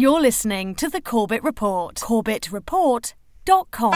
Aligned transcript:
You're 0.00 0.22
listening 0.22 0.74
to 0.76 0.88
the 0.88 1.02
Corbett 1.02 1.42
Report. 1.42 1.96
CorbettReport.com. 1.96 3.92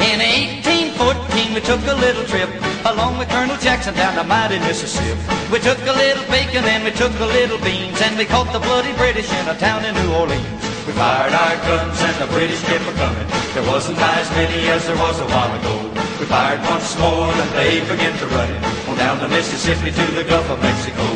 In 0.00 0.18
1814, 0.24 1.52
we 1.52 1.60
took 1.60 1.84
a 1.84 1.92
little 1.92 2.24
trip 2.24 2.48
along 2.86 3.18
with 3.18 3.28
Colonel 3.28 3.58
Jackson 3.58 3.92
down 3.92 4.16
the 4.16 4.24
mighty 4.24 4.58
Mississippi. 4.60 5.20
We 5.52 5.58
took 5.58 5.76
a 5.80 5.92
little 5.92 6.24
bacon 6.30 6.64
and 6.64 6.84
we 6.84 6.90
took 6.92 7.12
a 7.20 7.26
little 7.26 7.58
beans 7.58 8.00
and 8.00 8.16
we 8.16 8.24
caught 8.24 8.50
the 8.50 8.60
bloody 8.60 8.94
British 8.94 9.30
in 9.30 9.46
a 9.46 9.58
town 9.58 9.84
in 9.84 9.94
New 9.94 10.14
Orleans. 10.14 10.62
We 10.86 10.94
fired 10.94 11.34
our 11.34 11.56
guns 11.68 12.00
and 12.00 12.16
the 12.16 12.32
British 12.32 12.62
kept 12.62 12.88
a 12.88 12.92
coming. 12.94 13.28
There 13.52 13.66
wasn't 13.70 13.98
as 13.98 14.30
many 14.30 14.70
as 14.70 14.86
there 14.86 14.96
was 14.96 15.20
a 15.20 15.26
while 15.26 15.52
ago. 15.60 15.97
We 16.18 16.26
fired 16.26 16.58
once 16.66 16.98
more 16.98 17.30
and 17.30 17.50
they 17.54 17.78
began 17.86 18.10
to 18.18 18.26
run 18.34 18.50
it 18.50 18.88
on 18.90 18.96
down 18.98 19.20
the 19.20 19.28
Mississippi 19.28 19.92
to 19.94 20.06
the 20.18 20.24
Gulf 20.24 20.50
of 20.50 20.58
Mexico. 20.58 21.06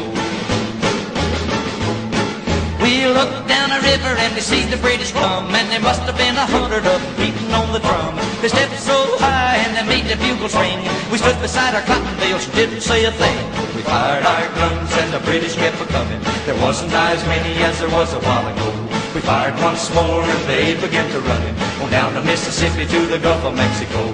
We 2.78 3.10
looked 3.10 3.48
down 3.50 3.74
the 3.74 3.82
river 3.82 4.14
and 4.22 4.32
we 4.32 4.40
see 4.40 4.62
the 4.62 4.76
British 4.76 5.10
come 5.10 5.50
And 5.50 5.66
there 5.74 5.82
must 5.82 6.02
have 6.02 6.16
been 6.16 6.36
a 6.36 6.46
hundred 6.46 6.86
of 6.86 7.02
them 7.02 7.16
beating 7.18 7.50
on 7.50 7.72
the 7.72 7.80
drum. 7.80 8.14
They 8.42 8.46
stepped 8.46 8.78
so 8.78 9.18
high 9.18 9.58
and 9.66 9.74
they 9.74 9.82
made 9.90 10.06
the 10.06 10.14
bugles 10.22 10.54
ring 10.54 10.78
We 11.10 11.18
stood 11.18 11.34
beside 11.42 11.74
our 11.74 11.82
cotton 11.82 12.14
bales 12.22 12.46
and 12.46 12.54
didn't 12.54 12.82
say 12.82 13.04
a 13.04 13.10
thing. 13.10 13.42
We 13.74 13.82
fired 13.82 14.22
our 14.22 14.46
guns 14.54 14.94
and 15.02 15.12
the 15.12 15.22
British 15.26 15.56
kept 15.56 15.82
a 15.82 15.86
coming. 15.90 16.22
There 16.46 16.58
wasn't 16.62 16.94
as 16.94 17.26
many 17.26 17.58
as 17.66 17.80
there 17.80 17.90
was 17.90 18.14
a 18.14 18.20
while 18.22 18.46
ago. 18.46 18.70
We 19.18 19.20
fired 19.20 19.58
once 19.58 19.92
more 19.98 20.22
and 20.22 20.42
they 20.46 20.78
began 20.78 21.10
to 21.10 21.18
run 21.26 21.42
it 21.42 21.54
On 21.82 21.90
down 21.90 22.14
the 22.14 22.22
Mississippi 22.22 22.86
to 22.86 23.00
the 23.10 23.18
Gulf 23.18 23.42
of 23.42 23.56
Mexico 23.56 24.11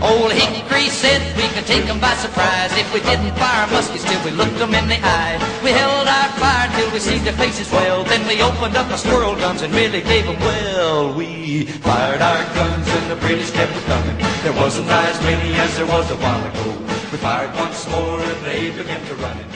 Old 0.00 0.30
Hickory 0.32 0.88
said 0.88 1.20
we 1.36 1.48
could 1.54 1.66
take 1.66 1.86
'em 1.90 1.98
by 1.98 2.14
surprise. 2.14 2.70
If 2.78 2.92
we 2.94 3.00
didn't 3.00 3.34
fire 3.36 3.66
muskets 3.66 4.04
till 4.04 4.22
we 4.24 4.30
looked 4.30 4.60
'em 4.60 4.74
in 4.74 4.86
the 4.88 5.00
eye. 5.02 5.38
We 5.64 5.70
held 5.70 6.06
our 6.06 6.30
fire 6.38 6.68
till 6.76 6.90
we 6.90 7.00
see 7.00 7.18
their 7.18 7.32
faces 7.32 7.70
well. 7.72 8.04
Then 8.04 8.26
we 8.28 8.40
opened 8.40 8.76
up 8.76 8.90
our 8.90 8.98
squirrel 8.98 9.34
guns 9.34 9.62
and 9.62 9.74
really 9.74 10.00
gave 10.00 10.28
'em 10.28 10.38
well. 10.40 11.12
We 11.12 11.66
fired 11.82 12.22
our 12.22 12.44
guns 12.54 12.86
and 12.96 13.10
the 13.10 13.16
British 13.16 13.50
kept 13.50 13.74
a 13.76 13.82
coming. 13.90 14.16
There 14.44 14.52
wasn't 14.52 14.88
as 14.88 15.20
many 15.22 15.54
as 15.58 15.74
there 15.76 15.86
was 15.86 16.06
a 16.10 16.18
while 16.24 16.42
ago. 16.50 16.78
We 17.10 17.18
fired 17.18 17.52
once 17.58 17.86
more 17.90 18.20
and 18.20 18.40
they 18.44 18.70
began 18.70 19.02
to 19.08 19.14
run 19.16 19.36
it. 19.42 19.46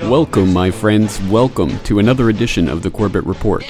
Well, 0.00 0.10
Welcome, 0.10 0.52
my 0.52 0.70
friends. 0.70 1.20
Welcome 1.28 1.78
to 1.84 1.98
another 1.98 2.28
edition 2.28 2.68
of 2.68 2.82
the 2.82 2.90
Corbett 2.90 3.24
Report. 3.26 3.64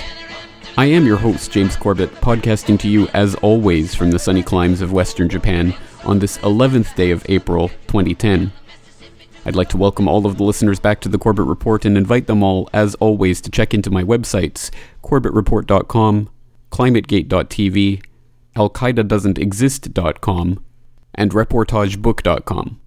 I 0.79 0.87
am 0.87 1.05
your 1.05 1.19
host, 1.19 1.53
James 1.53 1.77
Corbett, 1.77 2.11
podcasting 2.23 2.81
to 2.81 2.89
you 2.89 3.07
as 3.09 3.35
always 3.37 3.95
from 3.95 4.11
the 4.11 4.19
sunny 4.19 4.43
climes 4.43 4.81
of 4.81 4.91
Western 4.91 5.29
Japan 5.29 5.75
on 6.05 6.19
this 6.19 6.39
11th 6.39 6.95
day 6.95 7.11
of 7.11 7.27
April 7.29 7.69
2010. 7.89 8.51
I'd 9.45 9.55
like 9.55 9.69
to 9.71 9.77
welcome 9.77 10.09
all 10.09 10.25
of 10.25 10.39
the 10.39 10.45
listeners 10.45 10.81
back 10.81 11.03
to 11.03 11.11
the 11.11 11.19
Corbett 11.19 11.45
Report 11.45 11.85
and 11.85 11.99
invite 11.99 12.27
them 12.27 12.43
all, 12.43 12.71
as 12.73 12.95
always, 12.97 13.43
to 13.43 13.51
check 13.51 13.75
into 13.75 13.91
my 13.91 14.03
websites 14.03 14.71
corbettreport.com, 15.03 16.31
climategate.tv, 16.71 18.03
alqaedadoesn'texist.com, 18.57 20.65
and 21.15 21.33
reportagebook.com. 21.33 22.81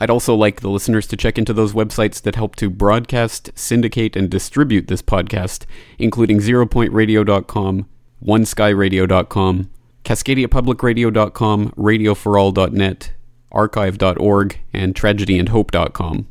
I'd 0.00 0.10
also 0.10 0.34
like 0.34 0.60
the 0.60 0.70
listeners 0.70 1.06
to 1.08 1.16
check 1.16 1.36
into 1.36 1.52
those 1.52 1.74
websites 1.74 2.22
that 2.22 2.34
help 2.34 2.56
to 2.56 2.70
broadcast, 2.70 3.50
syndicate, 3.54 4.16
and 4.16 4.30
distribute 4.30 4.88
this 4.88 5.02
podcast, 5.02 5.66
including 5.98 6.38
zeropointradio.com, 6.38 7.86
oneskyradio.com, 8.26 9.70
cascadiapublicradio.com, 10.04 11.70
radioforall.net, 11.70 13.12
archive.org, 13.52 14.60
and 14.72 14.94
tragedyandhope.com. 14.94 16.26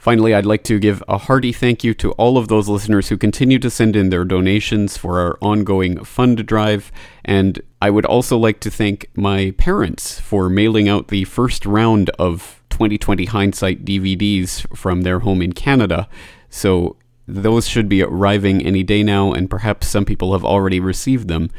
Finally, 0.00 0.32
I'd 0.32 0.46
like 0.46 0.64
to 0.64 0.78
give 0.78 1.04
a 1.08 1.18
hearty 1.18 1.52
thank 1.52 1.84
you 1.84 1.92
to 1.92 2.12
all 2.12 2.38
of 2.38 2.48
those 2.48 2.70
listeners 2.70 3.10
who 3.10 3.18
continue 3.18 3.58
to 3.58 3.68
send 3.68 3.94
in 3.94 4.08
their 4.08 4.24
donations 4.24 4.96
for 4.96 5.20
our 5.20 5.36
ongoing 5.42 6.02
fund 6.04 6.46
drive, 6.46 6.90
and 7.22 7.60
I 7.82 7.90
would 7.90 8.06
also 8.06 8.38
like 8.38 8.60
to 8.60 8.70
thank 8.70 9.10
my 9.14 9.52
parents 9.58 10.18
for 10.18 10.48
mailing 10.48 10.88
out 10.88 11.08
the 11.08 11.24
first 11.24 11.66
round 11.66 12.08
of 12.18 12.62
2020 12.70 13.26
hindsight 13.26 13.84
DVDs 13.84 14.66
from 14.74 15.02
their 15.02 15.18
home 15.18 15.42
in 15.42 15.52
Canada. 15.52 16.08
So 16.48 16.96
those 17.28 17.68
should 17.68 17.90
be 17.90 18.02
arriving 18.02 18.64
any 18.64 18.82
day 18.82 19.02
now, 19.02 19.34
and 19.34 19.50
perhaps 19.50 19.88
some 19.88 20.06
people 20.06 20.32
have 20.32 20.46
already 20.46 20.80
received 20.80 21.28
them. 21.28 21.50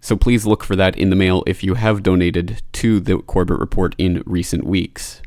So 0.00 0.16
please 0.16 0.46
look 0.46 0.62
for 0.62 0.76
that 0.76 0.96
in 0.96 1.10
the 1.10 1.16
mail 1.16 1.42
if 1.48 1.64
you 1.64 1.74
have 1.74 2.04
donated 2.04 2.62
to 2.74 3.00
the 3.00 3.18
Corbett 3.18 3.58
Report 3.58 3.96
in 3.98 4.22
recent 4.24 4.62
weeks. 4.62 5.20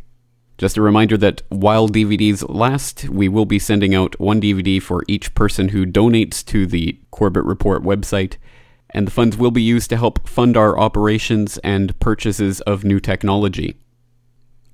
Just 0.62 0.78
a 0.78 0.82
reminder 0.84 1.18
that 1.18 1.42
while 1.50 1.90
DVDs 1.90 2.46
last, 2.48 3.10
we 3.10 3.28
will 3.28 3.48
be 3.48 3.58
sending 3.58 3.96
out 3.96 4.20
one 4.20 4.40
DVD 4.40 4.80
for 4.80 5.04
each 5.08 5.34
person 5.34 5.70
who 5.70 5.88
donates 5.88 6.46
to 6.46 6.68
the 6.68 7.00
Corbett 7.10 7.46
Report 7.46 7.82
website, 7.82 8.36
and 8.92 9.08
the 9.08 9.12
funds 9.12 9.36
will 9.36 9.50
be 9.50 9.64
used 9.64 9.90
to 9.90 9.98
help 9.98 10.30
fund 10.30 10.56
our 10.56 10.78
operations 10.78 11.58
and 11.64 12.00
purchases 12.00 12.62
of 12.62 12.84
new 12.84 13.00
technology. 13.00 13.76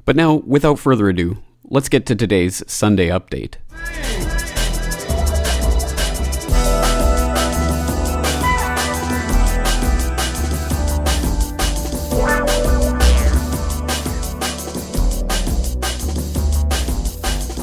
But 0.03 0.17
now, 0.17 0.33
without 0.45 0.77
further 0.77 1.07
ado, 1.07 1.37
let's 1.63 1.87
get 1.87 2.05
to 2.07 2.17
today's 2.17 2.69
Sunday 2.69 3.07
update. 3.07 3.55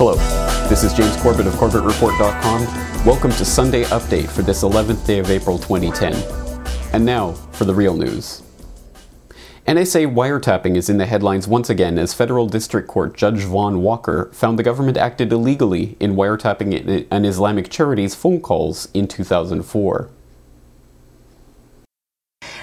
Hello, 0.07 0.69
this 0.69 0.85
is 0.85 0.93
James 0.93 1.17
Corbett 1.23 1.47
of 1.47 1.55
CorbettReport.com. 1.55 3.07
Welcome 3.07 3.31
to 3.31 3.43
Sunday 3.43 3.85
Update 3.85 4.29
for 4.29 4.43
this 4.43 4.63
11th 4.63 5.07
day 5.07 5.19
of 5.19 5.31
April 5.31 5.57
2010. 5.57 6.13
And 6.93 7.07
now 7.07 7.33
for 7.53 7.65
the 7.65 7.75
real 7.75 7.97
news. 7.97 8.43
NSA 9.67 10.15
wiretapping 10.15 10.77
is 10.77 10.91
in 10.91 10.99
the 10.99 11.07
headlines 11.07 11.49
once 11.49 11.71
again 11.71 11.97
as 11.97 12.13
Federal 12.13 12.47
District 12.47 12.87
Court 12.87 13.17
Judge 13.17 13.45
Vaughn 13.45 13.81
Walker 13.81 14.29
found 14.35 14.59
the 14.59 14.63
government 14.63 14.99
acted 14.99 15.33
illegally 15.33 15.97
in 15.99 16.17
wiretapping 16.17 17.07
an 17.11 17.25
Islamic 17.25 17.71
charity's 17.71 18.15
phone 18.15 18.43
calls 18.43 18.91
in 18.93 19.09
2004. 19.09 20.11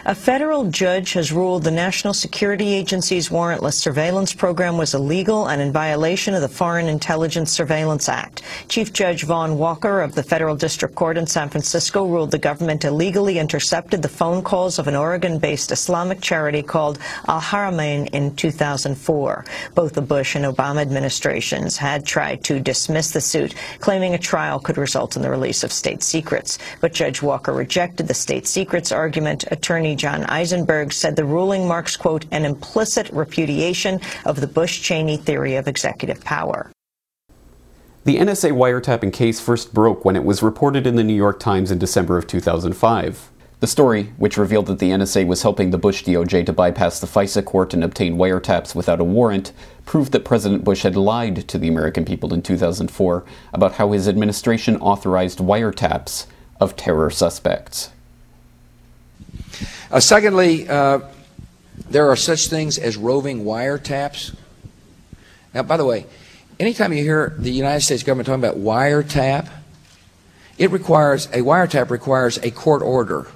A 0.03 0.15
federal 0.15 0.65
judge 0.71 1.13
has 1.13 1.31
ruled 1.31 1.63
the 1.63 1.69
National 1.69 2.15
Security 2.15 2.73
Agency's 2.73 3.29
warrantless 3.29 3.75
surveillance 3.75 4.33
program 4.33 4.75
was 4.75 4.95
illegal 4.95 5.47
and 5.47 5.61
in 5.61 5.71
violation 5.71 6.33
of 6.33 6.41
the 6.41 6.49
Foreign 6.49 6.87
Intelligence 6.87 7.51
Surveillance 7.51 8.09
Act. 8.09 8.41
Chief 8.67 8.91
Judge 8.91 9.25
Vaughn 9.25 9.59
Walker 9.59 10.01
of 10.01 10.15
the 10.15 10.23
Federal 10.23 10.55
District 10.55 10.95
Court 10.95 11.19
in 11.19 11.27
San 11.27 11.49
Francisco 11.49 12.07
ruled 12.07 12.31
the 12.31 12.39
government 12.39 12.83
illegally 12.83 13.37
intercepted 13.37 14.01
the 14.01 14.09
phone 14.09 14.41
calls 14.41 14.79
of 14.79 14.87
an 14.87 14.95
Oregon-based 14.95 15.71
Islamic 15.71 16.19
charity 16.19 16.63
called 16.63 16.97
Al 17.27 17.39
Haramain 17.39 18.09
in 18.11 18.35
2004. 18.35 19.45
Both 19.75 19.93
the 19.93 20.01
Bush 20.01 20.35
and 20.35 20.45
Obama 20.45 20.81
administrations 20.81 21.77
had 21.77 22.07
tried 22.07 22.43
to 22.45 22.59
dismiss 22.59 23.11
the 23.11 23.21
suit, 23.21 23.53
claiming 23.79 24.15
a 24.15 24.17
trial 24.17 24.59
could 24.59 24.79
result 24.79 25.15
in 25.15 25.21
the 25.21 25.29
release 25.29 25.63
of 25.63 25.71
state 25.71 26.01
secrets. 26.01 26.57
But 26.79 26.91
Judge 26.91 27.21
Walker 27.21 27.53
rejected 27.53 28.07
the 28.07 28.15
state 28.15 28.47
secrets 28.47 28.91
argument. 28.91 29.43
Attorney 29.51 29.90
John 29.95 30.23
Eisenberg 30.25 30.93
said 30.93 31.15
the 31.15 31.25
ruling 31.25 31.67
marks, 31.67 31.97
quote, 31.97 32.25
an 32.31 32.45
implicit 32.45 33.09
repudiation 33.11 33.99
of 34.25 34.41
the 34.41 34.47
Bush-Cheney 34.47 35.17
theory 35.17 35.55
of 35.55 35.67
executive 35.67 36.23
power. 36.23 36.71
The 38.03 38.17
NSA 38.17 38.51
wiretapping 38.51 39.13
case 39.13 39.39
first 39.39 39.73
broke 39.73 40.03
when 40.03 40.15
it 40.15 40.23
was 40.23 40.41
reported 40.41 40.87
in 40.87 40.95
the 40.95 41.03
New 41.03 41.13
York 41.13 41.39
Times 41.39 41.69
in 41.69 41.77
December 41.77 42.17
of 42.17 42.25
2005. 42.25 43.29
The 43.59 43.67
story, 43.67 44.11
which 44.17 44.37
revealed 44.37 44.65
that 44.65 44.79
the 44.79 44.89
NSA 44.89 45.27
was 45.27 45.43
helping 45.43 45.69
the 45.69 45.77
Bush 45.77 46.03
DOJ 46.03 46.47
to 46.47 46.51
bypass 46.51 46.99
the 46.99 47.05
FISA 47.05 47.45
court 47.45 47.75
and 47.75 47.83
obtain 47.83 48.17
wiretaps 48.17 48.73
without 48.73 48.99
a 48.99 49.03
warrant, 49.03 49.53
proved 49.85 50.13
that 50.13 50.25
President 50.25 50.63
Bush 50.63 50.81
had 50.81 50.95
lied 50.95 51.47
to 51.47 51.59
the 51.59 51.67
American 51.67 52.03
people 52.03 52.33
in 52.33 52.41
2004 52.41 53.23
about 53.53 53.73
how 53.73 53.91
his 53.91 54.07
administration 54.07 54.77
authorized 54.77 55.37
wiretaps 55.37 56.25
of 56.59 56.75
terror 56.75 57.11
suspects. 57.11 57.91
Uh, 59.91 59.99
secondly, 59.99 60.67
uh, 60.67 60.99
there 61.89 62.09
are 62.09 62.15
such 62.15 62.47
things 62.47 62.77
as 62.77 62.97
roving 62.97 63.43
wiretaps. 63.43 64.35
Now, 65.53 65.63
by 65.63 65.77
the 65.77 65.85
way, 65.85 66.05
anytime 66.59 66.93
you 66.93 67.03
hear 67.03 67.35
the 67.37 67.51
United 67.51 67.81
States 67.81 68.03
government 68.03 68.27
talking 68.27 68.43
about 68.43 68.57
wiretap, 68.57 69.49
it 70.57 70.71
requires 70.71 71.25
a 71.27 71.39
wiretap 71.39 71.89
requires 71.89 72.37
a 72.37 72.51
court 72.51 72.81
order. 72.81 73.27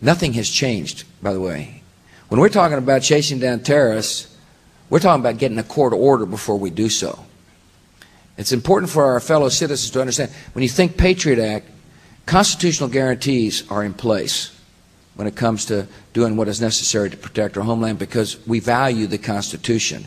Nothing 0.00 0.32
has 0.34 0.48
changed, 0.48 1.04
by 1.22 1.32
the 1.32 1.40
way. 1.40 1.82
When 2.28 2.40
we're 2.40 2.48
talking 2.48 2.78
about 2.78 3.02
chasing 3.02 3.38
down 3.38 3.60
terrorists, 3.60 4.36
we're 4.90 4.98
talking 4.98 5.20
about 5.20 5.38
getting 5.38 5.58
a 5.58 5.62
court 5.62 5.92
order 5.92 6.26
before 6.26 6.58
we 6.58 6.70
do 6.70 6.88
so. 6.88 7.24
It's 8.36 8.52
important 8.52 8.90
for 8.90 9.04
our 9.04 9.20
fellow 9.20 9.48
citizens 9.48 9.90
to 9.90 10.00
understand 10.00 10.30
when 10.52 10.62
you 10.62 10.68
think 10.68 10.96
Patriot 10.96 11.38
Act, 11.38 11.66
constitutional 12.26 12.88
guarantees 12.88 13.70
are 13.70 13.84
in 13.84 13.94
place. 13.94 14.53
When 15.14 15.26
it 15.26 15.36
comes 15.36 15.64
to 15.66 15.86
doing 16.12 16.36
what 16.36 16.48
is 16.48 16.60
necessary 16.60 17.10
to 17.10 17.16
protect 17.16 17.56
our 17.56 17.64
homeland 17.64 17.98
because 17.98 18.44
we 18.46 18.60
value 18.60 19.06
the 19.06 19.18
Constitution. 19.18 20.06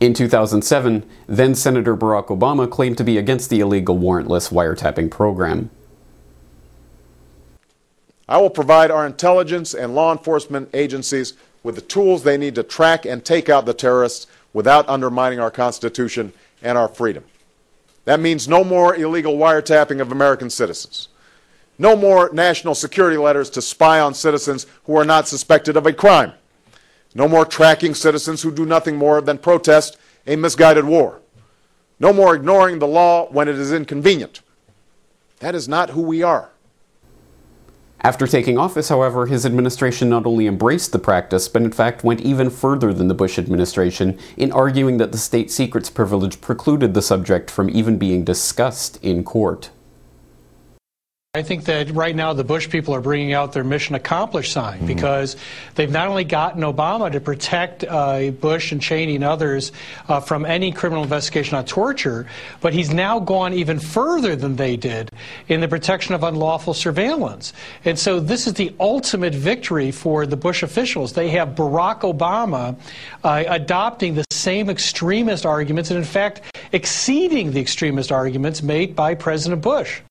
In 0.00 0.14
2007, 0.14 1.04
then 1.26 1.54
Senator 1.54 1.96
Barack 1.96 2.26
Obama 2.26 2.68
claimed 2.68 2.98
to 2.98 3.04
be 3.04 3.18
against 3.18 3.50
the 3.50 3.60
illegal 3.60 3.96
warrantless 3.96 4.50
wiretapping 4.50 5.10
program. 5.10 5.70
I 8.28 8.38
will 8.38 8.50
provide 8.50 8.90
our 8.90 9.06
intelligence 9.06 9.74
and 9.74 9.94
law 9.94 10.12
enforcement 10.12 10.70
agencies 10.74 11.34
with 11.62 11.76
the 11.76 11.80
tools 11.80 12.22
they 12.22 12.36
need 12.36 12.54
to 12.56 12.62
track 12.62 13.04
and 13.06 13.24
take 13.24 13.48
out 13.48 13.66
the 13.66 13.74
terrorists 13.74 14.26
without 14.52 14.88
undermining 14.88 15.38
our 15.38 15.50
Constitution 15.50 16.32
and 16.62 16.76
our 16.76 16.88
freedom. 16.88 17.24
That 18.04 18.20
means 18.20 18.48
no 18.48 18.64
more 18.64 18.96
illegal 18.96 19.36
wiretapping 19.36 20.00
of 20.00 20.10
American 20.10 20.50
citizens. 20.50 21.08
No 21.78 21.96
more 21.96 22.30
national 22.32 22.74
security 22.74 23.16
letters 23.16 23.50
to 23.50 23.62
spy 23.62 24.00
on 24.00 24.14
citizens 24.14 24.66
who 24.84 24.96
are 24.96 25.04
not 25.04 25.28
suspected 25.28 25.76
of 25.76 25.86
a 25.86 25.92
crime. 25.92 26.32
No 27.14 27.28
more 27.28 27.44
tracking 27.44 27.94
citizens 27.94 28.42
who 28.42 28.52
do 28.52 28.64
nothing 28.64 28.96
more 28.96 29.20
than 29.20 29.38
protest 29.38 29.96
a 30.26 30.36
misguided 30.36 30.84
war. 30.84 31.20
No 31.98 32.12
more 32.12 32.34
ignoring 32.34 32.78
the 32.78 32.86
law 32.86 33.28
when 33.30 33.48
it 33.48 33.56
is 33.56 33.72
inconvenient. 33.72 34.40
That 35.40 35.54
is 35.54 35.68
not 35.68 35.90
who 35.90 36.02
we 36.02 36.22
are. 36.22 36.50
After 38.04 38.26
taking 38.26 38.58
office, 38.58 38.88
however, 38.88 39.26
his 39.26 39.46
administration 39.46 40.08
not 40.08 40.26
only 40.26 40.48
embraced 40.48 40.90
the 40.90 40.98
practice, 40.98 41.48
but 41.48 41.62
in 41.62 41.70
fact 41.70 42.02
went 42.02 42.20
even 42.20 42.50
further 42.50 42.92
than 42.92 43.06
the 43.06 43.14
Bush 43.14 43.38
administration 43.38 44.18
in 44.36 44.50
arguing 44.50 44.96
that 44.98 45.12
the 45.12 45.18
state 45.18 45.52
secrets 45.52 45.88
privilege 45.88 46.40
precluded 46.40 46.94
the 46.94 47.02
subject 47.02 47.48
from 47.48 47.70
even 47.70 47.98
being 47.98 48.24
discussed 48.24 48.98
in 49.02 49.22
court. 49.22 49.70
I 51.34 51.42
think 51.42 51.64
that 51.64 51.90
right 51.92 52.14
now 52.14 52.34
the 52.34 52.44
Bush 52.44 52.68
people 52.68 52.94
are 52.94 53.00
bringing 53.00 53.32
out 53.32 53.54
their 53.54 53.64
mission 53.64 53.94
accomplished 53.94 54.52
sign 54.52 54.80
mm-hmm. 54.80 54.86
because 54.86 55.34
they've 55.76 55.90
not 55.90 56.08
only 56.08 56.24
gotten 56.24 56.60
Obama 56.60 57.10
to 57.10 57.20
protect 57.20 57.84
uh, 57.84 58.32
Bush 58.32 58.70
and 58.70 58.82
Cheney 58.82 59.14
and 59.14 59.24
others 59.24 59.72
uh, 60.08 60.20
from 60.20 60.44
any 60.44 60.72
criminal 60.72 61.02
investigation 61.02 61.56
on 61.56 61.64
torture, 61.64 62.26
but 62.60 62.74
he's 62.74 62.92
now 62.92 63.18
gone 63.18 63.54
even 63.54 63.78
further 63.78 64.36
than 64.36 64.56
they 64.56 64.76
did 64.76 65.08
in 65.48 65.62
the 65.62 65.68
protection 65.68 66.14
of 66.14 66.22
unlawful 66.22 66.74
surveillance. 66.74 67.54
And 67.86 67.98
so 67.98 68.20
this 68.20 68.46
is 68.46 68.52
the 68.52 68.74
ultimate 68.78 69.34
victory 69.34 69.90
for 69.90 70.26
the 70.26 70.36
Bush 70.36 70.62
officials. 70.62 71.14
They 71.14 71.30
have 71.30 71.54
Barack 71.54 72.00
Obama 72.00 72.78
uh, 73.24 73.44
adopting 73.48 74.16
the 74.16 74.26
same 74.30 74.68
extremist 74.68 75.46
arguments 75.46 75.90
and, 75.90 75.96
in 75.96 76.04
fact, 76.04 76.42
exceeding 76.72 77.52
the 77.52 77.60
extremist 77.62 78.12
arguments 78.12 78.62
made 78.62 78.94
by 78.94 79.14
President 79.14 79.62
Bush. 79.62 80.02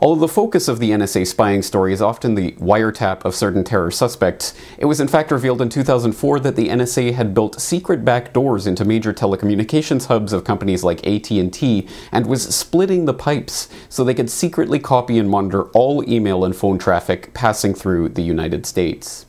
Although 0.00 0.20
the 0.20 0.32
focus 0.32 0.68
of 0.68 0.78
the 0.78 0.92
NSA 0.92 1.26
spying 1.26 1.60
story 1.60 1.92
is 1.92 2.00
often 2.00 2.36
the 2.36 2.52
wiretap 2.52 3.24
of 3.24 3.34
certain 3.34 3.64
terror 3.64 3.90
suspects, 3.90 4.54
it 4.78 4.84
was 4.84 5.00
in 5.00 5.08
fact 5.08 5.32
revealed 5.32 5.60
in 5.60 5.68
2004 5.68 6.38
that 6.38 6.54
the 6.54 6.68
NSA 6.68 7.14
had 7.14 7.34
built 7.34 7.60
secret 7.60 8.04
backdoors 8.04 8.68
into 8.68 8.84
major 8.84 9.12
telecommunications 9.12 10.06
hubs 10.06 10.32
of 10.32 10.44
companies 10.44 10.84
like 10.84 11.04
AT&T 11.04 11.88
and 12.12 12.26
was 12.26 12.54
splitting 12.54 13.06
the 13.06 13.14
pipes 13.14 13.68
so 13.88 14.04
they 14.04 14.14
could 14.14 14.30
secretly 14.30 14.78
copy 14.78 15.18
and 15.18 15.28
monitor 15.28 15.64
all 15.70 16.08
email 16.08 16.44
and 16.44 16.54
phone 16.54 16.78
traffic 16.78 17.34
passing 17.34 17.74
through 17.74 18.10
the 18.10 18.22
United 18.22 18.66
States. 18.66 19.26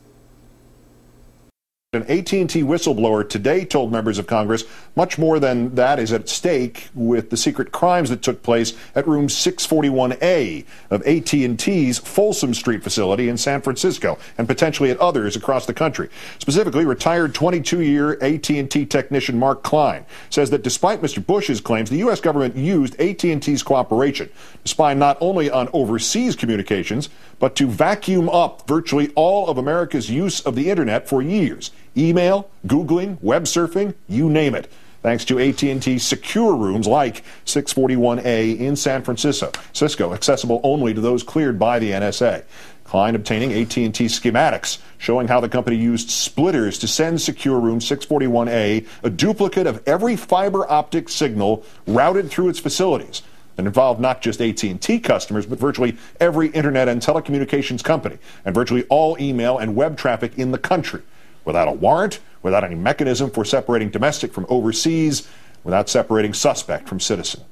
An 1.91 2.03
AT&T 2.03 2.61
whistleblower 2.61 3.27
today 3.27 3.65
told 3.65 3.91
members 3.91 4.19
of 4.19 4.27
Congress 4.27 4.63
much 4.95 5.17
more 5.17 5.39
than 5.39 5.73
that 5.73 5.97
is 5.97 6.13
at 6.13 6.29
stake 6.29 6.87
with 6.93 7.31
the 7.31 7.35
secret 7.35 7.71
crimes 7.71 8.11
that 8.11 8.21
took 8.21 8.43
place 8.43 8.73
at 8.93 9.07
room 9.07 9.25
641A 9.25 10.65
of 10.91 11.01
AT&T's 11.07 11.97
Folsom 11.97 12.53
Street 12.53 12.83
facility 12.83 13.27
in 13.27 13.37
San 13.37 13.59
Francisco 13.59 14.19
and 14.37 14.47
potentially 14.47 14.91
at 14.91 14.99
others 14.99 15.35
across 15.35 15.65
the 15.65 15.73
country. 15.73 16.09
Specifically, 16.37 16.85
retired 16.85 17.33
22-year 17.33 18.19
AT&T 18.21 18.85
technician 18.85 19.39
Mark 19.39 19.63
Klein 19.63 20.05
says 20.29 20.51
that 20.51 20.61
despite 20.61 21.01
Mr. 21.01 21.25
Bush's 21.25 21.59
claims, 21.59 21.89
the 21.89 21.97
U.S. 21.97 22.21
government 22.21 22.55
used 22.55 23.01
AT&T's 23.01 23.63
cooperation 23.63 24.29
to 24.63 24.69
spy 24.69 24.93
not 24.93 25.17
only 25.21 25.49
on 25.49 25.67
overseas 25.73 26.35
communications, 26.35 27.09
but 27.39 27.55
to 27.55 27.67
vacuum 27.67 28.29
up 28.29 28.67
virtually 28.67 29.11
all 29.15 29.47
of 29.47 29.57
America's 29.57 30.07
use 30.07 30.41
of 30.41 30.53
the 30.53 30.69
internet 30.69 31.09
for 31.09 31.23
years 31.23 31.71
email, 31.99 32.49
Googling, 32.65 33.21
web 33.21 33.43
surfing, 33.43 33.93
you 34.07 34.29
name 34.29 34.55
it. 34.55 34.71
Thanks 35.01 35.23
to 35.25 35.39
AT&T 35.39 35.97
secure 35.99 36.55
rooms 36.55 36.85
like 36.85 37.23
641A 37.45 38.59
in 38.59 38.75
San 38.75 39.01
Francisco, 39.01 39.51
Cisco, 39.71 40.13
accessible 40.13 40.59
only 40.63 40.93
to 40.93 40.99
those 40.99 41.23
cleared 41.23 41.57
by 41.57 41.79
the 41.79 41.91
NSA. 41.91 42.43
Klein 42.83 43.15
obtaining 43.15 43.53
AT&T 43.53 43.91
schematics 43.91 44.79
showing 44.97 45.27
how 45.27 45.39
the 45.39 45.47
company 45.47 45.77
used 45.77 46.09
splitters 46.09 46.77
to 46.79 46.87
send 46.87 47.21
secure 47.21 47.59
room 47.59 47.79
641A 47.79 48.85
a 49.03 49.09
duplicate 49.09 49.67
of 49.67 49.81
every 49.85 50.15
fiber 50.15 50.69
optic 50.69 51.07
signal 51.07 51.63
routed 51.87 52.29
through 52.29 52.49
its 52.49 52.59
facilities 52.59 53.21
and 53.57 53.67
involved 53.67 54.01
not 54.01 54.21
just 54.21 54.41
AT&T 54.41 54.99
customers, 55.01 55.45
but 55.45 55.59
virtually 55.59 55.97
every 56.19 56.47
internet 56.49 56.89
and 56.89 57.01
telecommunications 57.01 57.83
company, 57.83 58.17
and 58.43 58.55
virtually 58.55 58.85
all 58.89 59.17
email 59.21 59.57
and 59.57 59.75
web 59.75 59.97
traffic 59.97 60.37
in 60.37 60.51
the 60.51 60.57
country 60.57 61.01
without 61.49 61.67
a 61.67 61.71
warrant, 61.71 62.19
without 62.43 62.63
any 62.63 62.75
mechanism 62.75 63.27
for 63.31 63.43
separating 63.43 63.89
domestic 63.89 64.31
from 64.31 64.45
overseas, 64.49 65.27
without 65.63 65.89
separating 65.89 66.31
suspect 66.31 66.87
from 66.87 66.99
citizen. 66.99 67.43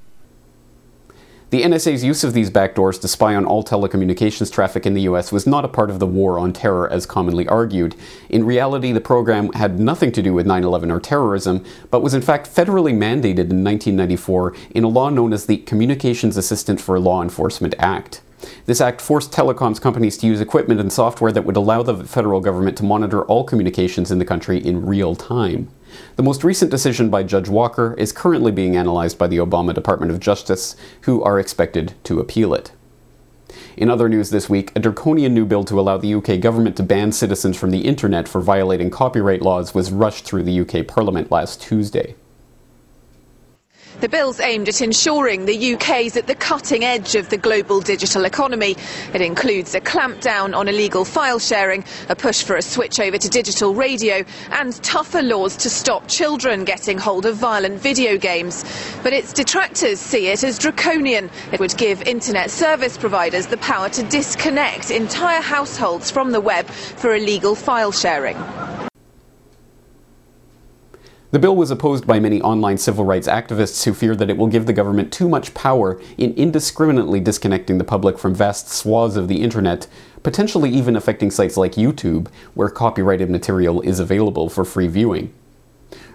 The 1.49 1.63
NSA's 1.63 2.03
use 2.03 2.23
of 2.23 2.33
these 2.33 2.51
backdoors 2.51 3.01
to 3.01 3.07
spy 3.07 3.33
on 3.33 3.43
all 3.43 3.63
telecommunications 3.63 4.51
traffic 4.51 4.85
in 4.85 4.93
the 4.93 5.01
US 5.01 5.31
was 5.31 5.47
not 5.47 5.65
a 5.65 5.67
part 5.67 5.89
of 5.89 5.97
the 5.97 6.05
war 6.05 6.37
on 6.37 6.53
terror 6.53 6.87
as 6.87 7.07
commonly 7.07 7.47
argued. 7.47 7.95
In 8.29 8.45
reality, 8.45 8.91
the 8.91 9.01
program 9.01 9.51
had 9.53 9.79
nothing 9.79 10.11
to 10.11 10.21
do 10.21 10.31
with 10.31 10.45
9 10.45 10.63
11 10.63 10.91
or 10.91 10.99
terrorism, 10.99 11.65
but 11.89 12.03
was 12.03 12.13
in 12.13 12.21
fact 12.21 12.53
federally 12.53 12.93
mandated 12.93 13.49
in 13.49 13.63
1994 13.63 14.55
in 14.75 14.83
a 14.83 14.89
law 14.89 15.09
known 15.09 15.33
as 15.33 15.47
the 15.47 15.57
Communications 15.57 16.37
Assistance 16.37 16.83
for 16.83 16.99
Law 16.99 17.23
Enforcement 17.23 17.73
Act. 17.79 18.21
This 18.65 18.81
act 18.81 19.01
forced 19.01 19.31
telecoms 19.31 19.81
companies 19.81 20.17
to 20.17 20.27
use 20.27 20.41
equipment 20.41 20.79
and 20.79 20.91
software 20.91 21.31
that 21.31 21.43
would 21.43 21.57
allow 21.57 21.83
the 21.83 22.03
federal 22.03 22.41
government 22.41 22.77
to 22.77 22.83
monitor 22.83 23.23
all 23.23 23.43
communications 23.43 24.11
in 24.11 24.19
the 24.19 24.25
country 24.25 24.57
in 24.57 24.85
real 24.85 25.15
time. 25.15 25.69
The 26.17 26.23
most 26.23 26.43
recent 26.43 26.69
decision 26.69 27.09
by 27.09 27.23
Judge 27.23 27.49
Walker 27.49 27.95
is 27.97 28.11
currently 28.11 28.51
being 28.51 28.75
analyzed 28.75 29.17
by 29.17 29.27
the 29.27 29.37
Obama 29.37 29.73
Department 29.73 30.11
of 30.11 30.19
Justice, 30.19 30.75
who 31.01 31.23
are 31.23 31.39
expected 31.39 31.93
to 32.03 32.19
appeal 32.19 32.53
it. 32.53 32.71
In 33.77 33.89
other 33.89 34.09
news 34.09 34.29
this 34.29 34.49
week, 34.49 34.71
a 34.75 34.79
draconian 34.79 35.33
new 35.33 35.45
bill 35.45 35.63
to 35.63 35.79
allow 35.79 35.97
the 35.97 36.13
UK 36.13 36.39
government 36.39 36.75
to 36.77 36.83
ban 36.83 37.11
citizens 37.11 37.57
from 37.57 37.71
the 37.71 37.85
internet 37.85 38.27
for 38.27 38.41
violating 38.41 38.89
copyright 38.89 39.41
laws 39.41 39.73
was 39.73 39.91
rushed 39.91 40.25
through 40.25 40.43
the 40.43 40.59
UK 40.59 40.85
Parliament 40.85 41.31
last 41.31 41.61
Tuesday. 41.61 42.15
The 43.99 44.09
bill's 44.09 44.39
aimed 44.39 44.69
at 44.69 44.81
ensuring 44.81 45.45
the 45.45 45.73
UK 45.73 46.01
is 46.01 46.17
at 46.17 46.27
the 46.27 46.35
cutting 46.35 46.83
edge 46.83 47.15
of 47.15 47.29
the 47.29 47.37
global 47.37 47.81
digital 47.81 48.25
economy. 48.25 48.75
It 49.11 49.21
includes 49.21 49.73
a 49.73 49.81
clampdown 49.81 50.55
on 50.55 50.67
illegal 50.67 51.03
file 51.03 51.39
sharing, 51.39 51.83
a 52.07 52.15
push 52.15 52.43
for 52.43 52.55
a 52.55 52.61
switch 52.61 52.99
over 52.99 53.17
to 53.17 53.27
digital 53.27 53.73
radio, 53.73 54.23
and 54.51 54.71
tougher 54.83 55.23
laws 55.23 55.57
to 55.57 55.69
stop 55.71 56.07
children 56.07 56.63
getting 56.63 56.99
hold 56.99 57.25
of 57.25 57.37
violent 57.37 57.81
video 57.81 58.17
games. 58.17 58.63
But 59.01 59.13
its 59.13 59.33
detractors 59.33 59.99
see 59.99 60.27
it 60.27 60.43
as 60.43 60.59
draconian. 60.59 61.31
It 61.51 61.59
would 61.59 61.75
give 61.75 62.03
internet 62.03 62.51
service 62.51 62.99
providers 62.99 63.47
the 63.47 63.57
power 63.57 63.89
to 63.89 64.03
disconnect 64.03 64.91
entire 64.91 65.41
households 65.41 66.11
from 66.11 66.33
the 66.33 66.41
web 66.41 66.67
for 66.67 67.15
illegal 67.15 67.55
file 67.55 67.91
sharing. 67.91 68.37
The 71.29 71.39
bill 71.39 71.57
was 71.57 71.71
opposed 71.71 72.07
by 72.07 72.21
many 72.21 72.41
online 72.41 72.77
civil 72.77 73.03
rights 73.03 73.27
activists 73.27 73.83
who 73.83 73.93
fear 73.93 74.15
that 74.15 74.29
it 74.29 74.37
will 74.37 74.47
give 74.47 74.65
the 74.65 74.71
government 74.71 75.11
too 75.11 75.27
much 75.27 75.53
power 75.53 75.99
in 76.17 76.33
indiscriminately 76.35 77.19
disconnecting 77.19 77.77
the 77.77 77.83
public 77.83 78.17
from 78.17 78.33
vast 78.33 78.69
swaths 78.69 79.17
of 79.17 79.27
the 79.27 79.41
internet, 79.41 79.87
potentially 80.23 80.69
even 80.69 80.95
affecting 80.95 81.29
sites 81.29 81.57
like 81.57 81.73
YouTube, 81.73 82.29
where 82.53 82.69
copyrighted 82.69 83.29
material 83.29 83.81
is 83.81 83.99
available 83.99 84.47
for 84.47 84.63
free 84.63 84.87
viewing. 84.87 85.33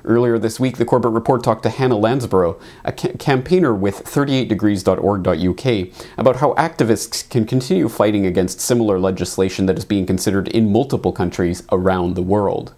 Earlier 0.02 0.38
this 0.38 0.58
week, 0.58 0.78
the 0.78 0.86
Corbett 0.86 1.12
Report 1.12 1.44
talked 1.44 1.64
to 1.64 1.70
Hannah 1.70 1.96
Lownsbrough, 1.96 2.58
a 2.82 2.92
ca- 2.92 3.12
campaigner 3.18 3.74
with 3.74 4.04
38degrees.org.uk, 4.04 6.06
about 6.16 6.36
how 6.36 6.54
activists 6.54 7.28
can 7.28 7.44
continue 7.44 7.90
fighting 7.90 8.24
against 8.24 8.62
similar 8.62 8.98
legislation 8.98 9.66
that 9.66 9.76
is 9.76 9.84
being 9.84 10.06
considered 10.06 10.48
in 10.48 10.72
multiple 10.72 11.12
countries 11.12 11.64
around 11.70 12.14
the 12.14 12.22
world. 12.22 12.72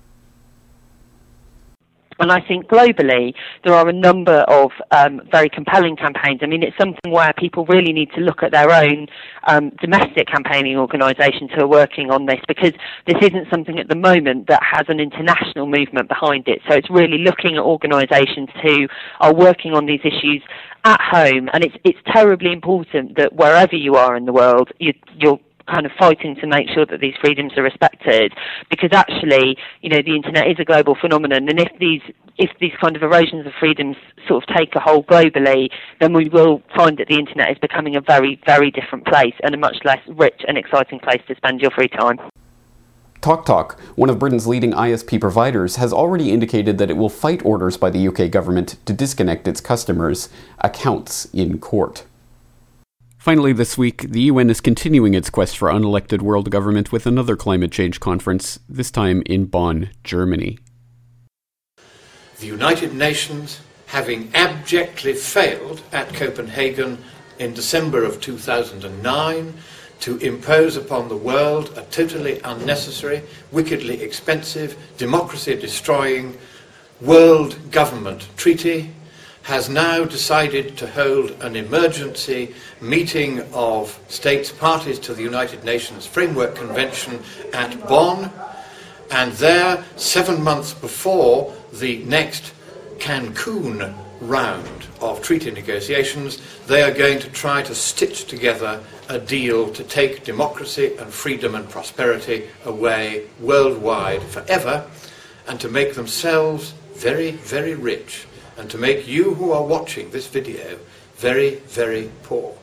And 2.18 2.30
I 2.30 2.40
think 2.40 2.66
globally, 2.68 3.34
there 3.64 3.74
are 3.74 3.88
a 3.88 3.92
number 3.92 4.44
of 4.48 4.70
um, 4.90 5.20
very 5.30 5.48
compelling 5.48 5.96
campaigns. 5.96 6.40
I 6.42 6.46
mean, 6.46 6.62
it's 6.62 6.76
something 6.78 7.10
where 7.10 7.32
people 7.36 7.66
really 7.66 7.92
need 7.92 8.10
to 8.12 8.20
look 8.20 8.42
at 8.42 8.52
their 8.52 8.70
own 8.70 9.08
um, 9.46 9.70
domestic 9.80 10.28
campaigning 10.28 10.76
organisations 10.76 11.50
who 11.54 11.62
are 11.62 11.68
working 11.68 12.10
on 12.10 12.26
this 12.26 12.40
because 12.46 12.72
this 13.06 13.16
isn't 13.20 13.48
something 13.50 13.78
at 13.78 13.88
the 13.88 13.96
moment 13.96 14.46
that 14.48 14.62
has 14.62 14.86
an 14.88 15.00
international 15.00 15.66
movement 15.66 16.08
behind 16.08 16.46
it. 16.48 16.60
So 16.68 16.76
it's 16.76 16.90
really 16.90 17.18
looking 17.18 17.56
at 17.56 17.62
organisations 17.62 18.48
who 18.62 18.86
are 19.20 19.34
working 19.34 19.74
on 19.74 19.86
these 19.86 20.00
issues 20.04 20.42
at 20.84 21.00
home. 21.00 21.48
And 21.52 21.64
it's, 21.64 21.76
it's 21.84 21.98
terribly 22.12 22.52
important 22.52 23.16
that 23.16 23.34
wherever 23.34 23.74
you 23.74 23.96
are 23.96 24.16
in 24.16 24.26
the 24.26 24.32
world, 24.32 24.70
you, 24.78 24.92
you're 25.18 25.40
kind 25.66 25.86
of 25.86 25.92
fighting 25.98 26.36
to 26.36 26.46
make 26.46 26.68
sure 26.68 26.86
that 26.86 27.00
these 27.00 27.14
freedoms 27.20 27.52
are 27.56 27.62
respected 27.62 28.32
because 28.70 28.90
actually 28.92 29.56
you 29.80 29.88
know 29.88 30.02
the 30.02 30.14
internet 30.14 30.46
is 30.46 30.56
a 30.58 30.64
global 30.64 30.94
phenomenon 31.00 31.48
and 31.48 31.60
if 31.60 31.68
these 31.78 32.02
if 32.36 32.50
these 32.60 32.72
kind 32.80 32.96
of 32.96 33.02
erosions 33.02 33.46
of 33.46 33.52
freedoms 33.58 33.96
sort 34.28 34.42
of 34.42 34.56
take 34.56 34.74
a 34.74 34.80
hold 34.80 35.06
globally 35.06 35.68
then 36.00 36.12
we 36.12 36.28
will 36.28 36.62
find 36.76 36.98
that 36.98 37.08
the 37.08 37.18
internet 37.18 37.50
is 37.50 37.58
becoming 37.58 37.96
a 37.96 38.00
very 38.00 38.40
very 38.46 38.70
different 38.70 39.06
place 39.06 39.34
and 39.42 39.54
a 39.54 39.58
much 39.58 39.76
less 39.84 40.00
rich 40.08 40.42
and 40.46 40.58
exciting 40.58 40.98
place 41.00 41.22
to 41.26 41.34
spend 41.36 41.60
your 41.60 41.70
free 41.70 41.88
time 41.88 42.18
TalkTalk, 43.24 43.80
one 43.96 44.10
of 44.10 44.18
Britain's 44.18 44.46
leading 44.46 44.72
ISP 44.72 45.18
providers, 45.18 45.76
has 45.76 45.94
already 45.94 46.30
indicated 46.30 46.76
that 46.76 46.90
it 46.90 46.96
will 46.98 47.08
fight 47.08 47.42
orders 47.42 47.78
by 47.78 47.88
the 47.88 48.06
UK 48.06 48.30
government 48.30 48.76
to 48.84 48.92
disconnect 48.92 49.48
its 49.48 49.62
customers' 49.62 50.28
accounts 50.58 51.24
in 51.32 51.58
court. 51.58 52.04
Finally, 53.24 53.54
this 53.54 53.78
week, 53.78 54.02
the 54.10 54.20
UN 54.20 54.50
is 54.50 54.60
continuing 54.60 55.14
its 55.14 55.30
quest 55.30 55.56
for 55.56 55.70
unelected 55.70 56.20
world 56.20 56.50
government 56.50 56.92
with 56.92 57.06
another 57.06 57.36
climate 57.36 57.72
change 57.72 57.98
conference, 57.98 58.58
this 58.68 58.90
time 58.90 59.22
in 59.24 59.46
Bonn, 59.46 59.88
Germany. 60.02 60.58
The 62.40 62.46
United 62.46 62.92
Nations, 62.94 63.62
having 63.86 64.30
abjectly 64.34 65.14
failed 65.14 65.80
at 65.90 66.12
Copenhagen 66.12 66.98
in 67.38 67.54
December 67.54 68.04
of 68.04 68.20
2009 68.20 69.54
to 70.00 70.18
impose 70.18 70.76
upon 70.76 71.08
the 71.08 71.16
world 71.16 71.72
a 71.78 71.82
totally 71.84 72.40
unnecessary, 72.44 73.22
wickedly 73.50 74.02
expensive, 74.02 74.76
democracy 74.98 75.56
destroying 75.56 76.36
world 77.00 77.56
government 77.70 78.28
treaty 78.36 78.92
has 79.44 79.68
now 79.68 80.04
decided 80.04 80.74
to 80.74 80.86
hold 80.86 81.30
an 81.42 81.54
emergency 81.54 82.54
meeting 82.80 83.40
of 83.52 84.00
states 84.08 84.50
parties 84.50 84.98
to 84.98 85.12
the 85.12 85.22
United 85.22 85.62
Nations 85.64 86.06
Framework 86.06 86.54
Convention 86.56 87.22
at 87.52 87.78
Bonn, 87.86 88.30
and 89.10 89.32
there, 89.34 89.84
seven 89.96 90.42
months 90.42 90.72
before 90.72 91.54
the 91.74 92.02
next 92.04 92.54
Cancun 92.96 93.94
round 94.22 94.86
of 95.02 95.20
treaty 95.20 95.50
negotiations, 95.50 96.40
they 96.66 96.82
are 96.82 96.90
going 96.90 97.18
to 97.18 97.28
try 97.28 97.62
to 97.62 97.74
stitch 97.74 98.24
together 98.24 98.82
a 99.10 99.18
deal 99.18 99.70
to 99.72 99.84
take 99.84 100.24
democracy 100.24 100.96
and 100.96 101.12
freedom 101.12 101.54
and 101.54 101.68
prosperity 101.68 102.48
away 102.64 103.26
worldwide 103.40 104.22
forever 104.22 104.88
and 105.48 105.60
to 105.60 105.68
make 105.68 105.92
themselves 105.92 106.72
very, 106.94 107.32
very 107.32 107.74
rich 107.74 108.26
and 108.56 108.70
to 108.70 108.78
make 108.78 109.06
you 109.06 109.34
who 109.34 109.52
are 109.52 109.64
watching 109.64 110.10
this 110.10 110.26
video 110.26 110.78
very, 111.16 111.56
very 111.56 112.10
poor. 112.22 112.56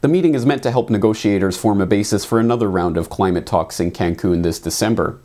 The 0.00 0.08
meeting 0.08 0.34
is 0.34 0.46
meant 0.46 0.62
to 0.62 0.70
help 0.70 0.88
negotiators 0.88 1.58
form 1.58 1.80
a 1.80 1.86
basis 1.86 2.24
for 2.24 2.40
another 2.40 2.70
round 2.70 2.96
of 2.96 3.10
climate 3.10 3.46
talks 3.46 3.80
in 3.80 3.90
Cancun 3.90 4.42
this 4.42 4.58
December. 4.58 5.18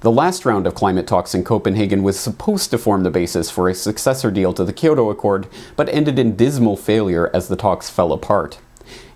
The 0.00 0.12
last 0.12 0.44
round 0.44 0.66
of 0.66 0.74
climate 0.74 1.06
talks 1.06 1.34
in 1.34 1.44
Copenhagen 1.44 2.02
was 2.02 2.20
supposed 2.20 2.70
to 2.70 2.78
form 2.78 3.02
the 3.02 3.10
basis 3.10 3.50
for 3.50 3.68
a 3.68 3.74
successor 3.74 4.30
deal 4.30 4.52
to 4.52 4.62
the 4.62 4.72
Kyoto 4.72 5.10
Accord, 5.10 5.48
but 5.76 5.88
ended 5.88 6.18
in 6.18 6.36
dismal 6.36 6.76
failure 6.76 7.30
as 7.34 7.48
the 7.48 7.56
talks 7.56 7.90
fell 7.90 8.12
apart. 8.12 8.58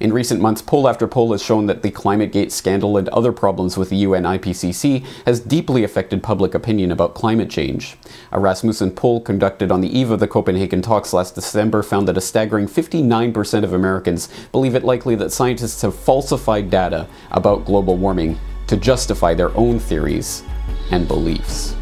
In 0.01 0.13
recent 0.13 0.41
months, 0.41 0.63
poll 0.63 0.89
after 0.89 1.07
poll 1.07 1.33
has 1.33 1.43
shown 1.43 1.67
that 1.67 1.83
the 1.83 1.91
ClimateGate 1.91 2.51
scandal 2.51 2.97
and 2.97 3.09
other 3.09 3.33
problems 3.33 3.77
with 3.77 3.91
the 3.91 3.97
UN 3.97 4.25
IPCC 4.25 5.05
has 5.27 5.41
deeply 5.41 5.85
affected 5.85 6.23
public 6.23 6.55
opinion 6.55 6.93
about 6.93 7.15
climate 7.15 7.51
change. 7.51 7.97
A 8.33 8.39
Rasmussen 8.41 8.93
poll 8.93 9.21
conducted 9.21 9.71
on 9.71 9.81
the 9.81 9.99
eve 9.99 10.11
of 10.11 10.21
the 10.21 10.29
Copenhagen 10.29 10.83
talks 10.83 11.13
last 11.13 11.35
December 11.35 11.83
found 11.83 12.09
that 12.09 12.17
a 12.17 12.21
staggering 12.21 12.67
59% 12.67 13.65
of 13.65 13.73
Americans 13.73 14.29
believe 14.53 14.75
it 14.75 14.85
likely 14.85 15.15
that 15.17 15.33
scientists 15.33 15.83
have 15.83 15.95
falsified 15.95 16.71
data 16.71 17.07
about 17.31 17.65
global 17.65 17.97
warming 17.97 18.39
to 18.69 18.77
justify 18.77 19.35
their 19.35 19.55
own 19.57 19.79
theories 19.79 20.43
and 20.91 21.09
beliefs. 21.09 21.75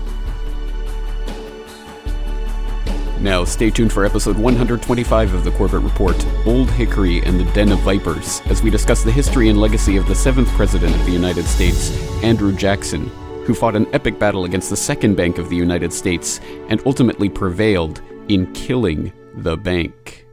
Now, 3.21 3.45
stay 3.45 3.71
tuned 3.71 3.95
for 3.95 4.05
episode 4.05 4.37
125 4.37 5.33
of 5.33 5.43
the 5.43 5.51
Corbett 5.53 5.81
Report 5.81 6.27
Old 6.45 6.71
Hickory 6.71 7.23
and 7.23 7.41
the 7.41 7.51
Den 7.53 7.73
of 7.73 7.79
Vipers, 7.79 8.43
as 8.51 8.63
we 8.63 8.69
discuss 8.69 9.03
the 9.03 9.11
history 9.11 9.49
and 9.49 9.59
legacy 9.59 9.97
of 9.97 10.07
the 10.07 10.15
seventh 10.15 10.49
President 10.51 10.95
of 10.95 11.03
the 11.07 11.13
United 11.13 11.47
States, 11.47 11.91
Andrew 12.23 12.55
Jackson, 12.55 13.07
who 13.47 13.55
fought 13.55 13.75
an 13.75 13.87
epic 13.95 14.19
battle 14.19 14.45
against 14.45 14.69
the 14.69 14.77
Second 14.77 15.17
Bank 15.17 15.39
of 15.39 15.49
the 15.49 15.57
United 15.57 15.95
States 15.95 16.41
and 16.69 16.83
ultimately 16.85 17.31
prevailed 17.31 18.03
in 18.29 18.53
killing 18.53 19.11
the 19.37 19.57
bank. 19.57 20.27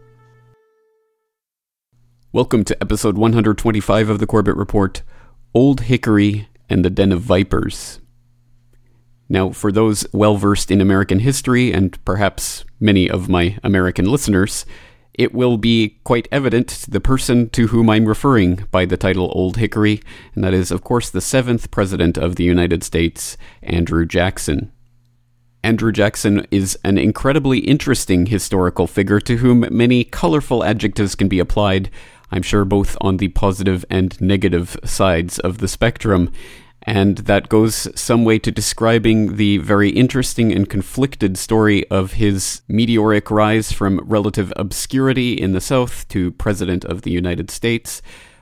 Welcome 2.33 2.65
to 2.65 2.77
episode 2.81 3.17
125 3.17 4.09
of 4.09 4.19
the 4.19 4.27
Corbett 4.27 4.57
Report 4.57 5.03
Old 5.53 5.81
Hickory 5.81 6.49
and 6.69 6.83
the 6.83 6.89
Den 6.89 7.13
of 7.13 7.21
Vipers. 7.21 8.01
Now, 9.33 9.49
for 9.49 9.71
those 9.71 10.05
well 10.13 10.37
versed 10.37 10.69
in 10.69 10.79
American 10.79 11.17
history, 11.17 11.73
and 11.73 11.97
perhaps 12.05 12.65
many 12.79 13.09
of 13.09 13.27
my 13.27 13.57
American 13.63 14.05
listeners, 14.05 14.63
it 15.15 15.33
will 15.33 15.57
be 15.57 15.97
quite 16.03 16.27
evident 16.31 16.85
the 16.87 17.01
person 17.01 17.49
to 17.49 17.67
whom 17.67 17.89
I'm 17.89 18.05
referring 18.05 18.67
by 18.69 18.85
the 18.85 18.95
title 18.95 19.31
Old 19.33 19.57
Hickory, 19.57 20.03
and 20.35 20.43
that 20.43 20.53
is, 20.53 20.69
of 20.69 20.83
course, 20.83 21.09
the 21.09 21.19
seventh 21.19 21.71
President 21.71 22.15
of 22.15 22.35
the 22.35 22.43
United 22.43 22.83
States, 22.83 23.35
Andrew 23.63 24.05
Jackson. 24.05 24.71
Andrew 25.63 25.91
Jackson 25.91 26.45
is 26.51 26.77
an 26.83 26.99
incredibly 26.99 27.57
interesting 27.57 28.27
historical 28.27 28.85
figure 28.85 29.19
to 29.21 29.37
whom 29.37 29.65
many 29.71 30.03
colorful 30.03 30.63
adjectives 30.63 31.15
can 31.15 31.27
be 31.27 31.39
applied, 31.39 31.89
I'm 32.29 32.43
sure 32.43 32.65
both 32.65 32.95
on 33.01 33.17
the 33.17 33.29
positive 33.29 33.83
and 33.89 34.19
negative 34.21 34.77
sides 34.83 35.39
of 35.39 35.57
the 35.57 35.67
spectrum 35.67 36.31
and 36.83 37.19
that 37.19 37.49
goes 37.49 37.87
some 37.99 38.25
way 38.25 38.37
to 38.39 38.51
describing 38.51 39.37
the 39.37 39.57
very 39.57 39.89
interesting 39.89 40.51
and 40.51 40.69
conflicted 40.69 41.37
story 41.37 41.87
of 41.89 42.13
his 42.13 42.61
meteoric 42.67 43.31
rise 43.31 43.71
from 43.71 44.01
relative 44.03 44.51
obscurity 44.57 45.33
in 45.33 45.53
the 45.53 45.61
South 45.61 46.07
to 46.09 46.31
President 46.33 46.83
of 46.85 47.03
the 47.03 47.11
United 47.11 47.49
States. 47.49 48.01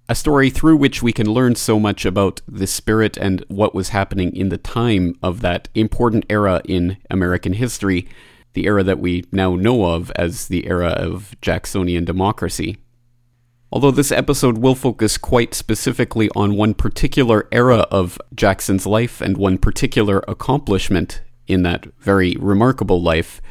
A 0.09 0.15
story 0.15 0.49
through 0.49 0.75
which 0.77 1.03
we 1.03 1.13
can 1.13 1.27
learn 1.27 1.55
so 1.55 1.79
much 1.79 2.03
about 2.03 2.41
the 2.47 2.67
spirit 2.67 3.15
and 3.15 3.45
what 3.47 3.75
was 3.75 3.89
happening 3.89 4.35
in 4.35 4.49
the 4.49 4.57
time 4.57 5.15
of 5.21 5.41
that 5.41 5.69
important 5.75 6.25
era 6.27 6.61
in 6.65 6.97
American 7.09 7.53
history, 7.53 8.07
the 8.53 8.65
era 8.65 8.83
that 8.83 8.99
we 8.99 9.23
now 9.31 9.55
know 9.55 9.85
of 9.85 10.11
as 10.15 10.47
the 10.47 10.67
era 10.67 10.89
of 10.89 11.35
Jacksonian 11.41 12.05
democracy. 12.05 12.77
Although 13.73 13.91
this 13.91 14.11
episode 14.11 14.57
will 14.57 14.75
focus 14.75 15.17
quite 15.17 15.53
specifically 15.53 16.29
on 16.35 16.57
one 16.57 16.73
particular 16.73 17.47
era 17.53 17.87
of 17.89 18.19
Jackson's 18.35 18.85
life 18.85 19.21
and 19.21 19.37
one 19.37 19.57
particular 19.57 20.23
accomplishment 20.27 21.21
in 21.47 21.63
that 21.63 21.85
very 21.99 22.35
remarkable 22.37 23.01
life, 23.01 23.41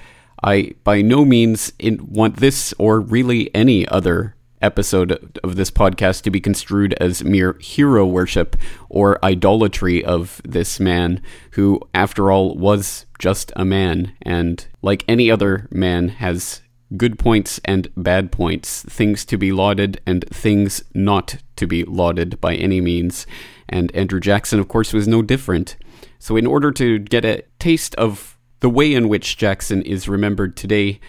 I 0.43 0.73
by 0.85 1.01
no 1.01 1.25
means 1.25 1.73
want 1.81 2.37
this 2.37 2.75
or 2.79 3.01
really 3.01 3.55
any 3.55 3.89
other 3.89 4.37
episode 4.61 5.39
of 5.43 5.57
this 5.57 5.71
podcast 5.71 6.23
to 6.23 6.31
be 6.31 6.41
construed 6.41 6.93
as 7.01 7.25
mere 7.25 7.57
hero 7.59 8.07
worship 8.07 8.57
or 8.91 9.25
idolatry 9.25 10.05
of 10.05 10.43
this 10.45 10.79
man, 10.79 11.23
who, 11.53 11.81
after 11.95 12.31
all, 12.31 12.55
was 12.57 13.07
just 13.19 13.53
a 13.57 13.65
man, 13.65 14.13
and 14.21 14.67
like 14.83 15.03
any 15.09 15.31
other 15.31 15.67
man, 15.71 16.09
has 16.09 16.61
good 16.97 17.19
points 17.19 17.61
and 17.65 17.89
bad 17.97 18.33
points, 18.33 18.83
things 18.83 19.25
to 19.27 19.39
be 19.39 19.53
lauded 19.53 20.01
and 20.07 20.25
things 20.29 20.83
not 20.95 21.37
to 21.57 21.67
be 21.67 21.85
lauded 21.85 22.41
by 22.41 22.55
any 22.55 22.81
means. 22.81 23.27
And 23.69 23.95
Andrew 23.95 24.21
Jackson, 24.21 24.59
of 24.59 24.69
course, 24.69 24.93
was 24.93 25.07
no 25.07 25.23
different. 25.23 25.77
So, 26.19 26.37
in 26.37 26.47
order 26.47 26.73
to 26.73 26.99
get 26.99 27.25
a 27.25 27.43
taste 27.59 27.95
of 27.95 28.39
the 28.61 28.71
way 28.71 28.93
in 28.93 29.09
which 29.09 29.37
Jackson 29.37 29.83
is 29.83 30.09
remembered 30.09 30.57
today, 30.57 31.01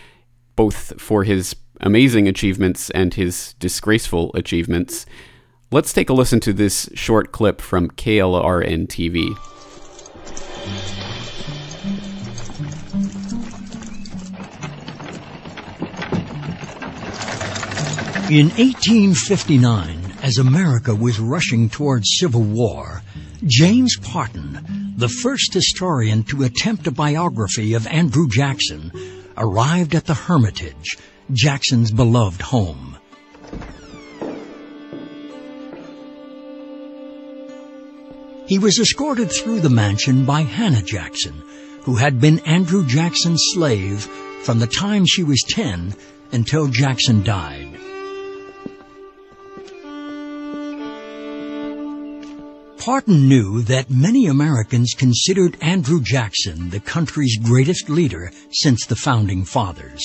both 0.55 0.99
for 1.01 1.23
his 1.23 1.55
amazing 1.81 2.27
achievements 2.27 2.89
and 2.91 3.13
his 3.13 3.53
disgraceful 3.55 4.31
achievements, 4.35 5.05
let's 5.71 5.93
take 5.93 6.09
a 6.09 6.13
listen 6.13 6.39
to 6.41 6.53
this 6.53 6.89
short 6.93 7.31
clip 7.31 7.59
from 7.59 7.89
KLRN 7.91 8.87
TV. 8.87 9.35
In 18.31 18.47
1859, 18.51 20.13
as 20.23 20.37
America 20.37 20.95
was 20.95 21.19
rushing 21.19 21.67
towards 21.67 22.15
civil 22.17 22.43
war, 22.43 23.01
James 23.45 23.97
Parton, 23.97 24.93
the 24.95 25.09
first 25.09 25.53
historian 25.53 26.23
to 26.23 26.43
attempt 26.43 26.87
a 26.87 26.91
biography 26.91 27.73
of 27.73 27.85
Andrew 27.87 28.29
Jackson, 28.29 28.93
arrived 29.35 29.95
at 29.95 30.05
the 30.05 30.13
Hermitage, 30.13 30.97
Jackson's 31.33 31.91
beloved 31.91 32.41
home. 32.41 32.97
He 38.47 38.59
was 38.59 38.79
escorted 38.79 39.29
through 39.29 39.59
the 39.59 39.69
mansion 39.69 40.23
by 40.23 40.43
Hannah 40.43 40.83
Jackson, 40.83 41.33
who 41.81 41.95
had 41.95 42.21
been 42.21 42.39
Andrew 42.45 42.87
Jackson's 42.87 43.43
slave 43.51 44.03
from 44.43 44.59
the 44.59 44.67
time 44.67 45.05
she 45.05 45.23
was 45.23 45.43
10 45.49 45.93
until 46.31 46.67
Jackson 46.67 47.23
died. 47.23 47.70
Parton 52.81 53.29
knew 53.29 53.61
that 53.61 53.91
many 53.91 54.25
Americans 54.25 54.95
considered 54.97 55.55
Andrew 55.61 56.01
Jackson 56.01 56.71
the 56.71 56.79
country's 56.79 57.37
greatest 57.37 57.91
leader 57.91 58.31
since 58.49 58.87
the 58.87 58.95
founding 58.95 59.45
fathers. 59.45 60.03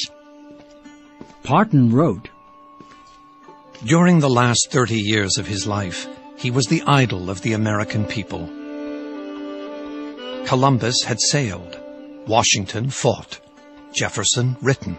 Parton 1.42 1.90
wrote, 1.90 2.28
During 3.86 4.18
the 4.18 4.28
last 4.28 4.68
30 4.70 4.94
years 4.94 5.38
of 5.38 5.46
his 5.46 5.66
life, 5.66 6.06
he 6.36 6.50
was 6.50 6.66
the 6.66 6.82
idol 6.86 7.30
of 7.30 7.40
the 7.40 7.54
American 7.54 8.04
people. 8.04 8.46
Columbus 10.44 11.02
had 11.02 11.18
sailed. 11.18 11.80
Washington 12.26 12.90
fought. 12.90 13.40
Jefferson 13.94 14.54
written. 14.60 14.98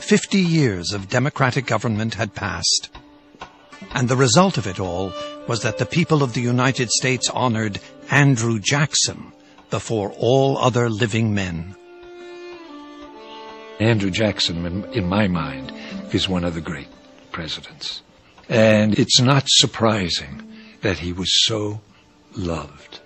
Fifty 0.00 0.42
years 0.42 0.92
of 0.92 1.08
democratic 1.08 1.64
government 1.64 2.12
had 2.12 2.34
passed. 2.34 2.90
And 3.92 4.06
the 4.06 4.16
result 4.16 4.58
of 4.58 4.66
it 4.66 4.78
all 4.78 5.14
was 5.48 5.62
that 5.62 5.78
the 5.78 5.86
people 5.86 6.22
of 6.22 6.34
the 6.34 6.40
United 6.40 6.90
States 6.90 7.28
honored 7.30 7.80
Andrew 8.10 8.58
Jackson 8.58 9.32
before 9.70 10.12
all 10.18 10.58
other 10.58 10.88
living 10.88 11.34
men. 11.34 11.74
Andrew 13.80 14.10
Jackson, 14.10 14.84
in, 14.92 15.06
my 15.06 15.26
mind, 15.26 15.72
is 16.12 16.28
one 16.28 16.44
of 16.44 16.54
the 16.54 16.60
great 16.60 16.88
presidents. 17.32 18.02
And 18.48 18.98
it's 18.98 19.20
not 19.20 19.44
surprising 19.46 20.52
that 20.82 20.98
he 20.98 21.12
was 21.12 21.44
so 21.46 21.80
loved. 22.36 23.00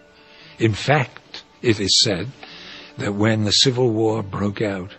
In 0.58 0.74
fact, 0.74 1.44
it 1.62 1.80
is 1.80 2.00
said 2.02 2.28
that 2.98 3.14
when 3.14 3.44
the 3.44 3.52
Civil 3.52 3.90
War 3.90 4.22
broke 4.22 4.60
out 4.60 4.94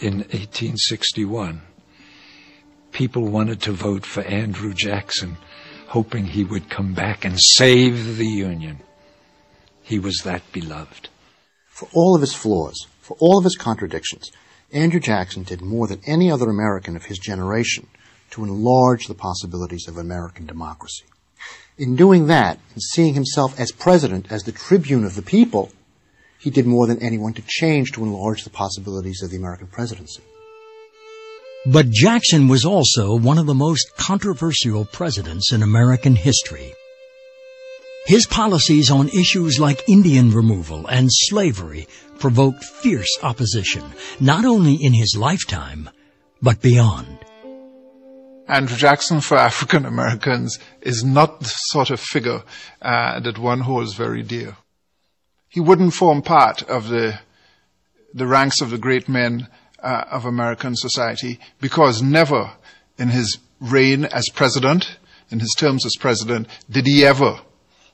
in 0.00 0.18
1861, 0.18 1.62
people 2.92 3.28
wanted 3.28 3.62
to 3.62 3.72
vote 3.72 4.04
for 4.04 4.22
Andrew 4.22 4.74
Jackson, 4.74 5.36
hoping 5.88 6.26
he 6.26 6.44
would 6.44 6.68
come 6.68 6.92
back 6.92 7.24
and 7.24 7.40
save 7.40 8.16
the 8.18 8.26
Union. 8.26 8.78
He 9.82 9.98
was 9.98 10.18
that 10.24 10.42
beloved. 10.52 11.08
For 11.68 11.88
all 11.94 12.14
of 12.14 12.20
his 12.20 12.34
flaws, 12.34 12.86
for 13.00 13.16
all 13.20 13.38
of 13.38 13.44
his 13.44 13.56
contradictions, 13.56 14.30
Andrew 14.70 15.00
Jackson 15.00 15.44
did 15.44 15.62
more 15.62 15.86
than 15.86 16.02
any 16.06 16.30
other 16.30 16.50
American 16.50 16.94
of 16.94 17.06
his 17.06 17.18
generation 17.18 17.86
to 18.32 18.44
enlarge 18.44 19.06
the 19.06 19.14
possibilities 19.14 19.88
of 19.88 19.96
American 19.96 20.44
democracy. 20.44 21.06
In 21.78 21.96
doing 21.96 22.26
that, 22.26 22.58
in 22.74 22.80
seeing 22.80 23.14
himself 23.14 23.58
as 23.58 23.72
president, 23.72 24.30
as 24.30 24.42
the 24.42 24.52
tribune 24.52 25.04
of 25.04 25.14
the 25.14 25.22
people, 25.22 25.72
he 26.38 26.50
did 26.50 26.66
more 26.66 26.86
than 26.86 27.02
anyone 27.02 27.32
to 27.32 27.42
change 27.46 27.92
to 27.92 28.04
enlarge 28.04 28.44
the 28.44 28.50
possibilities 28.50 29.22
of 29.22 29.30
the 29.30 29.38
American 29.38 29.68
presidency. 29.68 30.22
But 31.70 31.90
Jackson 31.90 32.48
was 32.48 32.64
also 32.64 33.14
one 33.14 33.36
of 33.36 33.44
the 33.44 33.52
most 33.52 33.94
controversial 33.98 34.86
presidents 34.86 35.52
in 35.52 35.62
American 35.62 36.16
history. 36.16 36.72
His 38.06 38.26
policies 38.26 38.90
on 38.90 39.10
issues 39.10 39.60
like 39.60 39.86
Indian 39.86 40.30
removal 40.30 40.86
and 40.86 41.10
slavery 41.12 41.86
provoked 42.18 42.64
fierce 42.64 43.18
opposition, 43.22 43.84
not 44.18 44.46
only 44.46 44.76
in 44.76 44.94
his 44.94 45.14
lifetime, 45.14 45.90
but 46.40 46.62
beyond. 46.62 47.18
Andrew 48.48 48.78
Jackson 48.78 49.20
for 49.20 49.36
African 49.50 49.84
Americans 49.84 50.58
is 50.80 51.04
not 51.04 51.40
the 51.40 51.52
sort 51.68 51.90
of 51.90 52.00
figure 52.00 52.44
uh, 52.80 53.20
that 53.20 53.36
one 53.36 53.60
holds 53.60 53.92
very 53.92 54.22
dear. 54.22 54.56
He 55.50 55.60
wouldn't 55.60 55.92
form 55.92 56.22
part 56.22 56.62
of 56.62 56.88
the 56.88 57.20
the 58.14 58.26
ranks 58.26 58.62
of 58.62 58.70
the 58.70 58.78
great 58.78 59.06
men 59.06 59.48
uh, 59.82 60.04
of 60.10 60.24
American 60.24 60.74
society 60.76 61.38
because 61.60 62.02
never 62.02 62.52
in 62.98 63.08
his 63.08 63.38
reign 63.60 64.04
as 64.04 64.28
president, 64.34 64.98
in 65.30 65.40
his 65.40 65.54
terms 65.56 65.84
as 65.86 65.94
president, 65.98 66.48
did 66.70 66.86
he 66.86 67.04
ever 67.04 67.40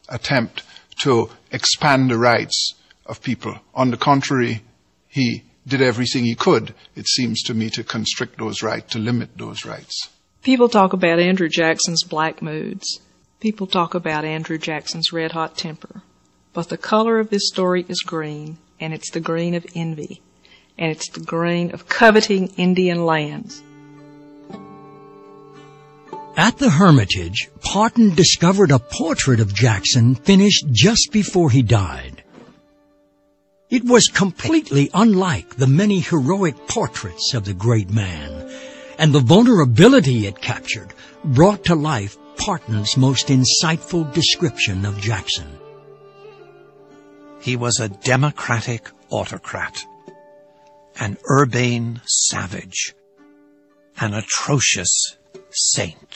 attempt 0.08 0.62
to 1.02 1.28
expand 1.50 2.10
the 2.10 2.18
rights 2.18 2.74
of 3.06 3.22
people. 3.22 3.58
On 3.74 3.90
the 3.90 3.96
contrary, 3.96 4.62
he 5.08 5.44
did 5.66 5.82
everything 5.82 6.24
he 6.24 6.34
could, 6.34 6.74
it 6.94 7.06
seems 7.06 7.42
to 7.42 7.54
me, 7.54 7.70
to 7.70 7.82
constrict 7.82 8.38
those 8.38 8.62
rights, 8.62 8.92
to 8.92 8.98
limit 8.98 9.36
those 9.36 9.64
rights. 9.64 10.10
People 10.42 10.68
talk 10.68 10.92
about 10.92 11.18
Andrew 11.18 11.48
Jackson's 11.48 12.04
black 12.04 12.42
moods. 12.42 13.00
People 13.40 13.66
talk 13.66 13.94
about 13.94 14.24
Andrew 14.24 14.58
Jackson's 14.58 15.12
red 15.12 15.32
hot 15.32 15.56
temper. 15.56 16.02
But 16.52 16.68
the 16.68 16.76
color 16.76 17.18
of 17.18 17.30
this 17.30 17.48
story 17.48 17.84
is 17.88 18.02
green, 18.02 18.58
and 18.78 18.92
it's 18.92 19.10
the 19.10 19.20
green 19.20 19.54
of 19.54 19.66
envy, 19.74 20.20
and 20.78 20.90
it's 20.90 21.08
the 21.10 21.20
green 21.20 21.72
of 21.72 21.88
coveting 21.88 22.48
Indian 22.56 23.04
lands. 23.04 23.62
At 26.36 26.58
the 26.58 26.70
Hermitage, 26.70 27.48
Parton 27.60 28.14
discovered 28.14 28.72
a 28.72 28.80
portrait 28.80 29.38
of 29.38 29.54
Jackson 29.54 30.16
finished 30.16 30.66
just 30.72 31.10
before 31.12 31.50
he 31.50 31.62
died. 31.62 32.24
It 33.70 33.84
was 33.84 34.08
completely 34.08 34.90
unlike 34.92 35.56
the 35.56 35.68
many 35.68 36.00
heroic 36.00 36.66
portraits 36.66 37.34
of 37.34 37.44
the 37.44 37.54
great 37.54 37.90
man 37.90 38.50
and 38.98 39.12
the 39.12 39.20
vulnerability 39.20 40.26
it 40.26 40.40
captured 40.40 40.92
brought 41.24 41.64
to 41.64 41.74
life 41.74 42.16
Parton's 42.36 42.96
most 42.96 43.28
insightful 43.28 44.12
description 44.12 44.84
of 44.84 45.00
Jackson. 45.00 45.46
He 47.40 47.56
was 47.56 47.78
a 47.78 47.88
democratic 47.88 48.90
autocrat, 49.10 49.84
an 50.98 51.18
urbane 51.30 52.00
savage, 52.06 52.94
an 54.00 54.14
atrocious 54.14 55.16
saint. 55.50 56.14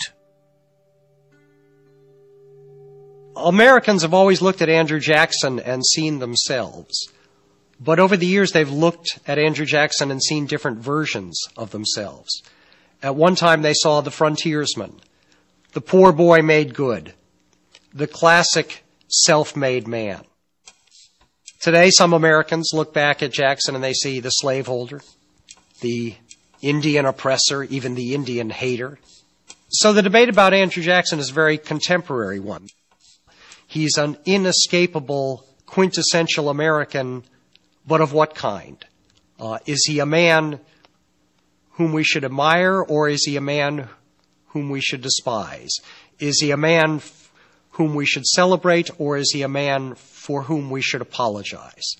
Americans 3.36 4.02
have 4.02 4.14
always 4.14 4.42
looked 4.42 4.62
at 4.62 4.68
Andrew 4.68 4.98
Jackson 4.98 5.60
and 5.60 5.86
seen 5.86 6.18
themselves. 6.18 7.08
But 7.80 8.00
over 8.00 8.16
the 8.16 8.26
years, 8.26 8.50
they've 8.50 8.68
looked 8.68 9.20
at 9.26 9.38
Andrew 9.38 9.66
Jackson 9.66 10.10
and 10.10 10.22
seen 10.22 10.46
different 10.46 10.78
versions 10.78 11.40
of 11.56 11.70
themselves. 11.70 12.42
At 13.02 13.14
one 13.14 13.36
time, 13.36 13.62
they 13.62 13.74
saw 13.74 14.00
the 14.00 14.10
frontiersman, 14.10 15.00
the 15.72 15.80
poor 15.80 16.12
boy 16.12 16.38
made 16.38 16.74
good, 16.74 17.14
the 17.94 18.08
classic 18.08 18.84
self-made 19.06 19.86
man. 19.86 20.24
Today, 21.60 21.90
some 21.90 22.12
Americans 22.12 22.70
look 22.72 22.94
back 22.94 23.20
at 23.20 23.32
Jackson 23.32 23.74
and 23.74 23.82
they 23.82 23.92
see 23.92 24.20
the 24.20 24.30
slaveholder, 24.30 25.00
the 25.80 26.14
Indian 26.62 27.04
oppressor, 27.04 27.64
even 27.64 27.96
the 27.96 28.14
Indian 28.14 28.48
hater. 28.48 29.00
So 29.68 29.92
the 29.92 30.02
debate 30.02 30.28
about 30.28 30.54
Andrew 30.54 30.84
Jackson 30.84 31.18
is 31.18 31.30
a 31.30 31.34
very 31.34 31.58
contemporary 31.58 32.38
one. 32.38 32.68
He's 33.66 33.98
an 33.98 34.18
inescapable, 34.24 35.44
quintessential 35.66 36.48
American, 36.48 37.24
but 37.84 38.00
of 38.00 38.12
what 38.12 38.36
kind? 38.36 38.82
Uh, 39.40 39.58
is 39.66 39.84
he 39.84 39.98
a 39.98 40.06
man 40.06 40.60
whom 41.72 41.92
we 41.92 42.04
should 42.04 42.24
admire, 42.24 42.80
or 42.80 43.08
is 43.08 43.24
he 43.24 43.36
a 43.36 43.40
man 43.40 43.88
whom 44.48 44.70
we 44.70 44.80
should 44.80 45.02
despise? 45.02 45.72
Is 46.20 46.40
he 46.40 46.52
a 46.52 46.56
man 46.56 47.00
whom 47.78 47.94
we 47.94 48.04
should 48.04 48.26
celebrate, 48.26 48.90
or 48.98 49.16
is 49.16 49.30
he 49.32 49.40
a 49.42 49.48
man 49.48 49.94
for 49.94 50.42
whom 50.42 50.68
we 50.68 50.82
should 50.82 51.00
apologize? 51.00 51.96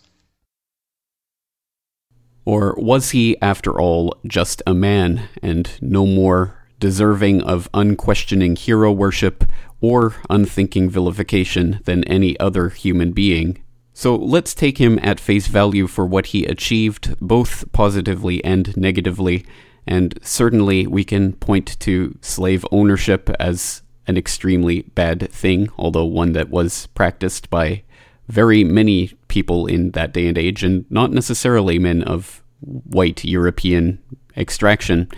Or 2.45 2.75
was 2.77 3.11
he, 3.11 3.41
after 3.41 3.81
all, 3.81 4.17
just 4.27 4.61
a 4.67 4.75
man 4.75 5.29
and 5.41 5.71
no 5.81 6.05
more 6.05 6.67
deserving 6.81 7.43
of 7.43 7.69
unquestioning 7.73 8.57
hero 8.57 8.91
worship 8.91 9.45
or 9.81 10.17
unthinking 10.29 10.91
vilification 10.91 11.81
than 11.85 12.03
any 12.05 12.39
other 12.41 12.71
human 12.71 13.13
being? 13.13 13.63
So 13.93 14.17
let's 14.17 14.55
take 14.55 14.79
him 14.79 14.99
at 15.03 15.21
face 15.21 15.47
value 15.47 15.87
for 15.87 16.05
what 16.05 16.27
he 16.27 16.45
achieved, 16.45 17.17
both 17.21 17.71
positively 17.71 18.43
and 18.45 18.77
negatively, 18.77 19.45
and 19.87 20.19
certainly 20.23 20.89
we 20.89 21.05
can 21.05 21.35
point 21.35 21.79
to 21.81 22.19
slave 22.21 22.67
ownership 22.73 23.31
as 23.39 23.83
an 24.09 24.17
extremely 24.17 24.83
bad 24.83 25.31
thing, 25.31 25.69
although 25.79 26.05
one 26.05 26.33
that 26.33 26.51
was 26.51 26.87
practiced 26.89 27.51
by 27.51 27.83
very 28.29 28.65
many 28.65 29.13
people 29.29 29.67
in 29.67 29.93
that 29.93 30.13
day 30.13 30.27
and 30.27 30.37
age, 30.37 30.65
and 30.65 30.85
not 30.91 31.13
necessarily 31.13 31.79
men 31.79 32.03
of 32.03 32.43
white 32.61 33.25
European 33.25 33.99
extraction, 34.37 35.09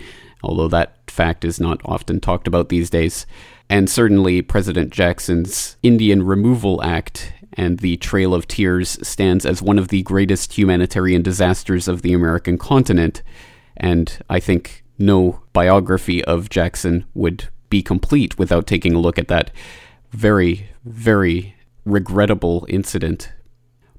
although 0.43 0.67
that 0.67 0.97
fact 1.07 1.43
is 1.43 1.59
not 1.59 1.81
often 1.83 2.19
talked 2.19 2.47
about 2.47 2.69
these 2.69 2.89
days. 2.89 3.25
And 3.69 3.89
certainly 3.89 4.41
President 4.41 4.91
Jackson's 4.91 5.77
Indian 5.81 6.23
Removal 6.23 6.83
Act 6.83 7.33
and 7.53 7.79
the 7.79 7.97
Trail 7.97 8.33
of 8.33 8.47
Tears 8.47 8.97
stands 9.01 9.45
as 9.45 9.61
one 9.61 9.79
of 9.79 9.87
the 9.89 10.03
greatest 10.03 10.57
humanitarian 10.57 11.21
disasters 11.21 11.87
of 11.87 12.01
the 12.01 12.13
American 12.13 12.57
continent 12.57 13.23
and 13.81 14.19
I 14.29 14.39
think 14.39 14.83
no 14.97 15.41
biography 15.53 16.23
of 16.25 16.49
Jackson 16.49 17.05
would 17.13 17.49
be 17.71 17.81
complete 17.81 18.37
without 18.37 18.67
taking 18.67 18.93
a 18.93 18.99
look 18.99 19.17
at 19.17 19.27
that 19.29 19.49
very, 20.11 20.69
very 20.85 21.55
regrettable 21.85 22.67
incident. 22.69 23.31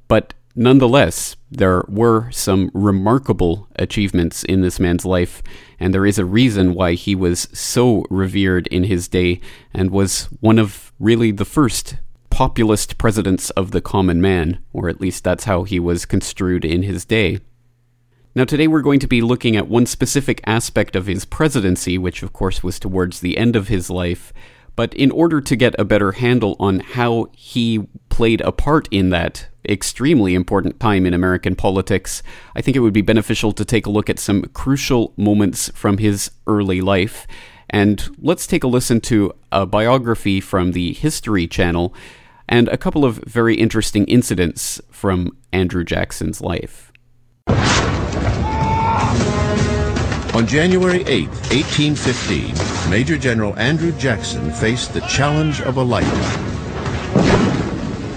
But 0.07 0.35
nonetheless, 0.55 1.37
there 1.51 1.83
were 1.89 2.31
some 2.31 2.71
remarkable 2.75 3.67
achievements 3.77 4.45
in 4.45 4.61
this 4.61 4.79
man's 4.79 5.05
life, 5.05 5.43
and 5.81 5.93
there 5.93 6.07
is 6.07 6.19
a 6.19 6.25
reason 6.25 6.75
why 6.75 6.93
he 6.93 7.15
was 7.15 7.49
so 7.53 8.05
revered 8.11 8.69
in 8.69 8.85
his 8.85 9.09
day 9.09 9.41
and 9.75 9.91
was 9.91 10.25
one 10.41 10.59
of 10.59 10.93
really 11.01 11.33
the 11.33 11.45
first 11.45 11.97
populist 12.31 12.99
presidents 12.99 13.51
of 13.51 13.73
the 13.73 13.81
common 13.81 14.21
man, 14.21 14.59
or 14.73 14.89
at 14.89 15.01
least 15.01 15.25
that's 15.25 15.45
how 15.45 15.65
he 15.65 15.81
was 15.81 16.07
construed 16.07 16.65
in 16.65 16.83
his 16.83 17.05
day. 17.05 17.39
Now, 18.35 18.45
today 18.45 18.67
we're 18.67 18.81
going 18.81 19.01
to 19.01 19.07
be 19.07 19.21
looking 19.21 19.57
at 19.57 19.69
one 19.69 19.85
specific 19.85 20.41
aspect 20.47 20.97
of 20.97 21.07
his 21.07 21.27
presidency, 21.27 21.99
which 21.99 22.23
of 22.23 22.33
course 22.33 22.63
was 22.63 22.81
towards 22.81 23.21
the 23.21 23.37
end 23.37 23.57
of 23.57 23.69
his 23.69 23.91
life. 23.91 24.33
But 24.75 24.95
in 24.95 25.11
order 25.11 25.43
to 25.43 25.55
get 25.55 25.79
a 25.79 25.85
better 25.85 26.13
handle 26.13 26.57
on 26.59 26.81
how 26.81 27.29
he 27.37 27.87
played 28.09 28.41
a 28.41 28.51
part 28.51 28.89
in 28.91 29.11
that 29.11 29.49
extremely 29.69 30.35
important 30.35 30.81
time 30.81 31.05
in 31.05 31.13
American 31.13 31.55
politics, 31.55 32.23
I 32.57 32.63
think 32.63 32.75
it 32.75 32.81
would 32.81 32.95
be 32.95 33.03
beneficial 33.03 33.53
to 33.53 33.67
take 33.67 33.85
a 33.85 33.91
look 33.91 34.09
at 34.09 34.19
some 34.19 34.45
crucial 34.55 35.13
moments 35.19 35.69
from 35.75 35.99
his 35.99 36.31
early 36.47 36.81
life. 36.81 37.27
And 37.69 38.17
let's 38.19 38.47
take 38.47 38.65
a 38.65 38.69
listen 38.69 39.03
to 39.03 39.35
a 39.53 39.67
biography 39.67 40.41
from 40.41 40.73
the 40.73 40.95
History 40.95 41.47
Channel 41.47 41.95
and 42.49 42.67
a 42.69 42.79
couple 42.79 43.05
of 43.05 43.17
very 43.19 43.57
interesting 43.57 44.07
incidents 44.07 44.81
from 44.91 45.37
Andrew 45.53 45.85
Jackson's 45.85 46.41
life. 46.41 46.92
On 50.35 50.47
January 50.47 51.03
8, 51.07 51.29
1815, 51.29 52.91
Major 52.91 53.19
General 53.19 53.55
Andrew 53.59 53.93
Jackson 53.93 54.51
faced 54.51 54.95
the 54.95 55.03
challenge 55.03 55.61
of 55.61 55.77
a 55.77 55.83
lifetime. 55.83 56.47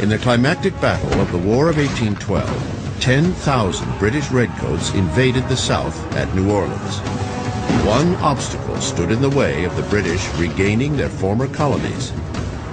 In 0.01 0.07
the 0.07 0.17
climactic 0.17 0.79
battle 0.79 1.19
of 1.19 1.29
the 1.33 1.37
War 1.37 1.67
of 1.67 1.75
1812, 1.75 3.01
10,000 3.01 3.99
British 3.99 4.31
redcoats 4.31 4.93
invaded 4.93 5.45
the 5.49 5.57
South 5.57 6.15
at 6.15 6.33
New 6.33 6.49
Orleans. 6.49 6.99
One 7.85 8.15
obstacle 8.23 8.79
stood 8.79 9.11
in 9.11 9.21
the 9.21 9.29
way 9.29 9.65
of 9.65 9.75
the 9.75 9.83
British 9.89 10.25
regaining 10.35 10.95
their 10.95 11.09
former 11.09 11.49
colonies, 11.49 12.13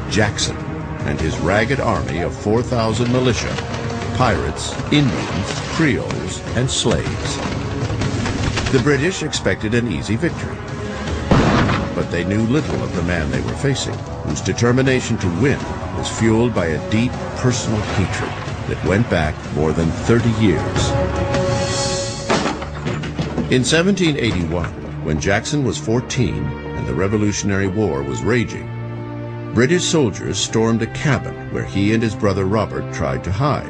Jackson 0.09 0.57
and 1.05 1.20
his 1.20 1.37
ragged 1.40 1.81
army 1.81 2.20
of 2.20 2.33
4,000 2.33 3.11
militia, 3.11 3.52
pirates, 4.16 4.72
Indians, 4.92 5.61
Creoles, 5.74 6.40
and 6.57 6.70
slaves. 6.70 7.72
The 8.73 8.81
British 8.81 9.23
expected 9.23 9.75
an 9.75 9.93
easy 9.93 10.17
victory. 10.17 10.57
But 11.95 12.11
they 12.11 12.25
knew 12.25 12.41
little 12.47 12.83
of 12.83 12.97
the 12.97 13.03
man 13.03 13.31
they 13.31 13.43
were 13.43 13.55
facing, 13.57 13.93
whose 14.25 14.41
determination 14.41 15.19
to 15.19 15.43
win 15.43 15.59
was 15.99 16.09
fueled 16.09 16.55
by 16.55 16.69
a 16.69 16.91
deep 16.91 17.13
personal 17.37 17.83
hatred 17.83 18.31
that 18.71 18.83
went 18.89 19.11
back 19.11 19.35
more 19.55 19.73
than 19.73 19.91
30 19.91 20.31
years. 20.43 20.89
In 23.53 23.61
1781, 23.61 25.05
when 25.05 25.21
Jackson 25.21 25.65
was 25.65 25.77
14 25.77 26.35
and 26.35 26.87
the 26.87 26.95
Revolutionary 26.95 27.69
War 27.69 28.03
was 28.03 28.23
raging, 28.23 28.71
British 29.53 29.85
soldiers 29.85 30.39
stormed 30.39 30.81
a 30.81 30.87
cabin 30.95 31.53
where 31.53 31.67
he 31.67 31.93
and 31.93 32.03
his 32.03 32.15
brother 32.15 32.47
Robert 32.47 32.95
tried 32.95 33.23
to 33.25 33.33
hide. 33.33 33.69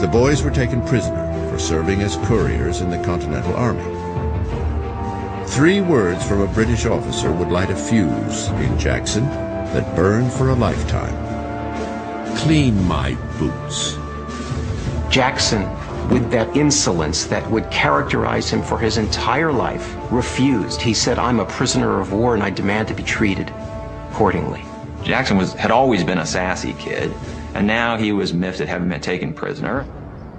The 0.00 0.08
boys 0.08 0.42
were 0.42 0.50
taken 0.50 0.84
prisoner 0.84 1.23
for 1.54 1.60
serving 1.60 2.02
as 2.02 2.16
couriers 2.26 2.80
in 2.80 2.90
the 2.90 3.00
Continental 3.04 3.54
Army. 3.54 3.84
Three 5.46 5.80
words 5.80 6.26
from 6.26 6.40
a 6.40 6.48
British 6.48 6.84
officer 6.84 7.30
would 7.30 7.46
light 7.46 7.70
a 7.70 7.76
fuse 7.76 8.48
in 8.48 8.76
Jackson 8.76 9.24
that 9.26 9.94
burned 9.94 10.32
for 10.32 10.48
a 10.48 10.54
lifetime. 10.54 11.14
Clean 12.38 12.82
my 12.88 13.14
boots. 13.38 13.96
Jackson, 15.14 15.62
with 16.08 16.28
that 16.32 16.56
insolence 16.56 17.26
that 17.26 17.48
would 17.52 17.70
characterize 17.70 18.50
him 18.50 18.60
for 18.60 18.76
his 18.76 18.96
entire 18.96 19.52
life, 19.52 19.94
refused. 20.10 20.82
He 20.82 20.92
said, 20.92 21.20
I'm 21.20 21.38
a 21.38 21.46
prisoner 21.46 22.00
of 22.00 22.12
war 22.12 22.34
and 22.34 22.42
I 22.42 22.50
demand 22.50 22.88
to 22.88 22.94
be 22.94 23.04
treated 23.04 23.50
accordingly. 24.10 24.64
Jackson 25.04 25.36
was, 25.36 25.52
had 25.52 25.70
always 25.70 26.02
been 26.02 26.18
a 26.18 26.26
sassy 26.26 26.72
kid, 26.80 27.14
and 27.54 27.64
now 27.64 27.96
he 27.96 28.10
was 28.10 28.34
miffed 28.34 28.60
at 28.60 28.66
having 28.66 28.88
been 28.88 29.00
taken 29.00 29.32
prisoner 29.32 29.86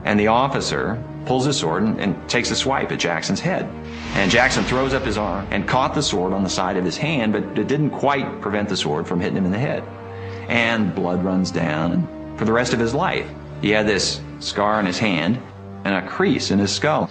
and 0.05 0.19
the 0.19 0.27
officer 0.27 1.03
pulls 1.25 1.45
his 1.45 1.57
sword 1.57 1.83
and, 1.83 1.99
and, 1.99 2.29
takes 2.29 2.51
a 2.51 2.55
swipe 2.55 2.91
at 2.91 2.99
Jackson's 2.99 3.39
head. 3.39 3.65
And 4.13 4.31
Jackson 4.31 4.63
throws 4.63 4.93
up 4.93 5.03
his 5.03 5.17
arm 5.17 5.47
and 5.51 5.67
caught 5.67 5.93
the 5.93 6.03
sword 6.03 6.31
on 6.31 6.43
the 6.43 6.49
side 6.49 6.77
of 6.77 6.85
his 6.85 6.95
hand, 6.95 7.33
but 7.33 7.43
it 7.57 7.67
didn't 7.67 7.89
quite 7.89 8.39
prevent 8.39 8.69
the 8.69 8.77
sword 8.77 9.07
from 9.07 9.19
hitting 9.19 9.37
him 9.37 9.45
in 9.45 9.51
the 9.51 9.59
head. 9.59 9.83
And 10.47 10.93
blood 10.93 11.23
runs 11.23 11.49
down, 11.51 11.91
and 11.91 12.39
for 12.39 12.45
the 12.45 12.53
rest 12.53 12.73
of 12.73 12.79
his 12.79 12.93
life, 12.93 13.27
he 13.61 13.71
had 13.71 13.87
this 13.87 14.21
scar 14.39 14.75
on 14.75 14.85
his 14.85 14.99
hand 14.99 15.41
and 15.83 15.95
a 15.95 16.07
crease 16.07 16.51
in 16.51 16.59
his 16.59 16.71
skull. 16.71 17.09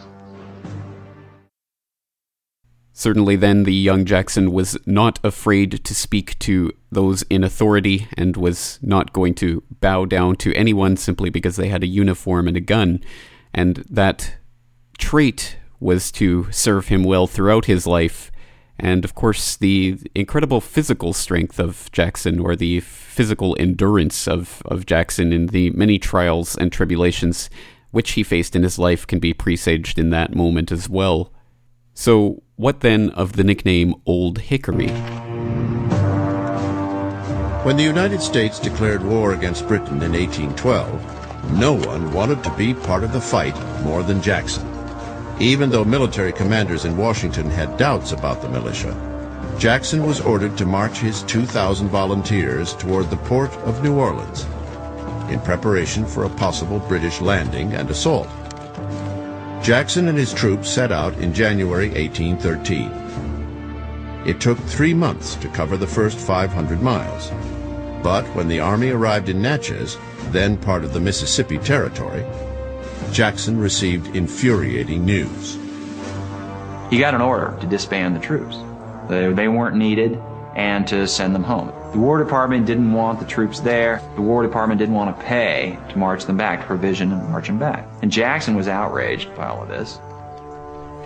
Certainly, 2.97 3.37
then, 3.37 3.65
the 3.65 3.75
young 3.75 4.05
Jackson 4.05 4.53
was 4.53 4.79
not 4.87 5.19
afraid 5.25 5.85
to 5.85 5.95
speak 5.95 6.39
to 6.39 6.73
those 6.93 7.23
in 7.23 7.43
authority 7.43 8.07
and 8.17 8.37
was 8.37 8.79
not 8.83 9.13
going 9.13 9.35
to 9.35 9.65
bow 9.81 10.05
down 10.05 10.37
to 10.37 10.55
anyone 10.55 10.97
simply 10.97 11.29
because 11.29 11.57
they 11.57 11.67
had 11.67 11.83
a 11.83 11.89
uniform 11.89 12.47
and 12.47 12.57
a 12.57 12.61
gun. 12.61 13.03
And 13.53 13.79
that 13.91 14.37
trait 14.97 15.59
was 15.81 16.13
to 16.13 16.47
serve 16.53 16.87
him 16.87 17.03
well 17.03 17.27
throughout 17.27 17.65
his 17.65 17.85
life. 17.85 18.31
And 18.79 19.05
of 19.05 19.17
course, 19.17 19.57
the 19.57 19.99
incredible 20.15 20.61
physical 20.61 21.13
strength 21.13 21.59
of 21.59 21.91
Jackson, 21.91 22.39
or 22.39 22.55
the 22.55 22.79
physical 22.79 23.57
endurance 23.59 24.29
of, 24.29 24.63
of 24.67 24.87
Jackson 24.87 25.33
in 25.33 25.47
the 25.49 25.71
many 25.71 25.99
trials 25.99 26.57
and 26.57 26.71
tribulations 26.71 27.51
which 27.91 28.13
he 28.13 28.23
faced 28.23 28.55
in 28.55 28.63
his 28.63 28.79
life, 28.79 29.05
can 29.05 29.19
be 29.19 29.35
presaged 29.35 29.99
in 29.99 30.11
that 30.11 30.37
moment 30.37 30.71
as 30.71 30.89
well. 30.89 31.33
So, 31.93 32.44
what 32.57 32.81
then 32.81 33.11
of 33.11 33.33
the 33.33 33.43
nickname 33.43 33.95
Old 34.07 34.39
Hickory? 34.39 34.89
When 37.65 37.77
the 37.77 37.83
United 37.83 38.21
States 38.21 38.61
declared 38.61 39.03
war 39.05 39.33
against 39.33 39.67
Britain 39.67 40.03
in 40.03 40.13
1812, 40.13 41.53
no 41.59 41.73
one 41.73 42.13
wanted 42.13 42.45
to 42.45 42.57
be 42.57 42.75
part 42.75 43.03
of 43.03 43.13
the 43.13 43.21
fight 43.21 43.59
more 43.83 44.03
than 44.03 44.23
Jackson. 44.23 44.69
Even 45.41 45.71
though 45.71 45.85
military 45.85 46.33
commanders 46.33 46.85
in 46.85 46.97
Washington 46.97 47.51
had 47.51 47.77
doubts 47.77 48.13
about 48.13 48.41
the 48.41 48.49
militia, 48.49 48.95
Jackson 49.59 50.07
was 50.07 50.21
ordered 50.21 50.57
to 50.57 50.65
march 50.65 50.99
his 50.99 51.23
2,000 51.25 51.89
volunteers 51.89 52.75
toward 52.75 53.11
the 53.11 53.17
port 53.17 53.53
of 53.65 53.83
New 53.83 53.99
Orleans 53.99 54.47
in 55.29 55.41
preparation 55.41 56.07
for 56.07 56.25
a 56.25 56.31
possible 56.31 56.79
British 56.81 57.21
landing 57.21 57.73
and 57.73 57.91
assault. 57.91 58.29
Jackson 59.65 60.09
and 60.09 60.19
his 60.19 60.35
troops 60.35 60.69
set 60.69 60.93
out 60.93 61.17
in 61.21 61.33
January 61.33 61.89
1813. 61.89 62.93
It 64.27 64.39
took 64.39 64.59
three 64.59 64.93
months 64.93 65.37
to 65.37 65.49
cover 65.49 65.79
the 65.79 65.87
first 65.87 66.19
500 66.19 66.83
miles. 66.83 67.31
But 68.03 68.27
when 68.35 68.49
the 68.49 68.61
army 68.61 68.91
arrived 68.91 69.31
in 69.31 69.41
Natchez, 69.41 69.97
then 70.33 70.59
part 70.59 70.85
of 70.85 70.93
the 70.93 71.01
Mississippi 71.01 71.57
Territory, 71.57 72.27
Jackson 73.11 73.59
received 73.59 74.15
infuriating 74.15 75.07
news. 75.07 75.55
He 76.91 76.99
got 76.99 77.15
an 77.15 77.23
order 77.23 77.57
to 77.63 77.67
disband 77.67 78.15
the 78.15 78.21
troops. 78.21 78.59
They, 79.09 79.49
weren't 79.49 79.77
needed 79.77 80.21
and 80.57 80.87
to 80.89 81.09
send 81.09 81.35
them 81.35 81.43
home. 81.43 81.73
The 81.95 82.01
War 82.01 82.19
Department 82.19 82.67
didn't 82.67 82.93
want 82.93 83.21
the 83.21 83.25
troops 83.25 83.61
there. 83.61 84.03
The 84.17 84.21
War 84.21 84.43
Department 84.43 84.81
didn't 84.81 84.97
want 84.97 85.17
to 85.17 85.25
pay 85.25 85.79
to 85.91 85.97
march 85.97 86.25
them 86.25 86.37
back, 86.37 86.63
to 86.63 86.67
provision 86.67 87.13
and 87.13 87.29
march 87.31 87.47
them 87.47 87.57
back. 87.57 87.89
And 88.03 88.11
Jackson 88.11 88.57
was 88.57 88.67
outraged 88.67 89.33
by 89.37 89.47
all 89.47 89.63
of 89.63 89.69
this. 89.69 90.01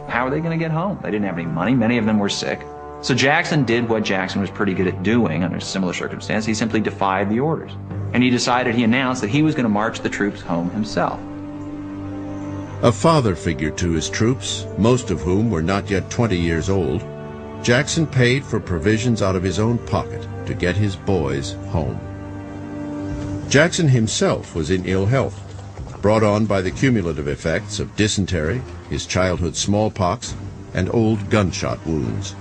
How 0.09 0.27
are 0.27 0.31
they 0.31 0.41
going 0.41 0.59
to 0.59 0.65
get 0.65 0.71
home? 0.71 0.99
They 1.03 1.11
didn't 1.11 1.27
have 1.27 1.37
any 1.37 1.47
money. 1.47 1.75
Many 1.75 1.99
of 1.99 2.07
them 2.07 2.19
were 2.19 2.31
sick. 2.31 2.63
So 3.03 3.15
Jackson 3.15 3.65
did 3.65 3.87
what 3.87 4.03
Jackson 4.03 4.41
was 4.41 4.49
pretty 4.49 4.73
good 4.73 4.87
at 4.87 5.03
doing 5.03 5.45
under 5.45 5.61
similar 5.61 5.93
circumstances. 5.93 6.47
He 6.47 6.55
simply 6.55 6.81
defied 6.81 7.29
the 7.29 7.41
orders. 7.41 7.73
And 8.15 8.23
he 8.23 8.31
decided, 8.31 8.75
he 8.75 8.85
announced 8.85 9.21
that 9.21 9.29
he 9.29 9.43
was 9.43 9.55
going 9.55 9.65
to 9.65 9.69
march 9.69 10.01
the 10.01 10.09
troops 10.09 10.41
home 10.41 10.71
himself. 10.71 11.21
A 12.83 12.91
father 12.91 13.35
figure 13.35 13.73
to 13.73 13.91
his 13.91 14.09
troops, 14.09 14.65
most 14.79 15.11
of 15.11 15.21
whom 15.21 15.51
were 15.51 15.63
not 15.63 15.91
yet 15.91 16.09
20 16.09 16.39
years 16.39 16.71
old, 16.71 17.03
Jackson 17.63 18.07
paid 18.07 18.45
for 18.45 18.61
provisions 18.61 19.21
out 19.21 19.37
of 19.37 19.43
his 19.43 19.59
own 19.59 19.79
pocket 19.87 20.27
to 20.47 20.55
get 20.55 20.77
his 20.77 20.97
boys 20.97 21.53
home. 21.71 22.01
Jackson 23.49 23.89
himself 23.89 24.55
was 24.55 24.71
in 24.71 24.85
ill 24.87 25.07
health, 25.07 25.43
brought 26.01 26.23
on 26.23 26.47
by 26.47 26.63
the 26.63 26.71
cumulative 26.71 27.29
effects 27.29 27.81
of 27.81 27.95
dysentery, 27.97 28.63
his 28.89 29.07
childhood 29.07 29.57
smallpox, 29.57 30.35
and 30.75 30.89
old 30.95 31.29
gunshot 31.31 31.85
wounds. 31.87 32.35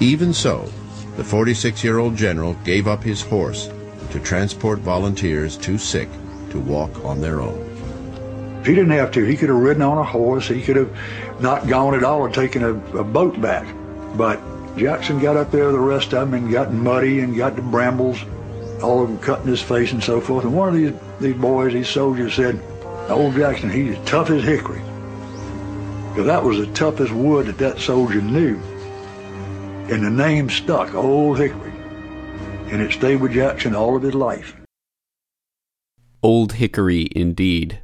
Even 0.00 0.32
so, 0.32 0.70
the 1.16 1.22
46-year-old 1.22 2.14
general 2.14 2.54
gave 2.64 2.86
up 2.86 3.02
his 3.02 3.22
horse 3.22 3.70
to 4.10 4.20
transport 4.20 4.80
volunteers 4.80 5.56
too 5.56 5.78
sick 5.78 6.08
to 6.50 6.60
walk 6.60 7.04
on 7.04 7.20
their 7.20 7.40
own. 7.40 7.62
He 8.64 8.74
didn't 8.74 8.90
have 8.90 9.12
to. 9.12 9.24
He 9.24 9.36
could 9.36 9.48
have 9.48 9.58
ridden 9.58 9.82
on 9.82 9.98
a 9.98 10.04
horse. 10.04 10.48
He 10.48 10.60
could 10.60 10.76
have 10.76 10.94
not 11.40 11.68
gone 11.68 11.94
at 11.94 12.02
all 12.02 12.24
and 12.24 12.34
taken 12.34 12.64
a, 12.64 12.72
a 12.98 13.04
boat 13.04 13.40
back. 13.40 13.66
But 14.14 14.40
Jackson 14.76 15.18
got 15.18 15.36
up 15.36 15.50
there 15.50 15.66
with 15.66 15.74
the 15.74 15.80
rest 15.80 16.14
of 16.14 16.30
them 16.30 16.34
and 16.34 16.52
got 16.52 16.72
muddy 16.72 17.20
and 17.20 17.36
got 17.36 17.56
the 17.56 17.62
brambles 17.62 18.22
all 18.82 19.02
of 19.02 19.08
them 19.08 19.18
cutting 19.18 19.46
his 19.46 19.62
face 19.62 19.92
and 19.92 20.02
so 20.02 20.20
forth. 20.20 20.44
And 20.44 20.54
one 20.54 20.68
of 20.68 20.74
these, 20.74 20.92
these 21.20 21.36
boys, 21.36 21.72
these 21.72 21.88
soldiers 21.88 22.34
said, 22.34 22.60
old 23.08 23.34
Jackson, 23.34 23.70
he's 23.70 23.96
tough 24.04 24.30
as 24.30 24.44
hickory. 24.44 24.82
Because 26.10 26.26
that 26.26 26.42
was 26.42 26.58
the 26.58 26.66
toughest 26.72 27.12
wood 27.12 27.46
that 27.46 27.58
that 27.58 27.78
soldier 27.78 28.22
knew. 28.22 28.58
And 29.90 30.04
the 30.04 30.10
name 30.10 30.50
stuck, 30.50 30.94
Old 30.94 31.38
Hickory. 31.38 31.72
And 32.70 32.82
it 32.82 32.92
stayed 32.92 33.20
with 33.20 33.32
Jackson 33.32 33.74
all 33.74 33.96
of 33.96 34.02
his 34.02 34.14
life. 34.14 34.56
Old 36.22 36.54
Hickory, 36.54 37.08
indeed. 37.14 37.80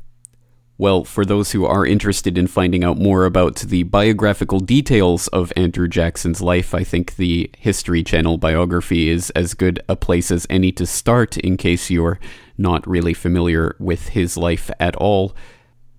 Well, 0.83 1.05
for 1.05 1.25
those 1.25 1.53
who 1.53 1.64
are 1.64 1.87
interested 1.87 2.37
in 2.37 2.49
finding 2.49 2.83
out 2.83 2.99
more 2.99 3.25
about 3.25 3.55
the 3.55 3.85
biographical 3.85 4.59
details 4.59 5.29
of 5.29 5.53
Andrew 5.55 5.87
Jackson's 5.87 6.40
life, 6.40 6.75
I 6.75 6.83
think 6.83 7.14
the 7.14 7.49
History 7.57 8.03
Channel 8.03 8.37
biography 8.37 9.09
is 9.09 9.31
as 9.31 9.55
good 9.55 9.79
a 9.88 9.95
place 9.95 10.33
as 10.33 10.45
any 10.51 10.73
to 10.73 10.85
start 10.85 11.37
in 11.37 11.57
case 11.57 11.88
you're 11.88 12.18
not 12.59 12.85
really 12.85 13.14
familiar 13.14 13.77
with 13.79 14.09
his 14.09 14.37
life 14.37 14.73
at 14.81 14.97
all. 14.97 15.37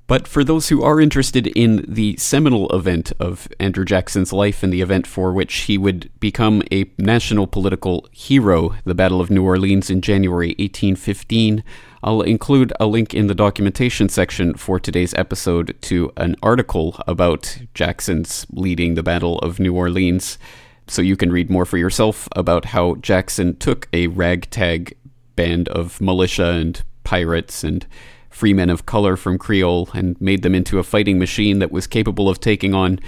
But 0.06 0.28
for 0.28 0.44
those 0.44 0.68
who 0.68 0.84
are 0.84 1.00
interested 1.00 1.48
in 1.48 1.86
the 1.88 2.18
seminal 2.18 2.68
event 2.76 3.14
of 3.22 3.48
Andrew 3.62 3.86
Jackson's 3.86 4.34
life 4.34 4.64
and 4.64 4.74
the 4.74 4.82
event 4.82 5.08
for 5.08 5.32
which 5.32 5.56
he 5.62 5.78
would 5.78 6.12
become 6.20 6.62
a 6.74 6.92
national 6.98 7.48
political 7.48 8.06
hero, 8.12 8.76
the 8.84 8.94
Battle 8.94 9.22
of 9.22 9.32
New 9.32 9.46
Orleans 9.46 9.90
in 9.90 10.02
January 10.02 10.50
1815, 10.60 11.64
I'll 12.06 12.22
include 12.22 12.74
a 12.82 12.86
link 12.86 13.14
in 13.14 13.28
the 13.28 13.34
documentation 13.34 14.10
section 14.10 14.56
for 14.56 14.78
today's 14.78 15.14
episode 15.14 15.78
to 15.84 16.12
an 16.18 16.36
article 16.44 17.02
about 17.08 17.60
Jackson's 17.74 18.46
leading 18.52 18.96
the 18.96 19.04
Battle 19.04 19.40
of 19.40 19.58
New 19.58 19.74
Orleans, 19.74 20.38
so 20.86 21.02
you 21.02 21.16
can 21.16 21.32
read 21.32 21.50
more 21.50 21.64
for 21.64 21.78
yourself 21.78 22.28
about 22.36 22.66
how 22.66 22.96
Jackson 22.96 23.56
took 23.56 23.88
a 23.94 24.08
ragtag 24.08 24.98
band 25.38 25.70
of 25.70 26.02
militia 26.02 26.50
and 26.50 26.84
pirates 27.06 27.64
and 27.64 27.88
free 28.30 28.54
men 28.54 28.70
of 28.70 28.86
color 28.86 29.16
from 29.16 29.38
Creole 29.38 29.88
and 29.94 30.20
made 30.20 30.42
them 30.42 30.54
into 30.54 30.80
a 30.80 30.84
fighting 30.84 31.18
machine 31.18 31.60
that 31.60 31.72
was 31.72 31.88
capable 31.88 32.28
of 32.28 32.42
taking 32.42 32.74
on 32.74 33.00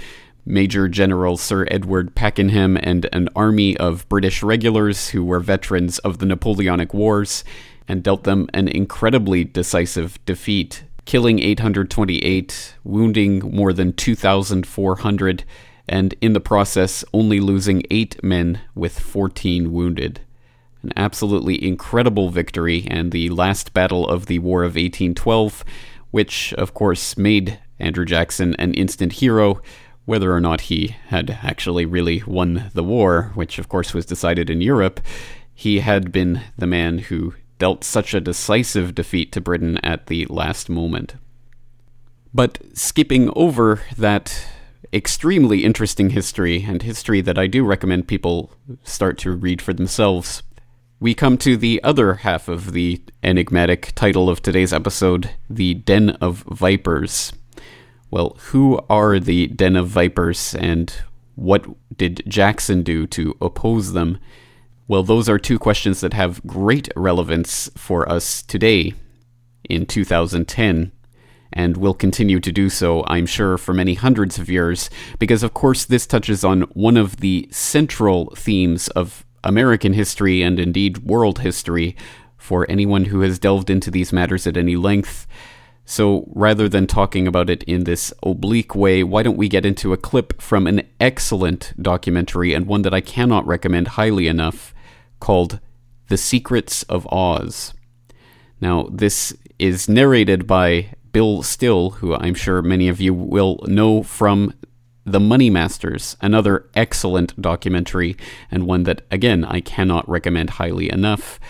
Major 0.46 0.88
General 0.88 1.36
Sir 1.36 1.66
Edward 1.70 2.14
Pakenham 2.14 2.78
and 2.78 3.10
an 3.12 3.28
army 3.36 3.76
of 3.76 4.08
British 4.08 4.42
regulars 4.42 5.10
who 5.10 5.22
were 5.22 5.40
veterans 5.40 5.98
of 5.98 6.16
the 6.16 6.24
Napoleonic 6.24 6.94
Wars 6.94 7.44
and 7.88 8.02
dealt 8.02 8.24
them 8.24 8.48
an 8.52 8.68
incredibly 8.68 9.44
decisive 9.44 10.18
defeat, 10.24 10.84
killing 11.04 11.38
828, 11.38 12.74
wounding 12.84 13.38
more 13.38 13.72
than 13.72 13.92
2,400, 13.92 15.44
and 15.88 16.14
in 16.20 16.32
the 16.32 16.40
process 16.40 17.04
only 17.12 17.38
losing 17.40 17.82
8 17.90 18.22
men 18.22 18.60
with 18.74 18.98
14 18.98 19.72
wounded. 19.72 20.20
An 20.82 20.92
absolutely 20.96 21.64
incredible 21.64 22.30
victory, 22.30 22.86
and 22.90 23.12
the 23.12 23.28
last 23.30 23.72
battle 23.72 24.06
of 24.08 24.26
the 24.26 24.40
War 24.40 24.62
of 24.62 24.74
1812, 24.74 25.64
which, 26.10 26.52
of 26.54 26.74
course, 26.74 27.16
made 27.16 27.58
Andrew 27.78 28.04
Jackson 28.04 28.54
an 28.58 28.74
instant 28.74 29.14
hero, 29.14 29.60
whether 30.06 30.32
or 30.32 30.40
not 30.40 30.62
he 30.62 30.96
had 31.08 31.38
actually 31.42 31.84
really 31.84 32.22
won 32.26 32.70
the 32.74 32.84
war, 32.84 33.32
which, 33.34 33.58
of 33.58 33.68
course, 33.68 33.92
was 33.92 34.06
decided 34.06 34.48
in 34.48 34.60
Europe. 34.60 35.00
He 35.54 35.80
had 35.80 36.12
been 36.12 36.42
the 36.56 36.66
man 36.66 36.98
who 36.98 37.34
dealt 37.58 37.84
such 37.84 38.14
a 38.14 38.20
decisive 38.20 38.94
defeat 38.94 39.32
to 39.32 39.40
Britain 39.40 39.78
at 39.78 40.06
the 40.06 40.26
last 40.26 40.68
moment. 40.68 41.14
But 42.34 42.58
skipping 42.74 43.30
over 43.34 43.82
that 43.96 44.46
extremely 44.92 45.64
interesting 45.64 46.10
history, 46.10 46.64
and 46.64 46.82
history 46.82 47.20
that 47.20 47.38
I 47.38 47.46
do 47.46 47.64
recommend 47.64 48.08
people 48.08 48.52
start 48.82 49.18
to 49.18 49.32
read 49.32 49.60
for 49.62 49.72
themselves, 49.72 50.42
we 51.00 51.14
come 51.14 51.36
to 51.38 51.56
the 51.56 51.82
other 51.82 52.14
half 52.14 52.48
of 52.48 52.72
the 52.72 53.02
enigmatic 53.22 53.92
title 53.94 54.30
of 54.30 54.40
today's 54.40 54.72
episode 54.72 55.30
The 55.48 55.74
Den 55.74 56.10
of 56.10 56.44
Vipers. 56.50 57.32
Well, 58.10 58.36
who 58.46 58.80
are 58.88 59.18
the 59.18 59.48
Den 59.48 59.76
of 59.76 59.88
Vipers, 59.88 60.54
and 60.54 60.92
what 61.34 61.66
did 61.96 62.22
Jackson 62.26 62.82
do 62.82 63.06
to 63.08 63.36
oppose 63.40 63.92
them? 63.92 64.18
Well, 64.88 65.02
those 65.02 65.28
are 65.28 65.38
two 65.38 65.58
questions 65.58 66.00
that 66.00 66.12
have 66.12 66.46
great 66.46 66.88
relevance 66.94 67.68
for 67.76 68.08
us 68.08 68.40
today 68.42 68.94
in 69.68 69.84
2010 69.84 70.92
and 71.52 71.76
will 71.76 71.94
continue 71.94 72.38
to 72.38 72.52
do 72.52 72.70
so, 72.70 73.04
I'm 73.08 73.26
sure, 73.26 73.58
for 73.58 73.74
many 73.74 73.94
hundreds 73.94 74.38
of 74.38 74.48
years, 74.48 74.88
because 75.18 75.42
of 75.42 75.54
course 75.54 75.84
this 75.84 76.06
touches 76.06 76.44
on 76.44 76.62
one 76.74 76.96
of 76.96 77.16
the 77.16 77.48
central 77.50 78.32
themes 78.36 78.86
of 78.88 79.24
American 79.42 79.92
history 79.92 80.40
and 80.40 80.60
indeed 80.60 80.98
world 80.98 81.40
history 81.40 81.96
for 82.36 82.64
anyone 82.70 83.06
who 83.06 83.22
has 83.22 83.40
delved 83.40 83.70
into 83.70 83.90
these 83.90 84.12
matters 84.12 84.46
at 84.46 84.56
any 84.56 84.76
length. 84.76 85.26
So 85.84 86.28
rather 86.32 86.68
than 86.68 86.86
talking 86.86 87.26
about 87.26 87.50
it 87.50 87.64
in 87.64 87.84
this 87.84 88.12
oblique 88.22 88.76
way, 88.76 89.02
why 89.02 89.24
don't 89.24 89.36
we 89.36 89.48
get 89.48 89.66
into 89.66 89.92
a 89.92 89.96
clip 89.96 90.40
from 90.40 90.68
an 90.68 90.86
excellent 91.00 91.72
documentary 91.80 92.52
and 92.52 92.66
one 92.66 92.82
that 92.82 92.94
I 92.94 93.00
cannot 93.00 93.46
recommend 93.48 93.88
highly 93.88 94.28
enough 94.28 94.74
called 95.20 95.60
The 96.08 96.16
Secrets 96.16 96.82
of 96.84 97.06
Oz. 97.12 97.74
Now, 98.60 98.88
this 98.90 99.36
is 99.58 99.88
narrated 99.88 100.46
by 100.46 100.94
Bill 101.12 101.42
Still, 101.42 101.90
who 101.90 102.14
I'm 102.14 102.34
sure 102.34 102.62
many 102.62 102.88
of 102.88 103.00
you 103.00 103.14
will 103.14 103.60
know 103.66 104.02
from 104.02 104.52
The 105.04 105.20
Money 105.20 105.50
Masters, 105.50 106.16
another 106.20 106.68
excellent 106.74 107.40
documentary, 107.40 108.16
and 108.50 108.66
one 108.66 108.82
that, 108.84 109.02
again, 109.10 109.44
I 109.44 109.60
cannot 109.60 110.08
recommend 110.08 110.50
highly 110.50 110.90
enough. 110.90 111.40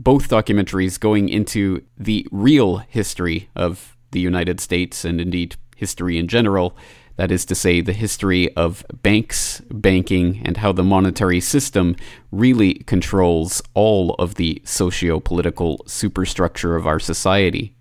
Both 0.00 0.28
documentaries 0.28 0.98
going 0.98 1.28
into 1.28 1.82
the 1.98 2.26
real 2.30 2.78
history 2.78 3.48
of 3.54 3.96
the 4.10 4.20
United 4.20 4.60
States 4.60 5.04
and 5.04 5.20
indeed 5.20 5.56
history 5.76 6.18
in 6.18 6.28
general 6.28 6.76
that 7.16 7.30
is 7.30 7.44
to 7.46 7.54
say, 7.54 7.80
the 7.80 7.92
history 7.92 8.54
of 8.56 8.84
banks, 9.02 9.60
banking, 9.70 10.42
and 10.44 10.56
how 10.56 10.72
the 10.72 10.82
monetary 10.82 11.40
system 11.40 11.96
really 12.32 12.74
controls 12.74 13.62
all 13.74 14.14
of 14.14 14.34
the 14.34 14.60
socio 14.64 15.20
political 15.20 15.82
superstructure 15.86 16.76
of 16.76 16.86
our 16.86 16.98
society. 16.98 17.76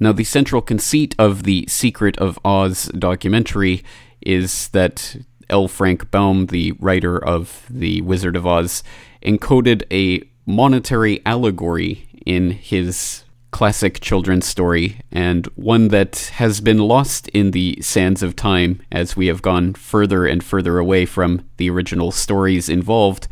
Now, 0.00 0.12
the 0.12 0.24
central 0.24 0.62
conceit 0.62 1.14
of 1.18 1.42
the 1.42 1.66
Secret 1.66 2.16
of 2.18 2.38
Oz 2.44 2.86
documentary 2.96 3.82
is 4.20 4.68
that 4.68 5.16
L. 5.50 5.66
Frank 5.66 6.10
Baum, 6.10 6.46
the 6.46 6.72
writer 6.72 7.18
of 7.18 7.66
The 7.68 8.02
Wizard 8.02 8.36
of 8.36 8.46
Oz, 8.46 8.84
encoded 9.22 9.82
a 9.90 10.28
monetary 10.46 11.20
allegory 11.26 12.08
in 12.24 12.52
his 12.52 13.24
classic 13.50 14.00
children's 14.00 14.46
story, 14.46 15.00
and 15.10 15.46
one 15.56 15.88
that 15.88 16.30
has 16.34 16.60
been 16.60 16.78
lost 16.78 17.28
in 17.28 17.52
the 17.52 17.78
sands 17.80 18.22
of 18.22 18.36
time 18.36 18.80
as 18.92 19.16
we 19.16 19.26
have 19.26 19.42
gone 19.42 19.74
further 19.74 20.26
and 20.26 20.44
further 20.44 20.78
away 20.78 21.06
from 21.06 21.48
the 21.56 21.70
original 21.70 22.12
stories 22.12 22.68
involved, 22.68 23.26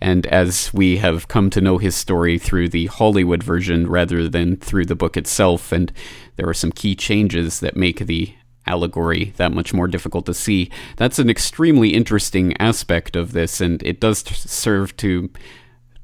and 0.00 0.26
as 0.26 0.72
we 0.72 0.96
have 0.96 1.28
come 1.28 1.50
to 1.50 1.60
know 1.60 1.78
his 1.78 1.94
story 1.94 2.38
through 2.38 2.68
the 2.68 2.86
Hollywood 2.86 3.42
version 3.42 3.88
rather 3.88 4.28
than 4.28 4.56
through 4.56 4.86
the 4.86 4.96
book 4.96 5.16
itself, 5.16 5.72
and 5.72 5.92
there 6.36 6.48
are 6.48 6.54
some 6.54 6.72
key 6.72 6.94
changes 6.94 7.60
that 7.60 7.76
make 7.76 8.00
the 8.00 8.34
allegory 8.66 9.32
that 9.36 9.52
much 9.52 9.72
more 9.72 9.88
difficult 9.88 10.26
to 10.26 10.34
see. 10.34 10.70
That's 10.96 11.18
an 11.18 11.30
extremely 11.30 11.94
interesting 11.94 12.56
aspect 12.58 13.16
of 13.16 13.32
this, 13.32 13.60
and 13.60 13.82
it 13.82 14.00
does 14.00 14.18
serve 14.20 14.96
to 14.98 15.30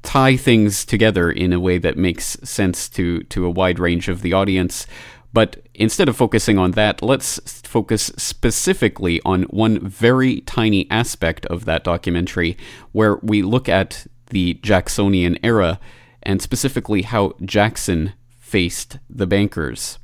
tie 0.07 0.37
things 0.37 0.85
together 0.85 1.29
in 1.29 1.51
a 1.51 1.59
way 1.59 1.77
that 1.77 1.97
makes 1.97 2.37
sense 2.41 2.87
to 2.87 3.19
to 3.23 3.45
a 3.45 3.49
wide 3.49 3.77
range 3.77 4.07
of 4.07 4.21
the 4.21 4.31
audience. 4.31 4.87
But 5.33 5.57
instead 5.73 6.07
of 6.07 6.15
focusing 6.15 6.57
on 6.57 6.71
that, 6.71 7.01
let's 7.01 7.61
focus 7.67 8.13
specifically 8.15 9.21
on 9.25 9.43
one 9.43 9.85
very 9.85 10.39
tiny 10.41 10.89
aspect 10.89 11.45
of 11.47 11.65
that 11.65 11.83
documentary 11.83 12.57
where 12.93 13.17
we 13.17 13.41
look 13.41 13.67
at 13.67 14.07
the 14.29 14.53
Jacksonian 14.63 15.37
era 15.43 15.77
and 16.23 16.41
specifically 16.41 17.01
how 17.01 17.33
Jackson 17.43 18.13
faced 18.39 18.99
the 19.09 19.27
bankers. 19.27 19.99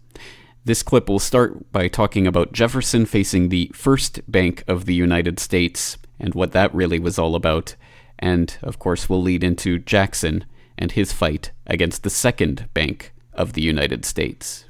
This 0.66 0.84
clip 0.84 1.08
will 1.08 1.20
start 1.20 1.72
by 1.72 1.88
talking 1.88 2.28
about 2.28 2.52
Jefferson 2.52 3.06
facing 3.06 3.48
the 3.48 3.72
first 3.74 4.20
bank 4.30 4.66
of 4.68 4.84
the 4.84 4.96
United 4.96 5.40
States 5.40 5.98
and 6.20 6.36
what 6.36 6.52
that 6.52 6.76
really 6.76 7.00
was 7.00 7.18
all 7.18 7.36
about 7.36 7.76
and 8.24 8.58
of 8.62 8.80
course 8.80 9.10
will 9.10 9.22
lead 9.22 9.44
into 9.44 9.78
Jackson 9.78 10.46
and 10.78 10.94
his 10.94 11.12
fight 11.12 11.52
against 11.68 12.04
the 12.04 12.10
second 12.10 12.70
Bank 12.74 13.14
of 13.34 13.52
the 13.52 13.62
United 13.62 14.06
States. 14.06 14.66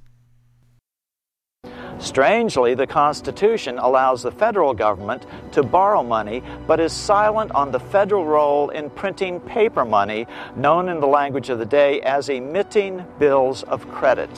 Strangely, 1.99 2.73
the 2.73 2.87
Constitution 2.87 3.77
allows 3.77 4.23
the 4.23 4.31
federal 4.31 4.73
government 4.73 5.27
to 5.51 5.61
borrow 5.61 6.01
money, 6.01 6.41
but 6.65 6.79
is 6.79 6.91
silent 6.91 7.51
on 7.51 7.71
the 7.71 7.79
federal 7.79 8.25
role 8.25 8.69
in 8.71 8.89
printing 8.89 9.39
paper 9.41 9.85
money, 9.85 10.25
known 10.55 10.89
in 10.89 10.99
the 10.99 11.07
language 11.07 11.49
of 11.49 11.59
the 11.59 11.65
day 11.65 12.01
as 12.01 12.29
emitting 12.29 13.05
bills 13.19 13.61
of 13.63 13.87
credit. 13.91 14.31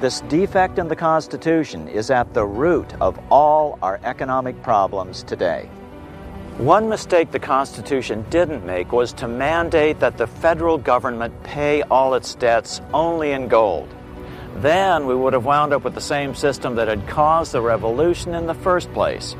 This 0.00 0.22
defect 0.22 0.78
in 0.78 0.88
the 0.88 0.96
Constitution 0.96 1.88
is 1.88 2.10
at 2.10 2.32
the 2.32 2.46
root 2.46 2.90
of 3.02 3.20
all 3.30 3.78
our 3.82 4.00
economic 4.02 4.62
problems 4.62 5.22
today. 5.24 5.68
One 6.58 6.88
mistake 6.88 7.30
the 7.30 7.38
Constitution 7.38 8.24
didn't 8.28 8.66
make 8.66 8.92
was 8.92 9.12
to 9.14 9.28
mandate 9.28 10.00
that 10.00 10.18
the 10.18 10.26
federal 10.26 10.76
government 10.76 11.42
pay 11.42 11.82
all 11.82 12.14
its 12.14 12.34
debts 12.34 12.82
only 12.92 13.32
in 13.32 13.48
gold. 13.48 13.88
Then 14.56 15.06
we 15.06 15.14
would 15.14 15.32
have 15.32 15.46
wound 15.46 15.72
up 15.72 15.84
with 15.84 15.94
the 15.94 16.00
same 16.02 16.34
system 16.34 16.74
that 16.74 16.88
had 16.88 17.08
caused 17.08 17.52
the 17.52 17.62
revolution 17.62 18.34
in 18.34 18.46
the 18.46 18.54
first 18.54 18.92
place. 18.92 19.36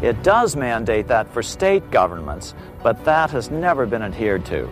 It 0.00 0.22
does 0.22 0.56
mandate 0.56 1.08
that 1.08 1.28
for 1.32 1.42
state 1.42 1.90
governments, 1.90 2.54
but 2.82 3.04
that 3.04 3.30
has 3.30 3.50
never 3.50 3.84
been 3.84 4.02
adhered 4.02 4.46
to. 4.46 4.68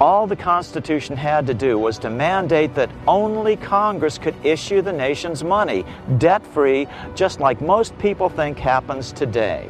All 0.00 0.26
the 0.26 0.36
Constitution 0.36 1.16
had 1.16 1.46
to 1.46 1.54
do 1.54 1.78
was 1.78 1.98
to 2.00 2.10
mandate 2.10 2.74
that 2.74 2.90
only 3.08 3.56
Congress 3.56 4.18
could 4.18 4.34
issue 4.44 4.82
the 4.82 4.92
nation's 4.92 5.42
money, 5.42 5.84
debt 6.18 6.46
free, 6.46 6.86
just 7.14 7.40
like 7.40 7.60
most 7.60 7.96
people 7.98 8.28
think 8.28 8.58
happens 8.58 9.10
today. 9.10 9.68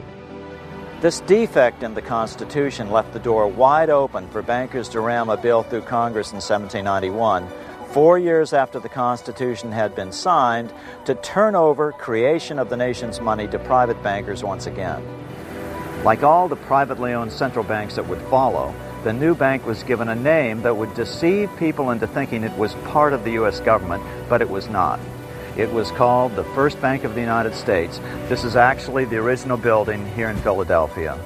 This 1.07 1.21
defect 1.21 1.85
in 1.85 1.95
the 1.95 2.03
Constitution 2.03 2.91
left 2.91 3.13
the 3.13 3.21
door 3.21 3.47
wide 3.47 3.91
open 3.91 4.29
for 4.31 4.43
bankers 4.43 4.89
to 4.89 4.99
ram 4.99 5.29
a 5.29 5.37
bill 5.37 5.63
through 5.63 5.83
Congress 5.83 6.33
in 6.33 6.39
1791 6.39 7.47
four 7.93 8.19
years 8.19 8.53
after 8.53 8.81
the 8.81 8.89
Constitution 8.89 9.71
had 9.71 9.95
been 9.95 10.11
signed, 10.11 10.75
to 11.05 11.15
turn 11.15 11.55
over 11.55 11.93
creation 11.93 12.59
of 12.59 12.71
the 12.71 12.77
nation's 12.77 13.21
money 13.21 13.47
to 13.47 13.59
private 13.61 14.03
bankers 14.03 14.43
once 14.43 14.67
again. 14.67 15.01
Like 16.03 16.25
all 16.25 16.49
the 16.49 16.57
privately 16.57 17.13
owned 17.13 17.31
central 17.31 17.65
banks 17.65 17.95
that 17.95 18.09
would 18.09 18.23
follow, 18.23 18.75
the 19.05 19.13
new 19.13 19.37
bank 19.37 19.65
was 19.65 19.85
given 19.85 20.09
a 20.09 20.17
name 20.17 20.63
that 20.63 20.77
would 20.77 20.93
deceive 20.95 21.49
people 21.57 21.93
into 21.93 22.09
thinking 22.09 22.43
it 22.43 22.59
was 22.59 22.75
part 22.91 23.13
of 23.13 23.23
the 23.23 23.31
U.S. 23.35 23.61
government, 23.61 24.03
but 24.29 24.43
it 24.43 24.51
was 24.51 24.69
not. 24.69 24.99
It 25.57 25.73
was 25.73 25.91
called 25.91 26.37
the 26.37 26.45
First 26.45 26.83
Bank 26.83 27.05
of 27.05 27.15
the 27.15 27.21
United 27.23 27.55
States. 27.55 27.99
This 28.29 28.45
is 28.45 28.57
actually 28.57 29.07
the 29.07 29.17
original 29.17 29.57
building 29.57 30.07
here 30.13 30.29
in 30.29 30.37
Philadelphia. 30.37 31.19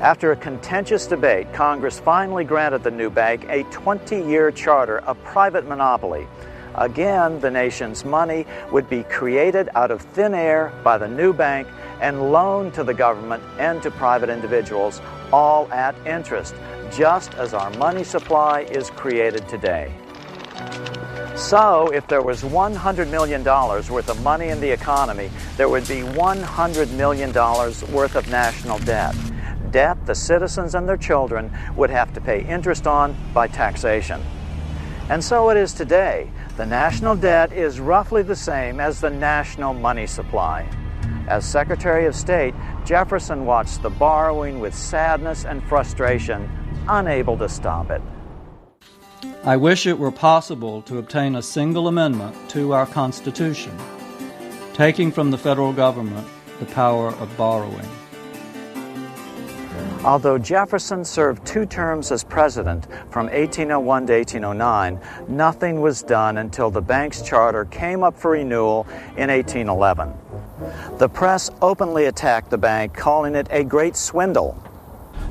After 0.00 0.32
a 0.32 0.36
contentious 0.36 1.06
debate, 1.06 1.52
Congress 1.52 2.00
finally 2.00 2.44
granted 2.44 2.82
the 2.82 2.90
new 2.90 3.10
bank 3.10 3.44
a 3.50 3.64
20 3.64 4.22
year 4.22 4.50
charter 4.50 5.00
of 5.00 5.22
private 5.22 5.68
monopoly. 5.68 6.26
Again, 6.76 7.38
the 7.40 7.50
nation's 7.50 8.06
money 8.06 8.46
would 8.72 8.88
be 8.88 9.02
created 9.02 9.68
out 9.74 9.90
of 9.90 10.00
thin 10.00 10.32
air 10.32 10.72
by 10.82 10.96
the 10.96 11.08
new 11.08 11.34
bank 11.34 11.68
and 12.00 12.32
loaned 12.32 12.72
to 12.72 12.84
the 12.84 12.94
government 12.94 13.42
and 13.58 13.82
to 13.82 13.90
private 13.90 14.30
individuals, 14.30 15.02
all 15.30 15.70
at 15.70 15.94
interest, 16.06 16.54
just 16.90 17.34
as 17.34 17.52
our 17.52 17.68
money 17.72 18.02
supply 18.02 18.60
is 18.62 18.88
created 18.88 19.46
today. 19.46 19.92
So, 21.40 21.88
if 21.88 22.06
there 22.06 22.22
was 22.22 22.42
$100 22.42 23.10
million 23.10 23.42
worth 23.42 24.08
of 24.10 24.22
money 24.22 24.48
in 24.50 24.60
the 24.60 24.70
economy, 24.70 25.30
there 25.56 25.70
would 25.70 25.88
be 25.88 26.02
$100 26.02 26.90
million 26.92 27.32
worth 27.32 28.14
of 28.14 28.28
national 28.28 28.78
debt 28.80 29.16
debt 29.70 30.04
the 30.06 30.14
citizens 30.14 30.74
and 30.74 30.88
their 30.88 30.96
children 30.96 31.50
would 31.76 31.90
have 31.90 32.12
to 32.12 32.20
pay 32.20 32.44
interest 32.46 32.86
on 32.86 33.16
by 33.32 33.46
taxation. 33.46 34.20
And 35.08 35.22
so 35.22 35.50
it 35.50 35.56
is 35.56 35.72
today. 35.72 36.30
The 36.56 36.66
national 36.66 37.16
debt 37.16 37.52
is 37.52 37.80
roughly 37.80 38.22
the 38.22 38.36
same 38.36 38.80
as 38.80 39.00
the 39.00 39.10
national 39.10 39.74
money 39.74 40.06
supply. 40.06 40.68
As 41.28 41.44
Secretary 41.44 42.06
of 42.06 42.14
State, 42.14 42.54
Jefferson 42.84 43.46
watched 43.46 43.82
the 43.82 43.90
borrowing 43.90 44.60
with 44.60 44.74
sadness 44.74 45.44
and 45.44 45.62
frustration, 45.64 46.50
unable 46.88 47.36
to 47.38 47.48
stop 47.48 47.90
it. 47.90 48.02
I 49.44 49.56
wish 49.56 49.86
it 49.86 49.98
were 49.98 50.10
possible 50.10 50.82
to 50.82 50.98
obtain 50.98 51.36
a 51.36 51.42
single 51.42 51.88
amendment 51.88 52.36
to 52.50 52.72
our 52.72 52.86
Constitution, 52.86 53.76
taking 54.74 55.12
from 55.12 55.30
the 55.30 55.38
federal 55.38 55.72
government 55.72 56.26
the 56.58 56.66
power 56.66 57.08
of 57.08 57.36
borrowing. 57.36 57.88
Although 60.04 60.38
Jefferson 60.38 61.04
served 61.04 61.46
two 61.46 61.66
terms 61.66 62.10
as 62.10 62.24
president 62.24 62.86
from 63.10 63.26
1801 63.26 64.06
to 64.06 64.12
1809, 64.14 64.98
nothing 65.28 65.82
was 65.82 66.02
done 66.02 66.38
until 66.38 66.70
the 66.70 66.80
bank's 66.80 67.20
charter 67.20 67.66
came 67.66 68.02
up 68.02 68.18
for 68.18 68.30
renewal 68.30 68.86
in 69.18 69.28
1811. 69.28 70.14
The 70.98 71.08
press 71.08 71.50
openly 71.60 72.06
attacked 72.06 72.48
the 72.48 72.58
bank, 72.58 72.94
calling 72.94 73.34
it 73.34 73.48
a 73.50 73.62
great 73.62 73.94
swindle. 73.94 74.56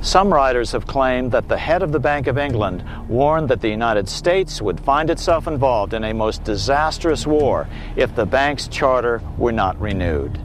Some 0.01 0.33
writers 0.33 0.71
have 0.71 0.87
claimed 0.87 1.33
that 1.33 1.49
the 1.49 1.57
head 1.57 1.83
of 1.83 1.91
the 1.91 1.99
Bank 1.99 2.27
of 2.27 2.37
England 2.37 2.85
warned 3.09 3.49
that 3.49 3.59
the 3.59 3.69
United 3.69 4.07
States 4.07 4.61
would 4.61 4.79
find 4.79 5.09
itself 5.09 5.45
involved 5.45 5.93
in 5.93 6.05
a 6.05 6.13
most 6.13 6.45
disastrous 6.45 7.27
war 7.27 7.67
if 7.97 8.15
the 8.15 8.25
bank's 8.25 8.69
charter 8.69 9.21
were 9.37 9.51
not 9.51 9.79
renewed. 9.79 10.39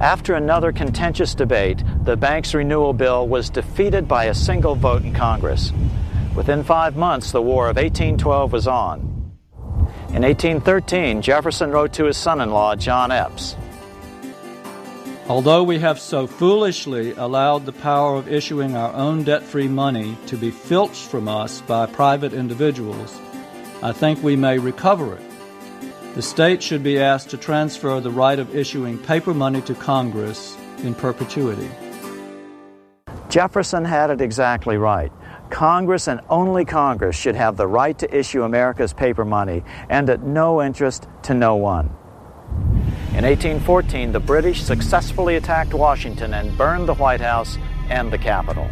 After 0.00 0.34
another 0.34 0.72
contentious 0.72 1.32
debate, 1.32 1.84
the 2.02 2.16
bank's 2.16 2.54
renewal 2.54 2.92
bill 2.92 3.28
was 3.28 3.50
defeated 3.50 4.08
by 4.08 4.24
a 4.24 4.34
single 4.34 4.74
vote 4.74 5.04
in 5.04 5.14
Congress. 5.14 5.72
Within 6.34 6.64
five 6.64 6.96
months, 6.96 7.30
the 7.30 7.40
War 7.40 7.68
of 7.68 7.76
1812 7.76 8.52
was 8.52 8.66
on. 8.66 9.00
In 10.08 10.22
1813, 10.22 11.22
Jefferson 11.22 11.70
wrote 11.70 11.92
to 11.92 12.06
his 12.06 12.16
son 12.16 12.40
in 12.40 12.50
law, 12.50 12.74
John 12.74 13.10
Eppes 13.10 13.54
Although 15.28 15.62
we 15.62 15.78
have 15.78 15.98
so 15.98 16.26
foolishly 16.26 17.12
allowed 17.12 17.64
the 17.64 17.72
power 17.72 18.16
of 18.16 18.28
issuing 18.28 18.76
our 18.76 18.92
own 18.92 19.22
debt 19.22 19.42
free 19.42 19.68
money 19.68 20.16
to 20.26 20.36
be 20.36 20.50
filched 20.50 21.06
from 21.08 21.28
us 21.28 21.60
by 21.62 21.86
private 21.86 22.32
individuals, 22.32 23.18
I 23.82 23.92
think 23.92 24.22
we 24.22 24.36
may 24.36 24.58
recover 24.58 25.14
it 25.16 25.32
the 26.14 26.20
state 26.20 26.62
should 26.62 26.82
be 26.82 27.00
asked 27.00 27.30
to 27.30 27.38
transfer 27.38 27.98
the 27.98 28.10
right 28.10 28.38
of 28.38 28.54
issuing 28.54 28.98
paper 28.98 29.32
money 29.32 29.62
to 29.62 29.74
Congress 29.74 30.54
in 30.82 30.94
perpetuity. 30.94 31.70
Jefferson 33.30 33.82
had 33.82 34.10
it 34.10 34.20
exactly 34.20 34.76
right. 34.76 35.10
Congress 35.48 36.08
and 36.08 36.20
only 36.28 36.66
Congress 36.66 37.16
should 37.16 37.34
have 37.34 37.56
the 37.56 37.66
right 37.66 37.98
to 37.98 38.14
issue 38.14 38.42
America's 38.42 38.92
paper 38.92 39.24
money 39.24 39.64
and 39.88 40.10
at 40.10 40.22
no 40.22 40.60
interest 40.60 41.08
to 41.22 41.32
no 41.32 41.56
one. 41.56 41.90
In 43.12 43.24
1814, 43.24 44.10
the 44.10 44.18
British 44.18 44.62
successfully 44.62 45.36
attacked 45.36 45.74
Washington 45.74 46.32
and 46.32 46.56
burned 46.56 46.88
the 46.88 46.94
White 46.94 47.20
House 47.20 47.58
and 47.90 48.10
the 48.10 48.16
Capitol. 48.16 48.64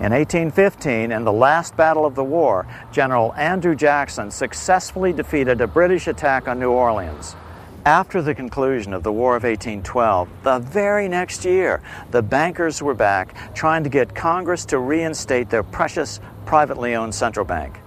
In 0.00 0.12
1815, 0.12 1.12
in 1.12 1.22
the 1.22 1.32
last 1.32 1.76
battle 1.76 2.06
of 2.06 2.14
the 2.14 2.24
war, 2.24 2.66
General 2.90 3.34
Andrew 3.34 3.74
Jackson 3.76 4.30
successfully 4.30 5.12
defeated 5.12 5.60
a 5.60 5.66
British 5.66 6.06
attack 6.06 6.48
on 6.48 6.58
New 6.58 6.70
Orleans. 6.70 7.36
After 7.84 8.22
the 8.22 8.34
conclusion 8.34 8.94
of 8.94 9.02
the 9.02 9.12
War 9.12 9.36
of 9.36 9.42
1812, 9.42 10.30
the 10.42 10.60
very 10.60 11.06
next 11.06 11.44
year, 11.44 11.82
the 12.12 12.22
bankers 12.22 12.80
were 12.80 12.94
back 12.94 13.54
trying 13.54 13.84
to 13.84 13.90
get 13.90 14.14
Congress 14.14 14.64
to 14.64 14.78
reinstate 14.78 15.50
their 15.50 15.62
precious 15.62 16.18
privately 16.46 16.94
owned 16.94 17.14
central 17.14 17.44
bank. 17.44 17.81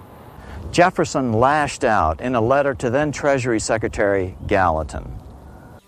Jefferson 0.76 1.32
lashed 1.32 1.84
out 1.84 2.20
in 2.20 2.34
a 2.34 2.40
letter 2.42 2.74
to 2.74 2.90
then 2.90 3.10
Treasury 3.10 3.58
Secretary 3.58 4.36
Gallatin. 4.46 5.10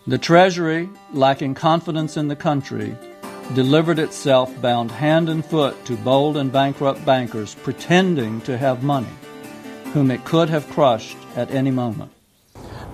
The 0.07 0.17
Treasury, 0.17 0.89
lacking 1.13 1.57
confidence 1.57 2.17
in 2.17 2.29
the 2.29 2.35
country, 2.35 2.97
delivered 3.53 3.99
itself 3.99 4.49
bound 4.63 4.91
hand 4.91 5.29
and 5.29 5.45
foot 5.45 5.85
to 5.85 5.97
bold 5.97 6.39
and 6.39 6.51
bankrupt 6.51 7.05
bankers 7.05 7.55
pretending 7.57 8.41
to 8.41 8.57
have 8.57 8.83
money, 8.83 9.13
whom 9.93 10.11
it 10.11 10.25
could 10.25 10.49
have 10.49 10.67
crushed 10.71 11.19
at 11.37 11.51
any 11.51 11.71
moment. 11.71 12.11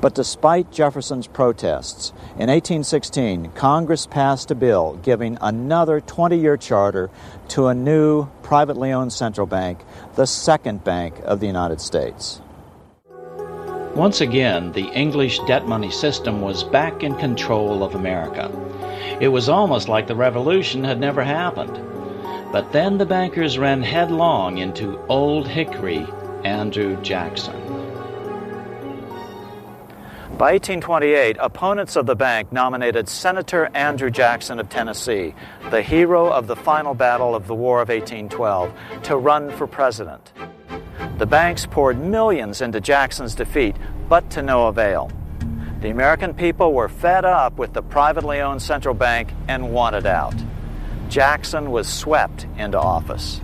But 0.04 0.14
despite 0.14 0.70
Jefferson's 0.70 1.26
protests, 1.26 2.10
in 2.32 2.50
1816, 2.50 3.52
Congress 3.52 4.04
passed 4.04 4.50
a 4.50 4.54
bill 4.54 5.00
giving 5.02 5.38
another 5.40 5.98
20 5.98 6.36
year 6.36 6.58
charter 6.58 7.08
to 7.48 7.68
a 7.68 7.74
new 7.74 8.26
privately 8.42 8.92
owned 8.92 9.14
central 9.14 9.46
bank, 9.46 9.78
the 10.14 10.26
second 10.26 10.84
bank 10.84 11.14
of 11.24 11.40
the 11.40 11.46
United 11.46 11.80
States. 11.80 12.42
Once 13.94 14.20
again, 14.20 14.72
the 14.72 14.88
English 14.88 15.38
debt 15.46 15.66
money 15.66 15.90
system 15.90 16.42
was 16.42 16.64
back 16.64 17.02
in 17.02 17.14
control 17.14 17.82
of 17.82 17.94
America. 17.94 18.52
It 19.22 19.28
was 19.28 19.48
almost 19.48 19.88
like 19.88 20.06
the 20.06 20.14
revolution 20.14 20.84
had 20.84 21.00
never 21.00 21.24
happened. 21.24 21.80
But 22.52 22.72
then 22.72 22.98
the 22.98 23.06
bankers 23.06 23.56
ran 23.56 23.82
headlong 23.82 24.58
into 24.58 25.02
Old 25.08 25.48
Hickory, 25.48 26.06
Andrew 26.44 27.00
Jackson. 27.00 27.63
By 30.36 30.54
1828, 30.54 31.36
opponents 31.38 31.94
of 31.94 32.06
the 32.06 32.16
bank 32.16 32.50
nominated 32.50 33.08
Senator 33.08 33.70
Andrew 33.72 34.10
Jackson 34.10 34.58
of 34.58 34.68
Tennessee, 34.68 35.32
the 35.70 35.80
hero 35.80 36.26
of 36.26 36.48
the 36.48 36.56
final 36.56 36.92
battle 36.92 37.36
of 37.36 37.46
the 37.46 37.54
War 37.54 37.80
of 37.80 37.88
1812, 37.88 38.72
to 39.04 39.16
run 39.16 39.52
for 39.52 39.68
president. 39.68 40.32
The 41.18 41.26
banks 41.26 41.66
poured 41.66 42.00
millions 42.00 42.62
into 42.62 42.80
Jackson's 42.80 43.36
defeat, 43.36 43.76
but 44.08 44.28
to 44.30 44.42
no 44.42 44.66
avail. 44.66 45.08
The 45.80 45.90
American 45.90 46.34
people 46.34 46.72
were 46.72 46.88
fed 46.88 47.24
up 47.24 47.56
with 47.56 47.72
the 47.72 47.82
privately 47.82 48.40
owned 48.40 48.60
central 48.60 48.94
bank 48.94 49.28
and 49.46 49.72
wanted 49.72 50.04
out. 50.04 50.34
Jackson 51.08 51.70
was 51.70 51.88
swept 51.88 52.48
into 52.58 52.76
office. 52.76 53.40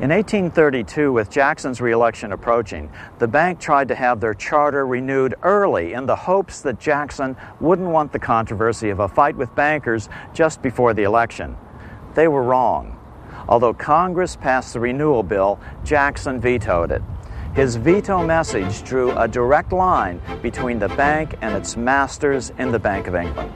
In 0.00 0.08
1832, 0.08 1.12
with 1.12 1.28
Jackson's 1.28 1.82
reelection 1.82 2.32
approaching, 2.32 2.90
the 3.18 3.28
bank 3.28 3.60
tried 3.60 3.88
to 3.88 3.94
have 3.94 4.18
their 4.18 4.32
charter 4.32 4.86
renewed 4.86 5.34
early 5.42 5.92
in 5.92 6.06
the 6.06 6.16
hopes 6.16 6.62
that 6.62 6.80
Jackson 6.80 7.36
wouldn't 7.60 7.90
want 7.90 8.10
the 8.10 8.18
controversy 8.18 8.88
of 8.88 9.00
a 9.00 9.08
fight 9.08 9.36
with 9.36 9.54
bankers 9.54 10.08
just 10.32 10.62
before 10.62 10.94
the 10.94 11.02
election. 11.02 11.54
They 12.14 12.28
were 12.28 12.42
wrong. 12.42 12.98
Although 13.46 13.74
Congress 13.74 14.36
passed 14.36 14.72
the 14.72 14.80
renewal 14.80 15.22
bill, 15.22 15.60
Jackson 15.84 16.40
vetoed 16.40 16.92
it. 16.92 17.02
His 17.54 17.76
veto 17.76 18.24
message 18.24 18.82
drew 18.82 19.10
a 19.18 19.28
direct 19.28 19.70
line 19.70 20.22
between 20.40 20.78
the 20.78 20.88
bank 20.88 21.36
and 21.42 21.54
its 21.54 21.76
masters 21.76 22.54
in 22.56 22.72
the 22.72 22.78
Bank 22.78 23.06
of 23.06 23.14
England. 23.14 23.52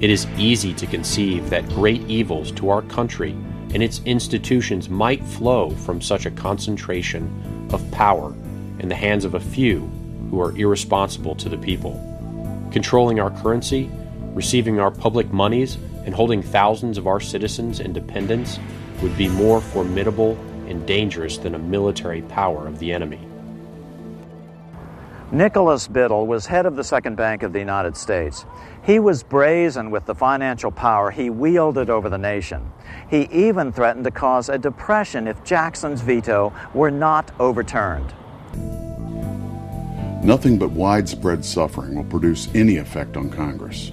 It 0.00 0.10
is 0.10 0.26
easy 0.36 0.74
to 0.74 0.84
conceive 0.84 1.48
that 1.50 1.68
great 1.68 2.00
evils 2.08 2.50
to 2.52 2.70
our 2.70 2.82
country 2.82 3.36
and 3.76 3.82
its 3.82 4.00
institutions 4.06 4.88
might 4.88 5.22
flow 5.22 5.68
from 5.68 6.00
such 6.00 6.24
a 6.24 6.30
concentration 6.30 7.68
of 7.74 7.90
power 7.90 8.32
in 8.78 8.88
the 8.88 8.94
hands 8.94 9.22
of 9.22 9.34
a 9.34 9.38
few 9.38 9.80
who 10.30 10.40
are 10.40 10.56
irresponsible 10.56 11.34
to 11.34 11.50
the 11.50 11.58
people. 11.58 11.92
Controlling 12.72 13.20
our 13.20 13.30
currency, 13.42 13.90
receiving 14.32 14.80
our 14.80 14.90
public 14.90 15.30
monies, 15.30 15.76
and 16.06 16.14
holding 16.14 16.42
thousands 16.42 16.96
of 16.96 17.06
our 17.06 17.20
citizens 17.20 17.78
in 17.80 17.92
dependence 17.92 18.58
would 19.02 19.14
be 19.18 19.28
more 19.28 19.60
formidable 19.60 20.38
and 20.66 20.86
dangerous 20.86 21.36
than 21.36 21.54
a 21.54 21.58
military 21.58 22.22
power 22.22 22.66
of 22.66 22.78
the 22.78 22.94
enemy. 22.94 23.25
Nicholas 25.32 25.88
Biddle 25.88 26.26
was 26.26 26.46
head 26.46 26.66
of 26.66 26.76
the 26.76 26.84
Second 26.84 27.16
Bank 27.16 27.42
of 27.42 27.52
the 27.52 27.58
United 27.58 27.96
States. 27.96 28.46
He 28.84 29.00
was 29.00 29.24
brazen 29.24 29.90
with 29.90 30.06
the 30.06 30.14
financial 30.14 30.70
power 30.70 31.10
he 31.10 31.30
wielded 31.30 31.90
over 31.90 32.08
the 32.08 32.16
nation. 32.16 32.70
He 33.10 33.22
even 33.32 33.72
threatened 33.72 34.04
to 34.04 34.12
cause 34.12 34.48
a 34.48 34.56
depression 34.56 35.26
if 35.26 35.42
Jackson's 35.42 36.00
veto 36.00 36.52
were 36.74 36.92
not 36.92 37.32
overturned. 37.40 38.14
Nothing 40.22 40.58
but 40.58 40.70
widespread 40.70 41.44
suffering 41.44 41.96
will 41.96 42.04
produce 42.04 42.48
any 42.54 42.76
effect 42.76 43.16
on 43.16 43.28
Congress. 43.28 43.90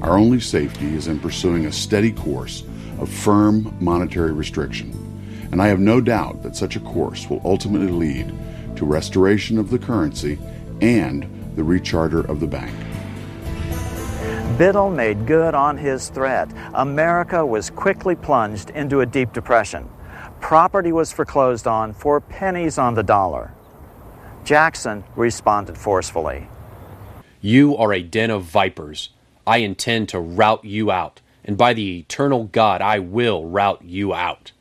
Our 0.00 0.18
only 0.18 0.40
safety 0.40 0.96
is 0.96 1.06
in 1.06 1.20
pursuing 1.20 1.66
a 1.66 1.72
steady 1.72 2.10
course 2.10 2.64
of 2.98 3.08
firm 3.08 3.76
monetary 3.78 4.32
restriction 4.32 5.02
and 5.52 5.60
I 5.60 5.68
have 5.68 5.78
no 5.78 6.00
doubt 6.00 6.42
that 6.42 6.56
such 6.56 6.76
a 6.76 6.80
course 6.80 7.28
will 7.28 7.42
ultimately 7.44 7.92
lead 7.92 8.34
to 8.76 8.86
restoration 8.86 9.58
of 9.58 9.68
the 9.68 9.78
currency 9.78 10.38
and 10.82 11.22
the 11.56 11.62
recharter 11.62 12.28
of 12.28 12.40
the 12.40 12.46
bank. 12.46 12.74
Biddle 14.58 14.90
made 14.90 15.26
good 15.26 15.54
on 15.54 15.78
his 15.78 16.10
threat. 16.10 16.52
America 16.74 17.46
was 17.46 17.70
quickly 17.70 18.14
plunged 18.14 18.70
into 18.70 19.00
a 19.00 19.06
deep 19.06 19.32
depression. 19.32 19.88
Property 20.40 20.92
was 20.92 21.12
foreclosed 21.12 21.66
on 21.66 21.92
for 21.94 22.20
pennies 22.20 22.76
on 22.76 22.94
the 22.94 23.02
dollar. 23.02 23.52
Jackson 24.44 25.04
responded 25.14 25.78
forcefully. 25.78 26.48
You 27.40 27.76
are 27.76 27.92
a 27.92 28.02
den 28.02 28.30
of 28.30 28.42
vipers. 28.42 29.10
I 29.46 29.58
intend 29.58 30.08
to 30.10 30.20
rout 30.20 30.64
you 30.64 30.90
out, 30.90 31.20
and 31.44 31.56
by 31.56 31.74
the 31.74 32.00
eternal 32.00 32.44
God, 32.44 32.80
I 32.80 32.98
will 32.98 33.46
rout 33.46 33.84
you 33.84 34.12
out. 34.12 34.52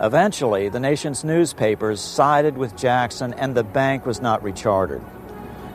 Eventually, 0.00 0.68
the 0.68 0.80
nation's 0.80 1.22
newspapers 1.24 2.00
sided 2.00 2.56
with 2.56 2.76
Jackson 2.76 3.32
and 3.34 3.54
the 3.54 3.62
bank 3.62 4.04
was 4.06 4.20
not 4.20 4.42
rechartered. 4.42 5.04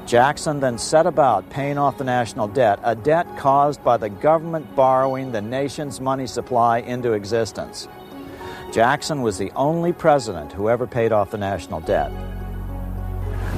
Jackson 0.05 0.59
then 0.59 0.77
set 0.77 1.05
about 1.05 1.49
paying 1.49 1.77
off 1.77 1.97
the 1.97 2.03
national 2.03 2.47
debt, 2.47 2.79
a 2.83 2.95
debt 2.95 3.27
caused 3.37 3.83
by 3.83 3.95
the 3.95 4.09
government 4.09 4.75
borrowing 4.75 5.31
the 5.31 5.41
nation's 5.41 6.01
money 6.01 6.25
supply 6.25 6.79
into 6.79 7.13
existence. 7.13 7.87
Jackson 8.71 9.21
was 9.21 9.37
the 9.37 9.51
only 9.55 9.93
president 9.93 10.51
who 10.51 10.67
ever 10.67 10.85
paid 10.85 11.11
off 11.11 11.31
the 11.31 11.37
national 11.37 11.79
debt. 11.81 12.11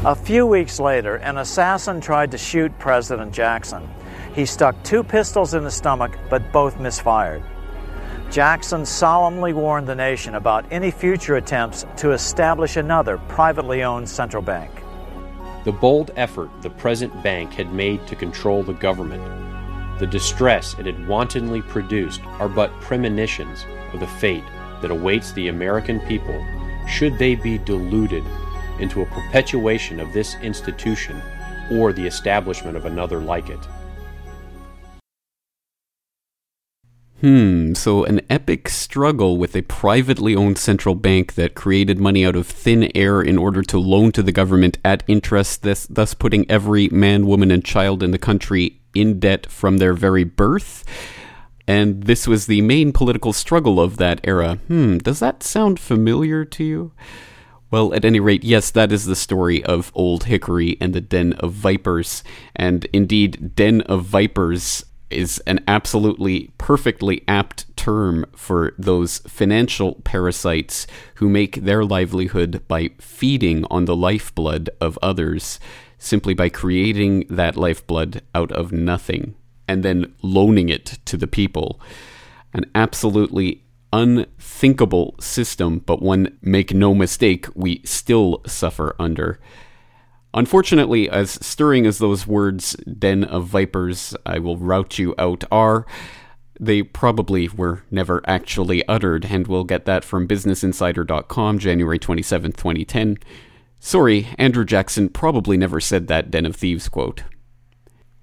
A 0.05 0.15
few 0.15 0.45
weeks 0.45 0.79
later, 0.79 1.15
an 1.17 1.37
assassin 1.37 2.01
tried 2.01 2.31
to 2.31 2.37
shoot 2.37 2.77
President 2.79 3.33
Jackson. 3.33 3.87
He 4.33 4.45
stuck 4.45 4.81
two 4.83 5.03
pistols 5.03 5.53
in 5.53 5.63
the 5.63 5.71
stomach, 5.71 6.17
but 6.29 6.51
both 6.51 6.79
misfired. 6.79 7.43
Jackson 8.31 8.85
solemnly 8.85 9.51
warned 9.51 9.87
the 9.87 9.95
nation 9.95 10.35
about 10.35 10.65
any 10.71 10.89
future 10.89 11.35
attempts 11.35 11.85
to 11.97 12.13
establish 12.13 12.77
another 12.77 13.17
privately 13.27 13.83
owned 13.83 14.07
central 14.07 14.41
bank. 14.41 14.71
The 15.65 15.73
bold 15.73 16.11
effort 16.15 16.49
the 16.61 16.69
present 16.69 17.21
bank 17.23 17.51
had 17.51 17.73
made 17.73 18.07
to 18.07 18.15
control 18.15 18.63
the 18.63 18.71
government, 18.71 19.21
the 19.99 20.07
distress 20.07 20.79
it 20.79 20.85
had 20.85 21.09
wantonly 21.09 21.61
produced, 21.61 22.21
are 22.39 22.47
but 22.47 22.71
premonitions 22.79 23.65
of 23.91 23.99
the 23.99 24.07
fate 24.07 24.45
that 24.81 24.91
awaits 24.91 25.33
the 25.33 25.49
American 25.49 25.99
people 25.99 26.41
should 26.87 27.17
they 27.19 27.35
be 27.35 27.57
deluded 27.57 28.23
into 28.79 29.01
a 29.01 29.05
perpetuation 29.07 29.99
of 29.99 30.13
this 30.13 30.35
institution 30.35 31.21
or 31.69 31.91
the 31.91 32.07
establishment 32.07 32.77
of 32.77 32.85
another 32.85 33.19
like 33.19 33.49
it. 33.49 33.59
Hmm, 37.21 37.75
so 37.75 38.03
an 38.03 38.21
epic 38.31 38.67
struggle 38.67 39.37
with 39.37 39.55
a 39.55 39.61
privately 39.61 40.35
owned 40.35 40.57
central 40.57 40.95
bank 40.95 41.35
that 41.35 41.53
created 41.53 41.99
money 41.99 42.25
out 42.25 42.35
of 42.35 42.47
thin 42.47 42.91
air 42.95 43.21
in 43.21 43.37
order 43.37 43.61
to 43.61 43.77
loan 43.77 44.11
to 44.13 44.23
the 44.23 44.31
government 44.31 44.79
at 44.83 45.03
interest, 45.07 45.61
thus, 45.61 45.85
thus 45.85 46.15
putting 46.15 46.49
every 46.49 46.89
man, 46.89 47.27
woman, 47.27 47.51
and 47.51 47.63
child 47.63 48.01
in 48.01 48.09
the 48.09 48.17
country 48.17 48.81
in 48.95 49.19
debt 49.19 49.51
from 49.51 49.77
their 49.77 49.93
very 49.93 50.23
birth. 50.23 50.83
And 51.67 52.05
this 52.05 52.27
was 52.27 52.47
the 52.47 52.61
main 52.61 52.91
political 52.91 53.33
struggle 53.33 53.79
of 53.79 53.97
that 53.97 54.19
era. 54.23 54.55
Hmm, 54.67 54.97
does 54.97 55.19
that 55.19 55.43
sound 55.43 55.79
familiar 55.79 56.43
to 56.43 56.63
you? 56.63 56.91
Well, 57.69 57.93
at 57.93 58.03
any 58.03 58.19
rate, 58.19 58.43
yes, 58.43 58.71
that 58.71 58.91
is 58.91 59.05
the 59.05 59.15
story 59.15 59.63
of 59.63 59.91
Old 59.93 60.23
Hickory 60.23 60.75
and 60.81 60.93
the 60.93 61.01
Den 61.01 61.33
of 61.33 61.53
Vipers. 61.53 62.23
And 62.55 62.85
indeed, 62.85 63.55
Den 63.55 63.81
of 63.81 64.05
Vipers 64.05 64.85
is 65.11 65.39
an 65.47 65.63
absolutely 65.67 66.51
perfectly 66.57 67.23
apt 67.27 67.65
term 67.75 68.25
for 68.35 68.73
those 68.77 69.19
financial 69.19 69.95
parasites 70.03 70.87
who 71.15 71.29
make 71.29 71.63
their 71.63 71.83
livelihood 71.83 72.63
by 72.67 72.89
feeding 72.99 73.65
on 73.71 73.85
the 73.85 73.95
lifeblood 73.95 74.69
of 74.79 74.97
others 75.01 75.59
simply 75.97 76.33
by 76.33 76.49
creating 76.49 77.25
that 77.29 77.55
lifeblood 77.55 78.21
out 78.33 78.51
of 78.51 78.71
nothing 78.71 79.35
and 79.67 79.83
then 79.83 80.13
loaning 80.21 80.69
it 80.69 80.97
to 81.05 81.15
the 81.15 81.27
people. 81.27 81.79
An 82.53 82.65
absolutely 82.75 83.63
unthinkable 83.93 85.15
system, 85.19 85.79
but 85.79 86.01
one, 86.01 86.37
make 86.41 86.73
no 86.73 86.93
mistake, 86.93 87.47
we 87.55 87.81
still 87.83 88.41
suffer 88.45 88.95
under. 88.99 89.39
Unfortunately, 90.33 91.09
as 91.09 91.31
stirring 91.45 91.85
as 91.85 91.97
those 91.97 92.25
words, 92.25 92.73
den 92.85 93.23
of 93.23 93.47
vipers, 93.47 94.15
I 94.25 94.39
will 94.39 94.57
rout 94.57 94.97
you 94.97 95.13
out, 95.17 95.43
are, 95.51 95.85
they 96.59 96.83
probably 96.83 97.49
were 97.49 97.83
never 97.89 98.21
actually 98.25 98.87
uttered, 98.87 99.25
and 99.25 99.47
we'll 99.47 99.63
get 99.63 99.85
that 99.85 100.03
from 100.03 100.27
BusinessInsider.com, 100.27 101.59
January 101.59 101.99
27, 101.99 102.51
2010. 102.51 103.17
Sorry, 103.79 104.27
Andrew 104.37 104.63
Jackson 104.63 105.09
probably 105.09 105.57
never 105.57 105.81
said 105.81 106.07
that 106.07 106.29
Den 106.29 106.45
of 106.45 106.55
Thieves 106.55 106.87
quote. 106.87 107.23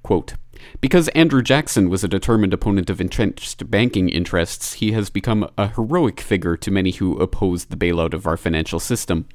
Quote, 0.02 0.34
because 0.80 1.08
Andrew 1.08 1.42
Jackson 1.42 1.88
was 1.90 2.04
a 2.04 2.08
determined 2.08 2.54
opponent 2.54 2.90
of 2.90 3.00
entrenched 3.00 3.70
banking 3.70 4.08
interests, 4.08 4.74
he 4.74 4.92
has 4.92 5.10
become 5.10 5.48
a 5.56 5.68
heroic 5.68 6.20
figure 6.20 6.56
to 6.56 6.70
many 6.70 6.92
who 6.92 7.18
opposed 7.18 7.70
the 7.70 7.76
bailout 7.76 8.14
of 8.14 8.26
our 8.26 8.36
financial 8.36 8.80
system. 8.80 9.26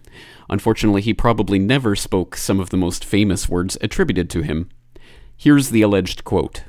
Unfortunately, 0.49 1.01
he 1.01 1.13
probably 1.13 1.59
never 1.59 1.95
spoke 1.95 2.35
some 2.35 2.59
of 2.59 2.69
the 2.69 2.77
most 2.77 3.03
famous 3.03 3.49
words 3.49 3.77
attributed 3.81 4.29
to 4.29 4.41
him. 4.41 4.69
Here's 5.35 5.69
the 5.69 5.81
alleged 5.81 6.23
quote. 6.23 6.63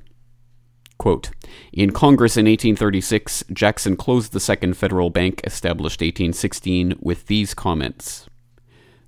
Quote, 0.97 1.31
in 1.73 1.91
Congress 1.91 2.37
in 2.37 2.47
1836, 2.47 3.45
Jackson 3.53 3.97
closed 3.97 4.33
the 4.33 4.41
Second 4.41 4.77
Federal 4.77 5.11
Bank, 5.11 5.41
established 5.45 6.01
1816, 6.01 6.95
with 7.01 7.27
these 7.27 7.53
comments. 7.53 8.29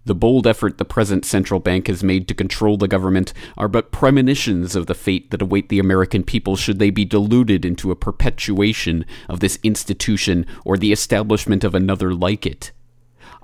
The 0.06 0.14
bold 0.14 0.46
effort 0.46 0.78
the 0.78 0.84
present 0.84 1.24
central 1.24 1.58
bank 1.58 1.88
has 1.88 2.04
made 2.04 2.28
to 2.28 2.34
control 2.34 2.76
the 2.76 2.86
government 2.86 3.32
are 3.56 3.66
but 3.66 3.90
premonitions 3.90 4.76
of 4.76 4.86
the 4.86 4.94
fate 4.94 5.32
that 5.32 5.42
await 5.42 5.68
the 5.68 5.80
American 5.80 6.22
people 6.22 6.54
should 6.54 6.78
they 6.78 6.90
be 6.90 7.04
deluded 7.04 7.64
into 7.64 7.90
a 7.90 7.96
perpetuation 7.96 9.04
of 9.28 9.40
this 9.40 9.58
institution 9.64 10.46
or 10.64 10.76
the 10.76 10.92
establishment 10.92 11.64
of 11.64 11.74
another 11.74 12.14
like 12.14 12.46
it. 12.46 12.70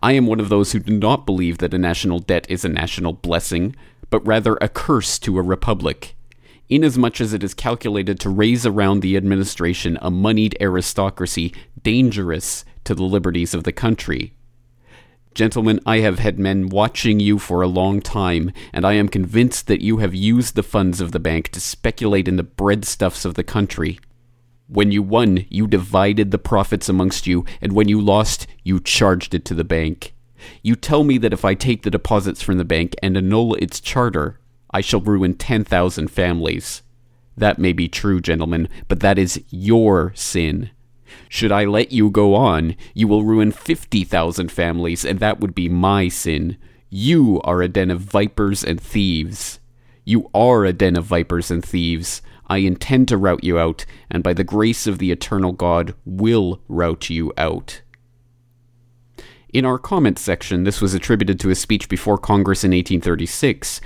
I 0.05 0.13
am 0.13 0.29
one 0.29 0.39
of 0.39 0.51
those 0.51 0.71
who 0.71 0.79
do 0.79 0.97
not 0.97 1.27
believe 1.27 1.59
that 1.59 1.75
a 1.75 1.79
national 1.79 2.21
debt 2.21 2.47
is 2.49 2.65
a 2.65 2.69
national 2.69 3.15
blessing, 3.15 3.75
but 4.09 4.25
rather 4.25 4.57
a 4.61 4.69
curse 4.69 5.19
to 5.19 5.39
a 5.39 5.43
republic, 5.43 6.15
inasmuch 6.69 7.21
as 7.21 7.33
it 7.33 7.43
is 7.43 7.55
calculated 7.55 8.21
to 8.21 8.31
raise 8.31 8.65
around 8.65 9.01
the 9.01 9.17
administration 9.17 9.99
a 10.01 10.13
moneyed 10.13 10.57
aristocracy 10.61 11.53
dangerous 11.83 12.65
to 12.85 12.95
the 12.95 13.03
liberties 13.03 13.53
of 13.53 13.65
the 13.65 13.73
country. 13.73 14.33
Gentlemen, 15.35 15.81
I 15.87 15.99
have 15.99 16.19
had 16.19 16.39
men 16.39 16.69
watching 16.69 17.19
you 17.19 17.39
for 17.39 17.63
a 17.63 17.67
long 17.67 18.03
time, 18.03 18.53
and 18.71 18.85
I 18.85 18.93
am 18.93 19.09
convinced 19.09 19.67
that 19.67 19.81
you 19.81 19.97
have 19.99 20.15
used 20.15 20.55
the 20.55 20.63
funds 20.63 21.01
of 21.01 21.13
the 21.13 21.19
bank 21.19 21.49
to 21.51 21.61
speculate 21.61 22.29
in 22.29 22.37
the 22.37 22.45
breadstuffs 22.45 23.25
of 23.25 23.35
the 23.35 23.45
country. 23.45 23.99
When 24.69 24.93
you 24.93 25.03
won, 25.03 25.47
you 25.49 25.67
divided 25.67 26.33
the 26.33 26.39
profits 26.39 26.91
amongst 26.91 27.27
you, 27.27 27.47
and 27.63 27.73
when 27.73 27.89
you 27.89 27.99
lost, 27.99 28.47
you 28.63 28.79
charged 28.79 29.33
it 29.35 29.47
to 29.47 29.55
the 29.55 29.65
bank. 29.65 30.15
You 30.63 30.77
tell 30.77 31.03
me 31.03 31.17
that 31.19 31.33
if 31.33 31.47
I 31.47 31.55
take 31.55 31.83
the 31.83 31.91
deposits 31.91 32.43
from 32.43 32.59
the 32.59 32.65
bank 32.65 32.95
and 33.03 33.17
annul 33.17 33.55
its 33.55 33.81
charter, 33.81 34.39
I 34.71 34.83
shall 34.83 35.01
ruin 35.01 35.35
10,000 35.35 36.09
families. 36.09 36.83
That 37.39 37.59
may 37.59 37.73
be 37.73 37.89
true, 37.89 38.21
gentlemen, 38.21 38.69
but 38.87 39.01
that 39.01 39.19
is 39.19 39.43
your 39.49 40.13
sin. 40.15 40.71
Should 41.35 41.51
I 41.51 41.65
let 41.65 41.93
you 41.93 42.11
go 42.11 42.35
on, 42.35 42.77
you 42.93 43.09
will 43.09 43.25
ruin 43.25 43.53
50,000 43.53 44.53
families, 44.53 45.03
and 45.03 45.19
that 45.21 45.41
would 45.41 45.55
be 45.55 45.67
my 45.67 46.09
sin. 46.09 46.59
You 46.91 47.41
are 47.43 47.63
a 47.63 47.69
den 47.69 47.91
of 47.91 48.01
vipers 48.01 48.63
and 48.63 48.79
thieves. 48.79 49.59
You 50.05 50.29
are 50.35 50.67
a 50.67 50.75
den 50.75 50.95
of 50.95 51.07
vipers 51.07 51.51
and 51.51 51.65
thieves. 51.65 52.21
I 52.49 52.59
intend 52.59 53.09
to 53.09 53.17
rout 53.17 53.43
you 53.43 53.59
out, 53.59 53.87
and 54.11 54.23
by 54.23 54.35
the 54.35 54.45
grace 54.45 54.87
of 54.87 54.99
the 54.99 55.11
eternal 55.11 55.53
God, 55.53 55.95
will 56.05 56.61
rout 56.69 57.09
you 57.09 57.33
out. 57.39 57.81
In 59.55 59.65
our 59.65 59.79
comments 59.79 60.21
section, 60.21 60.65
this 60.65 60.83
was 60.83 60.93
attributed 60.93 61.41
to 61.41 61.51
a 61.51 61.55
speech 61.55 61.89
before 61.89 62.19
Congress 62.19 62.63
in 62.63 62.73
1836. 62.73 63.81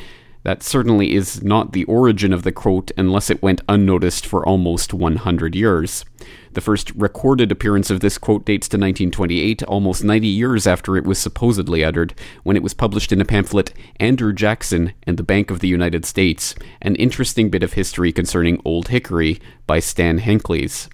That 0.47 0.63
certainly 0.63 1.13
is 1.13 1.43
not 1.43 1.73
the 1.73 1.83
origin 1.87 2.33
of 2.33 2.45
the 2.45 2.53
quote 2.53 2.93
unless 2.97 3.31
it 3.31 3.43
went 3.43 3.63
unnoticed 3.69 4.25
for 4.25 4.47
almost 4.47 4.95
100 4.95 5.57
years. 5.57 6.05
The 6.53 6.61
first 6.61 6.93
recorded 6.95 7.51
appearance 7.51 7.91
of 7.91 7.99
this 7.99 8.17
quote 8.17 8.47
dates 8.47 8.69
to 8.69 8.77
1928, 8.77 9.65
almost 9.65 10.05
90 10.05 10.29
years 10.29 10.65
after 10.65 10.97
it 10.97 11.05
was 11.05 11.19
supposedly 11.19 11.83
uttered, 11.83 12.15
when 12.45 12.57
it 12.57 12.63
was 12.63 12.75
published 12.75 13.11
in 13.11 13.21
a 13.21 13.25
pamphlet, 13.25 13.73
Andrew 13.99 14.33
Jackson 14.33 14.93
and 15.03 15.17
the 15.17 15.25
Bank 15.25 15.51
of 15.51 15.59
the 15.59 15.67
United 15.67 16.05
States, 16.05 16.55
an 16.81 16.95
interesting 16.95 17.51
bit 17.51 17.65
of 17.65 17.73
history 17.73 18.13
concerning 18.13 18.63
Old 18.65 18.87
Hickory 18.87 19.41
by 19.67 19.81
Stan 19.81 20.21
Henkels. 20.21 20.89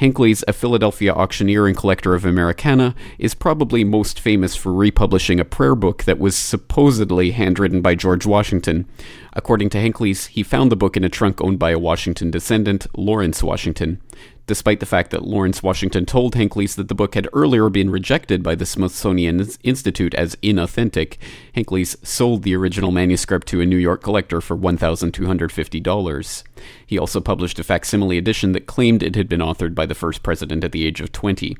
Henkels, 0.00 0.44
a 0.46 0.52
Philadelphia 0.52 1.12
auctioneer 1.12 1.66
and 1.66 1.76
collector 1.76 2.14
of 2.14 2.24
Americana, 2.24 2.94
is 3.18 3.34
probably 3.34 3.82
most 3.82 4.20
famous 4.20 4.54
for 4.54 4.72
republishing 4.72 5.40
a 5.40 5.44
prayer 5.44 5.74
book 5.74 6.04
that 6.04 6.20
was 6.20 6.36
supposedly 6.36 7.32
handwritten 7.32 7.82
by 7.82 7.96
George 7.96 8.24
Washington. 8.24 8.86
According 9.32 9.70
to 9.70 9.78
Henkels, 9.78 10.28
he 10.28 10.44
found 10.44 10.70
the 10.70 10.76
book 10.76 10.96
in 10.96 11.02
a 11.02 11.08
trunk 11.08 11.40
owned 11.40 11.58
by 11.58 11.70
a 11.70 11.78
Washington 11.80 12.30
descendant, 12.30 12.86
Lawrence 12.96 13.42
Washington 13.42 14.00
despite 14.48 14.80
the 14.80 14.86
fact 14.86 15.12
that 15.12 15.22
Lawrence 15.22 15.62
Washington 15.62 16.04
told 16.06 16.34
Henkels 16.34 16.74
that 16.74 16.88
the 16.88 16.94
book 16.94 17.14
had 17.14 17.28
earlier 17.32 17.68
been 17.68 17.90
rejected 17.90 18.42
by 18.42 18.56
the 18.56 18.66
Smithsonian 18.66 19.46
Institute 19.62 20.14
as 20.14 20.34
inauthentic. 20.36 21.18
Henkels 21.54 21.94
sold 22.04 22.42
the 22.42 22.56
original 22.56 22.90
manuscript 22.90 23.46
to 23.48 23.60
a 23.60 23.66
New 23.66 23.76
York 23.76 24.02
collector 24.02 24.40
for 24.40 24.56
$1,250. 24.56 26.42
He 26.86 26.98
also 26.98 27.20
published 27.20 27.58
a 27.58 27.64
facsimile 27.64 28.18
edition 28.18 28.52
that 28.52 28.66
claimed 28.66 29.02
it 29.02 29.14
had 29.14 29.28
been 29.28 29.40
authored 29.40 29.74
by 29.74 29.86
the 29.86 29.94
first 29.94 30.22
president 30.22 30.64
at 30.64 30.72
the 30.72 30.86
age 30.86 31.00
of 31.02 31.12
20. 31.12 31.56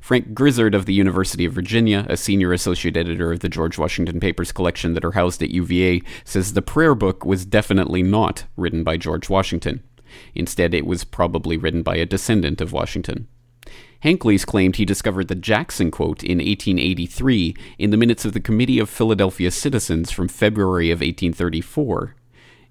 Frank 0.00 0.34
Grizzard 0.34 0.74
of 0.74 0.84
the 0.84 0.92
University 0.92 1.46
of 1.46 1.54
Virginia, 1.54 2.06
a 2.08 2.18
senior 2.18 2.52
associate 2.52 2.98
editor 2.98 3.32
of 3.32 3.40
the 3.40 3.48
George 3.48 3.78
Washington 3.78 4.20
Papers 4.20 4.52
collection 4.52 4.92
that 4.92 5.04
are 5.04 5.12
housed 5.12 5.42
at 5.42 5.50
UVA, 5.50 6.02
says 6.24 6.52
the 6.52 6.62
prayer 6.62 6.94
book 6.94 7.24
was 7.24 7.46
definitely 7.46 8.02
not 8.02 8.44
written 8.56 8.84
by 8.84 8.98
George 8.98 9.30
Washington. 9.30 9.82
Instead, 10.34 10.74
it 10.74 10.86
was 10.86 11.04
probably 11.04 11.56
written 11.56 11.82
by 11.82 11.96
a 11.96 12.06
descendant 12.06 12.60
of 12.60 12.72
Washington. 12.72 13.28
Henkels 14.02 14.44
claimed 14.44 14.76
he 14.76 14.84
discovered 14.84 15.28
the 15.28 15.34
Jackson 15.34 15.90
quote 15.90 16.22
in 16.22 16.38
1883 16.38 17.56
in 17.78 17.90
the 17.90 17.96
minutes 17.96 18.24
of 18.24 18.34
the 18.34 18.40
Committee 18.40 18.78
of 18.78 18.90
Philadelphia 18.90 19.50
Citizens 19.50 20.10
from 20.10 20.28
February 20.28 20.90
of 20.90 21.00
1834. 21.00 22.14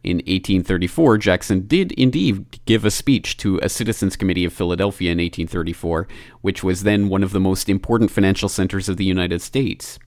In 0.04 0.18
1834, 0.18 1.18
Jackson 1.18 1.66
did 1.66 1.94
indeed 1.94 2.60
give 2.66 2.84
a 2.84 2.92
speech 2.92 3.38
to 3.38 3.58
a 3.64 3.70
Citizens 3.70 4.18
Committee 4.18 4.44
of 4.44 4.52
Philadelphia 4.52 5.12
in 5.12 5.18
1834, 5.18 6.08
which 6.42 6.62
was 6.62 6.84
then 6.84 7.08
one 7.08 7.24
of 7.24 7.32
the 7.32 7.40
most 7.40 7.70
important 7.70 8.12
financial 8.12 8.50
centers 8.50 8.90
of 8.90 8.98
the 8.98 9.06
United 9.06 9.42
States. 9.42 9.98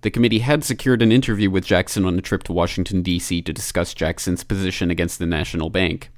The 0.00 0.10
committee 0.10 0.40
had 0.40 0.64
secured 0.64 1.02
an 1.02 1.12
interview 1.12 1.50
with 1.50 1.66
Jackson 1.66 2.06
on 2.06 2.18
a 2.18 2.22
trip 2.22 2.42
to 2.44 2.52
Washington, 2.52 3.02
D.C. 3.02 3.42
to 3.42 3.52
discuss 3.52 3.94
Jackson's 3.94 4.42
position 4.42 4.90
against 4.90 5.18
the 5.18 5.26
National 5.26 5.70
Bank. 5.70 6.10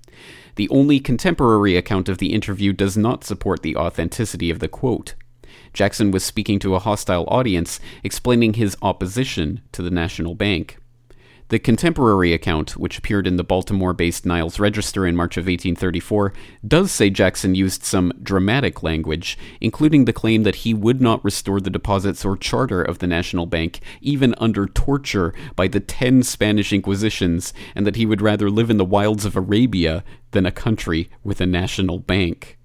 The 0.57 0.69
only 0.69 1.01
contemporary 1.01 1.77
account 1.77 2.09
of 2.09 2.19
the 2.19 2.33
interview 2.33 2.73
does 2.73 2.97
not 2.97 3.25
support 3.25 3.63
the 3.63 3.77
authenticity 3.77 4.51
of 4.51 4.61
the 4.61 4.69
quote. 4.69 5.15
Jackson 5.73 6.11
was 6.11 6.25
speaking 6.25 6.59
to 6.61 6.75
a 6.75 6.81
hostile 6.81 7.25
audience, 7.29 7.81
explaining 8.05 8.55
his 8.55 8.77
opposition 8.81 9.61
to 9.73 9.83
the 9.83 9.91
National 9.91 10.35
Bank. 10.35 10.79
The 11.49 11.59
contemporary 11.59 12.33
account, 12.33 12.77
which 12.79 12.97
appeared 12.97 13.27
in 13.27 13.37
the 13.37 13.45
Baltimore 13.45 13.93
based 13.93 14.25
Niles 14.25 14.59
Register 14.59 15.07
in 15.07 15.15
March 15.15 15.37
of 15.37 15.43
1834, 15.43 16.33
does 16.67 16.91
say 16.91 17.11
Jackson 17.11 17.55
used 17.55 17.85
some 17.85 18.13
dramatic 18.23 18.83
language, 18.83 19.37
including 19.61 20.07
the 20.07 20.13
claim 20.15 20.45
that 20.45 20.57
he 20.57 20.73
would 20.73 21.03
not 21.03 21.23
restore 21.23 21.61
the 21.61 21.69
deposits 21.69 22.25
or 22.25 22.39
charter 22.39 22.83
of 22.83 22.99
the 22.99 23.07
National 23.07 23.45
Bank, 23.45 23.81
even 24.01 24.35
under 24.39 24.67
torture 24.67 25.35
by 25.55 25.69
the 25.69 25.81
ten 25.81 26.23
Spanish 26.23 26.73
Inquisitions, 26.73 27.53
and 27.75 27.87
that 27.87 27.97
he 27.97 28.07
would 28.07 28.23
rather 28.23 28.49
live 28.49 28.71
in 28.71 28.79
the 28.79 28.85
wilds 28.85 29.27
of 29.27 29.37
Arabia 29.37 30.03
than 30.31 30.47
a 30.47 30.51
country 30.51 31.11
with 31.23 31.43
a 31.43 31.47
national 31.47 31.99
bank. 31.99 32.59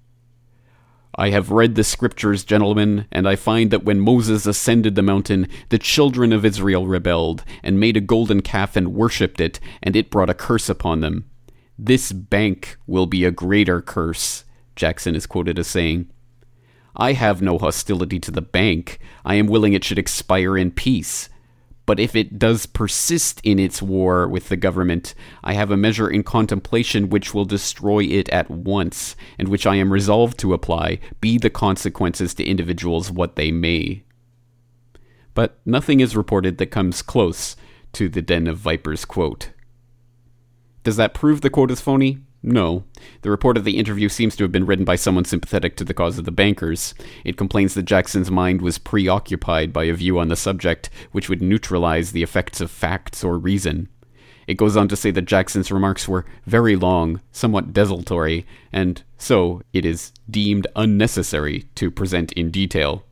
I 1.20 1.32
have 1.32 1.51
read 1.51 1.76
the 1.76 1.84
scriptures, 1.84 2.45
gentlemen, 2.45 3.05
and 3.11 3.28
I 3.28 3.36
find 3.36 3.72
that 3.72 3.84
when 3.84 3.99
Moses 3.99 4.45
ascended 4.45 4.95
the 4.95 5.01
mountain, 5.01 5.49
the 5.67 5.78
children 5.78 6.32
of 6.32 6.45
Israel 6.45 6.88
rebelled, 6.88 7.43
and 7.61 7.78
made 7.78 7.97
a 7.97 8.01
golden 8.01 8.41
calf 8.41 8.78
and 8.78 8.93
worshipped 8.93 9.41
it, 9.41 9.59
and 9.84 9.97
it 9.97 10.11
brought 10.11 10.30
a 10.30 10.34
curse 10.34 10.70
upon 10.70 11.01
them. 11.01 11.30
This 11.78 12.13
bank 12.13 12.78
will 12.88 13.05
be 13.05 13.26
a 13.26 13.32
greater 13.32 13.82
curse, 13.82 14.45
Jackson 14.78 15.13
is 15.13 15.26
quoted 15.26 15.59
as 15.59 15.67
saying. 15.67 16.09
I 16.95 17.11
have 17.11 17.41
no 17.41 17.57
hostility 17.57 18.20
to 18.20 18.32
the 18.32 18.41
bank. 18.41 18.97
I 19.26 19.36
am 19.36 19.47
willing 19.47 19.74
it 19.74 19.84
should 19.84 19.99
expire 19.99 20.57
in 20.57 20.72
peace. 20.72 21.28
But 21.90 22.00
if 22.00 22.16
it 22.16 22.38
does 22.38 22.68
persist 22.68 23.42
in 23.44 23.58
its 23.58 23.82
war 23.82 24.28
with 24.28 24.50
the 24.50 24.56
government, 24.56 25.16
I 25.44 25.54
have 25.54 25.72
a 25.72 25.76
measure 25.76 26.08
in 26.08 26.22
contemplation 26.22 27.10
which 27.10 27.34
will 27.34 27.46
destroy 27.46 28.04
it 28.04 28.30
at 28.30 28.48
once, 28.48 29.16
and 29.40 29.48
which 29.48 29.66
I 29.66 29.74
am 29.78 29.92
resolved 29.92 30.38
to 30.38 30.54
apply, 30.54 31.00
be 31.20 31.40
the 31.40 31.50
consequences 31.50 32.36
to 32.36 32.46
individuals 32.46 33.10
what 33.10 33.38
they 33.38 33.52
may. 33.52 34.04
But 35.34 35.60
nothing 35.66 36.00
is 36.00 36.16
reported 36.16 36.60
that 36.60 36.68
comes 36.68 37.02
close 37.02 37.56
to 37.94 38.08
the 38.08 38.22
Den 38.22 38.46
of 38.46 38.60
Vipers 38.60 39.04
quote. 39.04 39.50
Does 40.84 40.98
that 40.98 41.16
prove 41.16 41.42
the 41.42 41.50
quote 41.50 41.72
is 41.72 41.82
phony? 41.82 42.20
No. 42.42 42.86
The 43.22 43.30
report 43.30 43.58
of 43.58 43.66
the 43.66 43.78
interview 43.78 44.08
seems 44.08 44.36
to 44.38 44.44
have 44.44 44.52
been 44.52 44.66
written 44.66 44.86
by 44.86 44.96
someone 44.96 45.26
sympathetic 45.26 45.76
to 45.78 45.84
the 45.84 45.94
cause 45.94 46.18
of 46.18 46.26
the 46.26 46.32
bankers. 46.32 46.94
It 47.26 47.38
complains 47.38 47.74
that 47.74 47.84
Jackson's 47.84 48.32
mind 48.32 48.62
was 48.62 48.78
preoccupied 48.78 49.74
by 49.74 49.86
a 49.86 49.94
view 49.94 50.18
on 50.20 50.30
the 50.30 50.36
subject 50.38 50.90
which 51.12 51.28
would 51.28 51.42
neutralize 51.42 52.12
the 52.12 52.24
effects 52.24 52.62
of 52.62 52.72
facts 52.72 53.24
or 53.24 53.38
reason. 53.38 53.90
It 54.48 54.58
goes 54.58 54.76
on 54.76 54.88
to 54.88 54.96
say 54.96 55.12
that 55.12 55.26
Jackson's 55.26 55.72
remarks 55.72 56.08
were 56.08 56.26
very 56.48 56.76
long, 56.76 57.22
somewhat 57.32 57.74
desultory, 57.74 58.48
and 58.72 59.04
so 59.18 59.62
it 59.74 59.86
is 59.86 60.12
deemed 60.30 60.66
unnecessary 60.76 61.66
to 61.76 61.92
present 61.92 62.32
in 62.32 62.50
detail. 62.50 63.04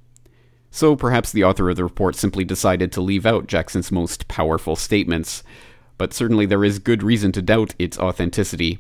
So 0.72 0.96
perhaps 0.96 1.32
the 1.32 1.44
author 1.44 1.70
of 1.70 1.76
the 1.76 1.84
report 1.84 2.16
simply 2.16 2.44
decided 2.44 2.92
to 2.92 3.02
leave 3.02 3.26
out 3.26 3.48
Jackson's 3.48 3.92
most 3.92 4.28
powerful 4.28 4.76
statements, 4.76 5.44
but 5.98 6.14
certainly 6.14 6.46
there 6.46 6.64
is 6.64 6.80
good 6.80 7.04
reason 7.04 7.32
to 7.34 7.42
doubt 7.42 7.76
its 7.78 8.00
authenticity. 8.00 8.80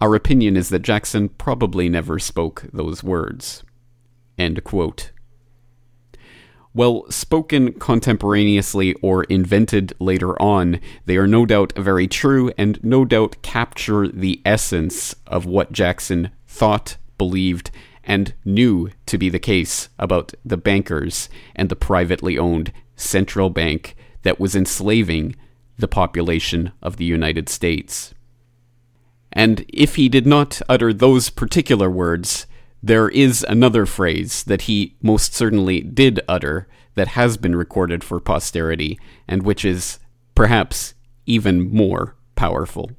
Our 0.00 0.14
opinion 0.14 0.56
is 0.56 0.68
that 0.68 0.82
Jackson 0.82 1.28
probably 1.28 1.88
never 1.88 2.18
spoke 2.18 2.66
those 2.72 3.02
words. 3.02 3.62
Well, 6.76 7.08
spoken 7.08 7.74
contemporaneously 7.74 8.94
or 8.94 9.22
invented 9.24 9.92
later 10.00 10.40
on, 10.42 10.80
they 11.06 11.16
are 11.16 11.28
no 11.28 11.46
doubt 11.46 11.72
very 11.76 12.08
true 12.08 12.52
and 12.58 12.82
no 12.82 13.04
doubt 13.04 13.42
capture 13.42 14.08
the 14.08 14.42
essence 14.44 15.14
of 15.28 15.46
what 15.46 15.70
Jackson 15.70 16.30
thought, 16.48 16.96
believed, 17.16 17.70
and 18.02 18.34
knew 18.44 18.90
to 19.06 19.18
be 19.18 19.28
the 19.28 19.38
case 19.38 19.88
about 20.00 20.34
the 20.44 20.56
bankers 20.56 21.28
and 21.54 21.68
the 21.68 21.76
privately 21.76 22.36
owned 22.36 22.72
central 22.96 23.50
bank 23.50 23.94
that 24.22 24.40
was 24.40 24.56
enslaving 24.56 25.36
the 25.78 25.88
population 25.88 26.72
of 26.82 26.96
the 26.96 27.04
United 27.04 27.48
States. 27.48 28.13
And 29.34 29.64
if 29.68 29.96
he 29.96 30.08
did 30.08 30.26
not 30.26 30.62
utter 30.68 30.92
those 30.92 31.28
particular 31.28 31.90
words, 31.90 32.46
there 32.82 33.08
is 33.08 33.44
another 33.48 33.84
phrase 33.84 34.44
that 34.44 34.62
he 34.62 34.94
most 35.02 35.34
certainly 35.34 35.80
did 35.80 36.20
utter 36.28 36.68
that 36.94 37.08
has 37.08 37.36
been 37.36 37.56
recorded 37.56 38.04
for 38.04 38.20
posterity, 38.20 38.98
and 39.26 39.42
which 39.42 39.64
is 39.64 39.98
perhaps 40.36 40.94
even 41.26 41.74
more 41.74 42.14
powerful. 42.36 42.92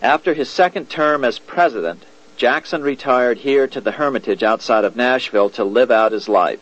After 0.00 0.34
his 0.34 0.48
second 0.48 0.88
term 0.88 1.24
as 1.24 1.38
president, 1.38 2.04
Jackson 2.36 2.82
retired 2.82 3.38
here 3.38 3.66
to 3.66 3.80
the 3.80 3.92
Hermitage 3.92 4.42
outside 4.42 4.84
of 4.84 4.96
Nashville 4.96 5.50
to 5.50 5.64
live 5.64 5.90
out 5.90 6.12
his 6.12 6.28
life. 6.28 6.60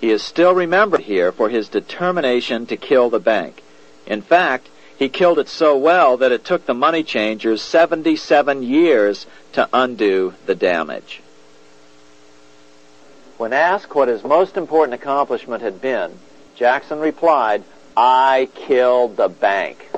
He 0.00 0.10
is 0.10 0.22
still 0.22 0.54
remembered 0.54 1.02
here 1.02 1.30
for 1.30 1.48
his 1.48 1.68
determination 1.68 2.66
to 2.66 2.76
kill 2.76 3.08
the 3.08 3.20
bank. 3.20 3.62
In 4.06 4.20
fact, 4.20 4.68
He 5.00 5.08
killed 5.08 5.38
it 5.38 5.48
so 5.48 5.78
well 5.78 6.18
that 6.18 6.30
it 6.30 6.44
took 6.44 6.66
the 6.66 6.74
money 6.74 7.02
changers 7.02 7.62
77 7.62 8.62
years 8.62 9.24
to 9.52 9.66
undo 9.72 10.34
the 10.44 10.54
damage. 10.54 11.22
When 13.38 13.54
asked 13.54 13.94
what 13.94 14.08
his 14.08 14.22
most 14.22 14.58
important 14.58 14.92
accomplishment 14.92 15.62
had 15.62 15.80
been, 15.80 16.18
Jackson 16.54 16.98
replied, 16.98 17.64
I 17.96 18.50
killed 18.54 19.16
the 19.16 19.30
bank. 19.30 19.88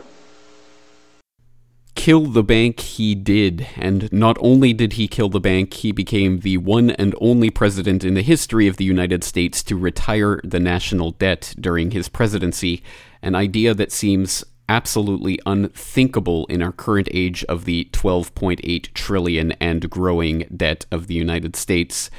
Kill 1.97 2.27
the 2.27 2.45
bank 2.45 2.79
he 2.79 3.17
did, 3.17 3.67
and 3.75 4.13
not 4.13 4.37
only 4.41 4.73
did 4.73 4.93
he 4.93 5.09
kill 5.09 5.29
the 5.29 5.41
bank, 5.41 5.75
he 5.75 5.91
became 5.91 6.41
the 6.41 6.59
one 6.59 6.91
and 6.91 7.13
only 7.21 7.51
president 7.51 8.05
in 8.05 8.15
the 8.15 8.23
history 8.23 8.69
of 8.69 8.77
the 8.77 8.85
United 8.85 9.25
States 9.25 9.65
to 9.65 9.77
retire 9.77 10.41
the 10.45 10.61
national 10.61 11.11
debt 11.11 11.55
during 11.59 11.91
his 11.91 12.09
presidency, 12.09 12.85
an 13.21 13.35
idea 13.35 13.75
that 13.75 13.91
seems 13.91 14.45
absolutely 14.73 15.39
unthinkable 15.45 16.47
in 16.47 16.63
our 16.63 16.73
current 16.73 17.07
age 17.13 17.45
of 17.45 17.67
the 17.67 17.91
12.8 17.93 18.95
trillion 18.95 19.53
and 19.53 19.91
growing 19.91 20.47
debt 20.57 20.87
of 20.91 21.09
the 21.09 21.15
United 21.15 21.55
States. 21.55 22.11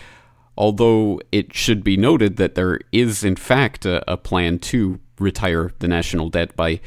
Although 0.55 1.19
it 1.31 1.55
should 1.55 1.83
be 1.83 1.97
noted 1.97 2.37
that 2.37 2.53
there 2.53 2.79
is, 2.91 3.23
in 3.23 3.35
fact, 3.35 3.87
a, 3.87 4.03
a 4.11 4.17
plan 4.17 4.59
to 4.59 4.99
retire 5.17 5.71
the 5.79 5.87
national 5.87 6.29
debt 6.29 6.55
by 6.55 6.79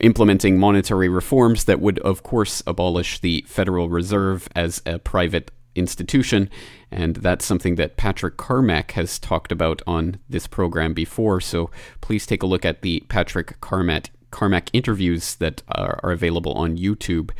implementing 0.00 0.56
monetary 0.56 1.08
reforms 1.08 1.64
that 1.64 1.80
would, 1.80 1.98
of 1.98 2.22
course, 2.22 2.62
abolish 2.64 3.18
the 3.18 3.44
Federal 3.48 3.88
Reserve 3.88 4.48
as 4.54 4.82
a 4.86 5.00
private 5.00 5.50
institution. 5.74 6.48
And 6.92 7.16
that's 7.16 7.44
something 7.44 7.74
that 7.74 7.96
Patrick 7.96 8.36
Carmack 8.36 8.92
has 8.92 9.18
talked 9.18 9.50
about 9.50 9.82
on 9.84 10.20
this 10.28 10.46
program 10.46 10.94
before. 10.94 11.40
So 11.40 11.72
please 12.00 12.24
take 12.24 12.44
a 12.44 12.46
look 12.46 12.64
at 12.64 12.82
the 12.82 13.00
Patrick 13.08 13.60
Carmack 13.60 14.10
Carmack 14.36 14.68
interviews 14.74 15.36
that 15.36 15.62
are, 15.66 15.98
are 16.02 16.12
available 16.12 16.52
on 16.52 16.76
YouTube, 16.76 17.30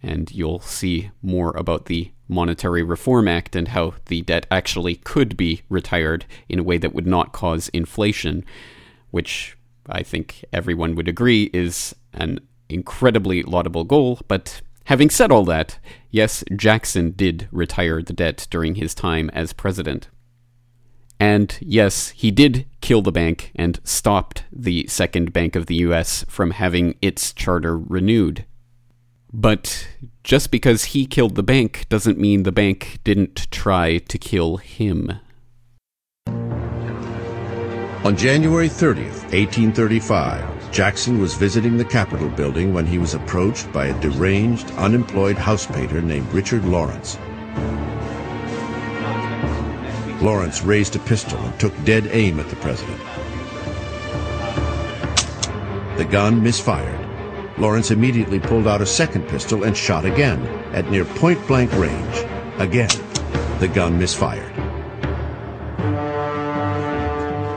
and 0.00 0.30
you'll 0.30 0.60
see 0.60 1.10
more 1.20 1.50
about 1.56 1.86
the 1.86 2.12
Monetary 2.28 2.84
Reform 2.84 3.26
Act 3.26 3.56
and 3.56 3.68
how 3.68 3.94
the 4.06 4.22
debt 4.22 4.46
actually 4.52 4.94
could 4.94 5.36
be 5.36 5.62
retired 5.68 6.26
in 6.48 6.60
a 6.60 6.62
way 6.62 6.78
that 6.78 6.94
would 6.94 7.08
not 7.08 7.32
cause 7.32 7.70
inflation, 7.70 8.44
which 9.10 9.56
I 9.88 10.04
think 10.04 10.44
everyone 10.52 10.94
would 10.94 11.08
agree 11.08 11.50
is 11.52 11.92
an 12.12 12.38
incredibly 12.68 13.42
laudable 13.42 13.82
goal. 13.82 14.20
But 14.28 14.62
having 14.84 15.10
said 15.10 15.32
all 15.32 15.44
that, 15.46 15.80
yes, 16.12 16.44
Jackson 16.54 17.14
did 17.16 17.48
retire 17.50 18.00
the 18.00 18.12
debt 18.12 18.46
during 18.48 18.76
his 18.76 18.94
time 18.94 19.28
as 19.30 19.52
president. 19.52 20.08
And 21.20 21.56
yes, 21.60 22.10
he 22.10 22.30
did 22.30 22.66
kill 22.80 23.02
the 23.02 23.12
bank 23.12 23.52
and 23.54 23.80
stopped 23.84 24.44
the 24.52 24.86
Second 24.88 25.32
Bank 25.32 25.56
of 25.56 25.66
the 25.66 25.76
US 25.76 26.24
from 26.28 26.50
having 26.52 26.96
its 27.00 27.32
charter 27.32 27.78
renewed. 27.78 28.44
But 29.32 29.88
just 30.22 30.50
because 30.50 30.84
he 30.84 31.06
killed 31.06 31.34
the 31.34 31.42
bank 31.42 31.86
doesn't 31.88 32.18
mean 32.18 32.42
the 32.42 32.52
bank 32.52 32.98
didn't 33.04 33.50
try 33.50 33.98
to 33.98 34.18
kill 34.18 34.58
him. 34.58 35.18
On 38.04 38.14
January 38.16 38.68
30th, 38.68 39.22
1835, 39.32 40.70
Jackson 40.70 41.20
was 41.20 41.34
visiting 41.34 41.76
the 41.76 41.84
Capitol 41.84 42.28
building 42.28 42.74
when 42.74 42.84
he 42.84 42.98
was 42.98 43.14
approached 43.14 43.72
by 43.72 43.86
a 43.86 44.00
deranged, 44.00 44.70
unemployed 44.72 45.38
house 45.38 45.66
painter 45.66 46.02
named 46.02 46.30
Richard 46.32 46.64
Lawrence. 46.64 47.16
Lawrence 50.24 50.62
raised 50.62 50.96
a 50.96 51.00
pistol 51.00 51.38
and 51.38 51.60
took 51.60 51.84
dead 51.84 52.08
aim 52.10 52.40
at 52.40 52.48
the 52.48 52.56
president. 52.56 52.98
The 55.98 56.06
gun 56.06 56.42
misfired. 56.42 56.98
Lawrence 57.58 57.90
immediately 57.90 58.40
pulled 58.40 58.66
out 58.66 58.80
a 58.80 58.86
second 58.86 59.28
pistol 59.28 59.64
and 59.64 59.76
shot 59.76 60.06
again, 60.06 60.42
at 60.72 60.90
near 60.90 61.04
point-blank 61.04 61.70
range. 61.74 62.16
Again, 62.56 62.88
the 63.60 63.68
gun 63.68 63.98
misfired. 63.98 64.50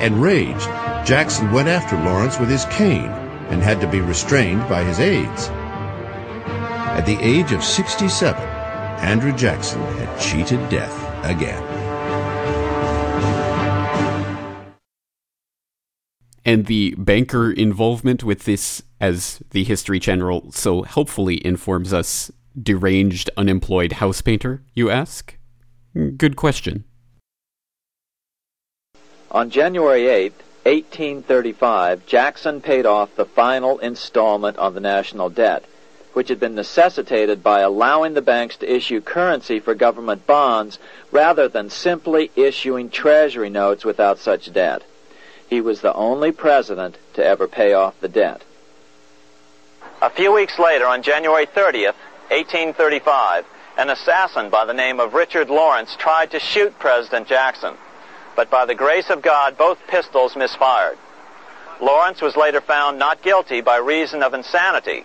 Enraged, 0.02 0.68
Jackson 1.08 1.50
went 1.54 1.70
after 1.70 1.96
Lawrence 2.04 2.38
with 2.38 2.50
his 2.50 2.66
cane 2.66 3.12
and 3.50 3.64
had 3.64 3.80
to 3.80 3.88
be 3.88 4.02
restrained 4.02 4.68
by 4.68 4.84
his 4.84 5.00
aides. 5.00 5.48
At 5.48 7.06
the 7.06 7.18
age 7.22 7.54
of 7.54 7.64
67, 7.64 8.44
Andrew 9.00 9.32
Jackson 9.32 9.82
had 9.82 10.20
cheated 10.20 10.60
death 10.68 10.94
again. 11.24 11.77
And 16.48 16.68
the 16.68 16.96
banker 16.98 17.52
involvement 17.52 18.24
with 18.24 18.46
this, 18.46 18.82
as 19.02 19.44
the 19.52 19.66
History 19.66 20.00
Channel 20.00 20.50
so 20.54 20.84
helpfully 20.84 21.46
informs 21.46 21.92
us, 21.92 22.32
deranged 22.60 23.30
unemployed 23.36 23.92
house 23.92 24.22
painter, 24.22 24.64
you 24.74 24.90
ask? 24.90 25.38
Good 25.94 26.38
question. 26.38 26.86
On 29.30 29.50
January 29.50 30.08
8, 30.08 30.32
1835, 30.64 32.06
Jackson 32.06 32.62
paid 32.62 32.86
off 32.86 33.14
the 33.18 33.26
final 33.26 33.78
installment 33.80 34.58
on 34.58 34.74
the 34.74 34.80
national 34.80 35.30
debt, 35.30 35.66
which 36.14 36.30
had 36.30 36.40
been 36.40 36.56
necessitated 36.56 37.44
by 37.44 37.60
allowing 37.60 38.14
the 38.14 38.22
banks 38.22 38.56
to 38.58 38.74
issue 38.74 39.02
currency 39.02 39.60
for 39.60 39.76
government 39.76 40.26
bonds 40.26 40.80
rather 41.12 41.50
than 41.50 41.70
simply 41.70 42.32
issuing 42.38 42.90
treasury 42.90 43.50
notes 43.50 43.84
without 43.84 44.18
such 44.18 44.54
debt. 44.54 44.82
He 45.48 45.62
was 45.62 45.82
the 45.82 45.94
only 45.94 46.32
president 46.32 46.98
to 47.14 47.26
ever 47.26 47.48
pay 47.48 47.74
off 47.74 48.00
the 48.02 48.10
debt. 48.10 48.44
A 50.02 50.10
few 50.10 50.32
weeks 50.32 50.60
later, 50.60 50.86
on 50.86 51.02
January 51.02 51.48
30th, 51.48 51.96
1835, 52.30 53.46
an 53.78 53.90
assassin 53.90 54.50
by 54.50 54.66
the 54.66 54.74
name 54.74 55.00
of 55.00 55.14
Richard 55.14 55.50
Lawrence 55.50 55.96
tried 55.96 56.32
to 56.32 56.40
shoot 56.40 56.78
President 56.78 57.28
Jackson, 57.28 57.76
but 58.36 58.50
by 58.50 58.66
the 58.66 58.76
grace 58.76 59.10
of 59.10 59.22
God, 59.22 59.58
both 59.58 59.80
pistols 59.88 60.36
misfired. 60.36 60.98
Lawrence 61.80 62.22
was 62.22 62.36
later 62.36 62.60
found 62.60 63.00
not 63.00 63.22
guilty 63.22 63.62
by 63.62 63.78
reason 63.78 64.24
of 64.24 64.34
insanity. 64.34 65.04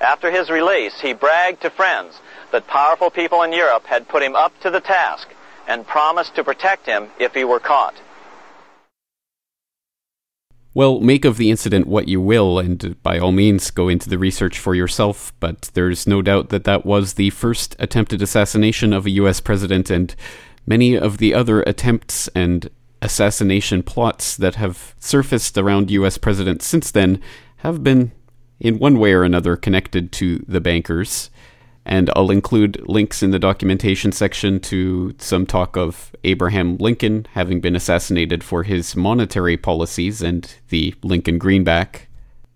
After 0.00 0.30
his 0.30 0.50
release, 0.50 1.00
he 1.00 1.12
bragged 1.12 1.62
to 1.62 1.70
friends 1.70 2.18
that 2.50 2.66
powerful 2.66 3.10
people 3.10 3.42
in 3.42 3.52
Europe 3.52 3.86
had 3.86 4.08
put 4.08 4.22
him 4.22 4.34
up 4.34 4.58
to 4.60 4.70
the 4.70 4.80
task 4.80 5.28
and 5.66 5.86
promised 5.86 6.34
to 6.36 6.44
protect 6.44 6.86
him 6.86 7.08
if 7.18 7.34
he 7.34 7.44
were 7.44 7.60
caught. 7.60 7.94
Well, 10.74 11.00
make 11.00 11.24
of 11.24 11.38
the 11.38 11.50
incident 11.50 11.86
what 11.86 12.08
you 12.08 12.20
will, 12.20 12.58
and 12.58 13.00
by 13.02 13.18
all 13.18 13.32
means 13.32 13.70
go 13.70 13.88
into 13.88 14.08
the 14.08 14.18
research 14.18 14.58
for 14.58 14.74
yourself, 14.74 15.32
but 15.40 15.70
there's 15.74 16.06
no 16.06 16.22
doubt 16.22 16.50
that 16.50 16.64
that 16.64 16.84
was 16.84 17.14
the 17.14 17.30
first 17.30 17.74
attempted 17.78 18.22
assassination 18.22 18.92
of 18.92 19.06
a 19.06 19.10
US 19.10 19.40
president, 19.40 19.90
and 19.90 20.14
many 20.66 20.96
of 20.96 21.18
the 21.18 21.32
other 21.34 21.62
attempts 21.62 22.28
and 22.28 22.68
assassination 23.00 23.82
plots 23.82 24.36
that 24.36 24.56
have 24.56 24.94
surfaced 24.98 25.56
around 25.56 25.90
US 25.90 26.18
presidents 26.18 26.66
since 26.66 26.90
then 26.90 27.20
have 27.58 27.82
been, 27.82 28.12
in 28.60 28.78
one 28.78 28.98
way 28.98 29.12
or 29.12 29.24
another, 29.24 29.56
connected 29.56 30.12
to 30.12 30.44
the 30.46 30.60
bankers 30.60 31.30
and 31.88 32.10
I'll 32.14 32.30
include 32.30 32.86
links 32.86 33.22
in 33.22 33.30
the 33.30 33.38
documentation 33.38 34.12
section 34.12 34.60
to 34.60 35.14
some 35.18 35.46
talk 35.46 35.76
of 35.76 36.14
Abraham 36.22 36.76
Lincoln 36.76 37.26
having 37.32 37.60
been 37.60 37.74
assassinated 37.74 38.44
for 38.44 38.62
his 38.62 38.94
monetary 38.94 39.56
policies 39.56 40.20
and 40.20 40.54
the 40.68 40.94
Lincoln 41.02 41.38
greenback. 41.38 42.08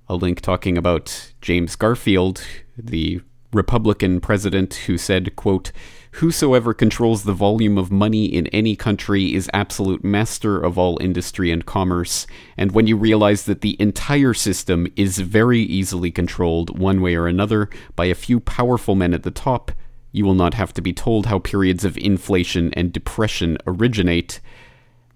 A 0.08 0.14
link 0.14 0.42
talking 0.42 0.76
about 0.76 1.32
James 1.40 1.76
Garfield, 1.76 2.44
the 2.76 3.22
Republican 3.54 4.20
president 4.20 4.74
who 4.86 4.98
said, 4.98 5.34
quote, 5.34 5.72
Whosoever 6.16 6.74
controls 6.74 7.24
the 7.24 7.32
volume 7.32 7.78
of 7.78 7.90
money 7.90 8.26
in 8.26 8.46
any 8.48 8.76
country 8.76 9.34
is 9.34 9.48
absolute 9.54 10.04
master 10.04 10.60
of 10.60 10.76
all 10.76 10.98
industry 11.00 11.50
and 11.50 11.64
commerce. 11.64 12.26
And 12.56 12.72
when 12.72 12.86
you 12.86 12.98
realize 12.98 13.44
that 13.44 13.62
the 13.62 13.80
entire 13.80 14.34
system 14.34 14.86
is 14.94 15.18
very 15.18 15.60
easily 15.60 16.10
controlled 16.10 16.78
one 16.78 17.00
way 17.00 17.14
or 17.14 17.26
another 17.26 17.70
by 17.96 18.04
a 18.04 18.14
few 18.14 18.40
powerful 18.40 18.94
men 18.94 19.14
at 19.14 19.22
the 19.22 19.30
top, 19.30 19.72
you 20.12 20.26
will 20.26 20.34
not 20.34 20.52
have 20.52 20.74
to 20.74 20.82
be 20.82 20.92
told 20.92 21.26
how 21.26 21.38
periods 21.38 21.82
of 21.82 21.96
inflation 21.96 22.74
and 22.74 22.92
depression 22.92 23.56
originate. 23.66 24.40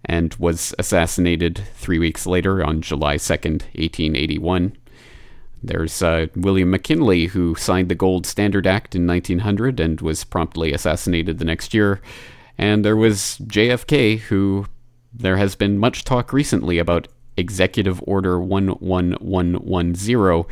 And 0.07 0.35
was 0.37 0.75
assassinated 0.79 1.61
three 1.75 1.99
weeks 1.99 2.27
later 2.27 2.65
on 2.65 2.81
July 2.81 3.17
2nd, 3.17 3.65
1881. 3.75 4.77
There's 5.63 6.03
uh, 6.03 6.27
William 6.37 6.71
McKinley, 6.71 7.27
who 7.27 7.55
signed 7.55 7.89
the 7.89 7.95
Gold 7.95 8.27
Standard 8.27 8.67
Act 8.67 8.95
in 8.95 9.07
1900 9.07 9.81
and 9.81 10.01
was 10.01 10.25
promptly 10.25 10.73
assassinated 10.73 11.39
the 11.39 11.45
next 11.45 11.75
year. 11.75 12.01
And 12.59 12.85
there 12.85 12.97
was 12.97 13.39
JFK, 13.45 14.21
who 14.21 14.67
there 15.13 15.37
has 15.37 15.55
been 15.55 15.79
much 15.79 16.05
talk 16.05 16.33
recently 16.33 16.79
about 16.79 17.09
Executive 17.37 18.03
Order 18.07 18.41
11110, 18.41 20.45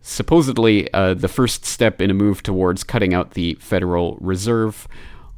supposedly 0.00 0.92
uh, 0.92 1.14
the 1.14 1.28
first 1.28 1.64
step 1.64 2.00
in 2.00 2.10
a 2.10 2.14
move 2.14 2.42
towards 2.42 2.84
cutting 2.84 3.14
out 3.14 3.32
the 3.32 3.54
Federal 3.54 4.16
Reserve. 4.20 4.88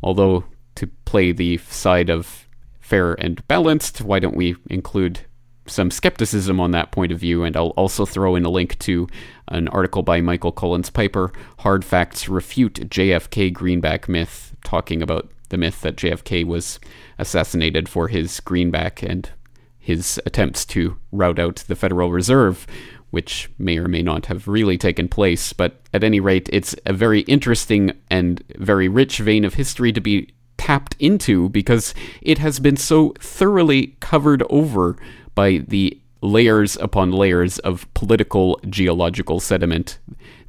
Although, 0.02 0.44
to 0.76 0.86
play 1.04 1.32
the 1.32 1.58
side 1.58 2.10
of 2.10 2.48
fair 2.80 3.14
and 3.14 3.46
balanced, 3.48 4.00
why 4.00 4.18
don't 4.18 4.36
we 4.36 4.56
include 4.68 5.20
some 5.66 5.90
skepticism 5.90 6.60
on 6.60 6.70
that 6.72 6.92
point 6.92 7.12
of 7.12 7.18
view, 7.18 7.44
and 7.44 7.56
I'll 7.56 7.68
also 7.70 8.04
throw 8.04 8.36
in 8.36 8.44
a 8.44 8.50
link 8.50 8.78
to 8.80 9.08
an 9.48 9.68
article 9.68 10.02
by 10.02 10.20
Michael 10.20 10.52
Collins 10.52 10.90
Piper, 10.90 11.32
Hard 11.58 11.84
Facts 11.84 12.28
Refute 12.28 12.74
JFK 12.88 13.52
Greenback 13.52 14.08
Myth, 14.08 14.54
talking 14.64 15.02
about 15.02 15.30
the 15.48 15.56
myth 15.56 15.80
that 15.82 15.96
JFK 15.96 16.44
was 16.44 16.80
assassinated 17.18 17.88
for 17.88 18.08
his 18.08 18.40
greenback 18.40 19.02
and 19.02 19.30
his 19.78 20.20
attempts 20.26 20.64
to 20.64 20.96
rout 21.12 21.38
out 21.38 21.56
the 21.68 21.76
Federal 21.76 22.10
Reserve, 22.10 22.66
which 23.10 23.48
may 23.56 23.78
or 23.78 23.86
may 23.86 24.02
not 24.02 24.26
have 24.26 24.48
really 24.48 24.76
taken 24.76 25.08
place. 25.08 25.52
But 25.52 25.80
at 25.94 26.02
any 26.02 26.18
rate, 26.18 26.50
it's 26.52 26.74
a 26.84 26.92
very 26.92 27.20
interesting 27.20 27.92
and 28.10 28.42
very 28.56 28.88
rich 28.88 29.18
vein 29.18 29.44
of 29.44 29.54
history 29.54 29.92
to 29.92 30.00
be 30.00 30.34
tapped 30.58 30.96
into 30.98 31.48
because 31.50 31.94
it 32.20 32.38
has 32.38 32.58
been 32.58 32.76
so 32.76 33.14
thoroughly 33.20 33.96
covered 34.00 34.42
over 34.50 34.96
by 35.36 35.58
the 35.68 36.00
layers 36.22 36.76
upon 36.78 37.12
layers 37.12 37.60
of 37.60 37.86
political 37.94 38.58
geological 38.68 39.38
sediment 39.38 40.00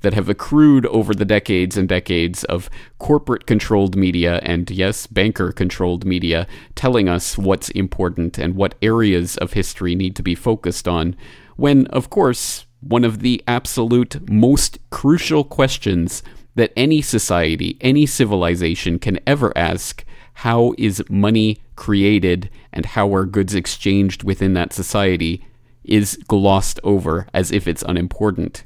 that 0.01 0.13
have 0.13 0.29
accrued 0.29 0.85
over 0.87 1.13
the 1.13 1.25
decades 1.25 1.77
and 1.77 1.87
decades 1.89 2.43
of 2.45 2.69
corporate 2.97 3.45
controlled 3.45 3.95
media 3.95 4.39
and, 4.43 4.71
yes, 4.71 5.05
banker 5.05 5.51
controlled 5.51 6.05
media 6.05 6.47
telling 6.73 7.07
us 7.07 7.37
what's 7.37 7.69
important 7.71 8.39
and 8.39 8.55
what 8.55 8.75
areas 8.81 9.37
of 9.37 9.53
history 9.53 9.93
need 9.93 10.15
to 10.15 10.23
be 10.23 10.33
focused 10.33 10.87
on, 10.87 11.15
when, 11.57 11.85
of 11.87 12.09
course, 12.09 12.65
one 12.81 13.03
of 13.03 13.19
the 13.19 13.43
absolute 13.47 14.29
most 14.29 14.79
crucial 14.89 15.43
questions 15.43 16.23
that 16.55 16.71
any 16.75 17.01
society, 17.01 17.77
any 17.81 18.05
civilization 18.05 18.97
can 18.97 19.19
ever 19.27 19.55
ask 19.57 20.03
how 20.33 20.73
is 20.77 21.03
money 21.09 21.59
created 21.77 22.49
and 22.73 22.85
how 22.85 23.13
are 23.15 23.25
goods 23.25 23.55
exchanged 23.55 24.23
within 24.23 24.53
that 24.53 24.73
society 24.73 25.45
is 25.85 26.17
glossed 26.27 26.81
over 26.83 27.27
as 27.33 27.51
if 27.51 27.65
it's 27.67 27.83
unimportant. 27.87 28.65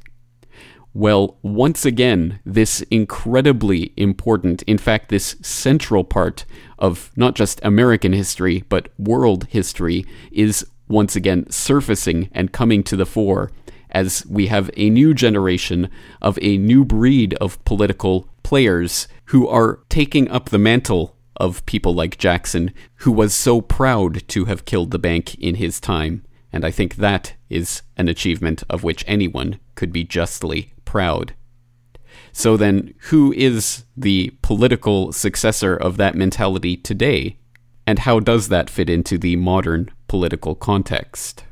Well, 0.94 1.38
once 1.42 1.86
again, 1.86 2.40
this 2.44 2.82
incredibly 2.90 3.92
important, 3.96 4.62
in 4.64 4.76
fact, 4.76 5.08
this 5.08 5.36
central 5.40 6.04
part 6.04 6.44
of 6.78 7.10
not 7.16 7.34
just 7.34 7.60
American 7.62 8.12
history, 8.12 8.64
but 8.68 8.88
world 8.98 9.46
history 9.48 10.04
is 10.30 10.66
once 10.88 11.16
again 11.16 11.48
surfacing 11.48 12.28
and 12.32 12.52
coming 12.52 12.82
to 12.82 12.96
the 12.96 13.06
fore 13.06 13.50
as 13.90 14.26
we 14.28 14.48
have 14.48 14.70
a 14.76 14.90
new 14.90 15.14
generation 15.14 15.88
of 16.20 16.38
a 16.42 16.58
new 16.58 16.84
breed 16.84 17.34
of 17.34 17.62
political 17.64 18.28
players 18.42 19.08
who 19.26 19.48
are 19.48 19.80
taking 19.88 20.28
up 20.30 20.50
the 20.50 20.58
mantle 20.58 21.16
of 21.36 21.64
people 21.66 21.94
like 21.94 22.18
Jackson, 22.18 22.72
who 22.96 23.12
was 23.12 23.34
so 23.34 23.60
proud 23.60 24.26
to 24.28 24.44
have 24.46 24.64
killed 24.64 24.90
the 24.90 24.98
bank 24.98 25.34
in 25.36 25.56
his 25.56 25.80
time. 25.80 26.24
And 26.52 26.64
I 26.64 26.70
think 26.70 26.96
that 26.96 27.34
is 27.48 27.82
an 27.96 28.08
achievement 28.08 28.62
of 28.68 28.84
which 28.84 29.04
anyone 29.06 29.58
could 29.74 29.92
be 29.92 30.04
justly 30.04 30.74
proud. 30.84 31.34
So 32.32 32.56
then, 32.56 32.94
who 33.10 33.32
is 33.32 33.84
the 33.96 34.34
political 34.42 35.12
successor 35.12 35.76
of 35.76 35.96
that 35.96 36.14
mentality 36.14 36.76
today? 36.76 37.38
And 37.86 38.00
how 38.00 38.20
does 38.20 38.48
that 38.48 38.70
fit 38.70 38.88
into 38.88 39.18
the 39.18 39.36
modern 39.36 39.90
political 40.08 40.54
context? 40.54 41.44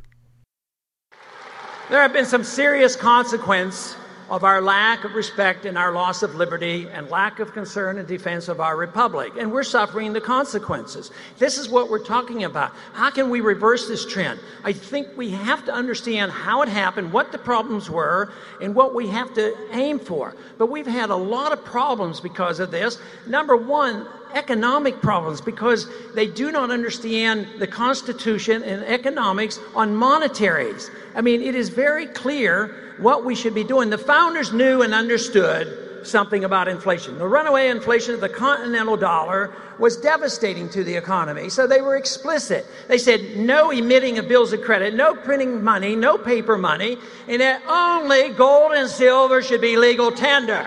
There 1.90 2.00
have 2.00 2.12
been 2.12 2.26
some 2.26 2.44
serious 2.44 2.94
consequences 2.94 3.96
of 4.30 4.44
our 4.44 4.62
lack 4.62 5.04
of 5.04 5.14
respect 5.14 5.66
and 5.66 5.76
our 5.76 5.92
loss 5.92 6.22
of 6.22 6.36
liberty 6.36 6.88
and 6.92 7.10
lack 7.10 7.40
of 7.40 7.52
concern 7.52 7.98
and 7.98 8.06
defense 8.06 8.48
of 8.48 8.60
our 8.60 8.76
republic. 8.76 9.32
And 9.36 9.50
we're 9.50 9.64
suffering 9.64 10.12
the 10.12 10.20
consequences. 10.20 11.10
This 11.38 11.58
is 11.58 11.68
what 11.68 11.90
we're 11.90 12.04
talking 12.04 12.44
about. 12.44 12.72
How 12.92 13.10
can 13.10 13.28
we 13.28 13.40
reverse 13.40 13.88
this 13.88 14.06
trend? 14.06 14.38
I 14.62 14.72
think 14.72 15.08
we 15.16 15.30
have 15.30 15.64
to 15.64 15.72
understand 15.72 16.30
how 16.30 16.62
it 16.62 16.68
happened, 16.68 17.12
what 17.12 17.32
the 17.32 17.38
problems 17.38 17.90
were, 17.90 18.32
and 18.62 18.74
what 18.74 18.94
we 18.94 19.08
have 19.08 19.34
to 19.34 19.56
aim 19.72 19.98
for. 19.98 20.36
But 20.58 20.70
we've 20.70 20.86
had 20.86 21.10
a 21.10 21.16
lot 21.16 21.52
of 21.52 21.64
problems 21.64 22.20
because 22.20 22.60
of 22.60 22.70
this. 22.70 22.98
Number 23.26 23.56
one, 23.56 24.06
economic 24.34 25.00
problems 25.00 25.40
because 25.40 25.88
they 26.14 26.26
do 26.26 26.50
not 26.50 26.70
understand 26.70 27.46
the 27.58 27.66
Constitution 27.66 28.62
and 28.62 28.82
economics 28.84 29.58
on 29.74 29.94
monetaries. 29.94 30.90
I 31.14 31.20
mean, 31.20 31.42
it 31.42 31.54
is 31.54 31.68
very 31.68 32.06
clear 32.06 32.94
what 32.98 33.24
we 33.24 33.34
should 33.34 33.54
be 33.54 33.64
doing. 33.64 33.90
The 33.90 33.98
founders 33.98 34.52
knew 34.52 34.82
and 34.82 34.94
understood 34.94 36.06
something 36.06 36.44
about 36.44 36.68
inflation. 36.68 37.18
The 37.18 37.26
runaway 37.26 37.68
inflation 37.68 38.14
of 38.14 38.20
the 38.20 38.28
continental 38.28 38.96
dollar 38.96 39.52
was 39.78 39.96
devastating 39.96 40.68
to 40.70 40.84
the 40.84 40.94
economy. 40.94 41.48
So 41.48 41.66
they 41.66 41.80
were 41.80 41.96
explicit. 41.96 42.66
They 42.88 42.98
said 42.98 43.36
no 43.36 43.70
emitting 43.70 44.18
of 44.18 44.28
bills 44.28 44.52
of 44.52 44.62
credit, 44.62 44.94
no 44.94 45.14
printing 45.14 45.62
money, 45.62 45.96
no 45.96 46.18
paper 46.18 46.56
money, 46.58 46.98
and 47.28 47.40
that 47.40 47.62
only 47.66 48.30
gold 48.30 48.72
and 48.72 48.88
silver 48.88 49.42
should 49.42 49.60
be 49.60 49.76
legal 49.76 50.10
tender. 50.10 50.66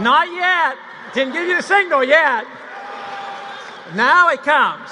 Not 0.00 0.32
yet. 0.32 0.76
Didn't 1.14 1.32
give 1.32 1.48
you 1.48 1.56
the 1.56 1.62
signal 1.62 2.04
yet. 2.04 2.46
Now 3.94 4.28
it 4.28 4.42
comes. 4.42 4.90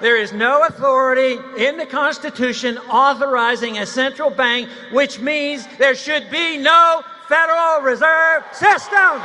There 0.00 0.16
is 0.16 0.32
no 0.32 0.64
authority 0.64 1.38
in 1.56 1.76
the 1.76 1.86
Constitution 1.86 2.78
authorizing 2.78 3.78
a 3.78 3.86
central 3.86 4.30
bank, 4.30 4.68
which 4.92 5.18
means 5.20 5.66
there 5.78 5.94
should 5.94 6.30
be 6.30 6.56
no 6.58 7.02
Federal 7.28 7.82
Reserve 7.82 8.44
System. 8.52 9.22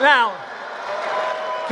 Now, 0.00 0.36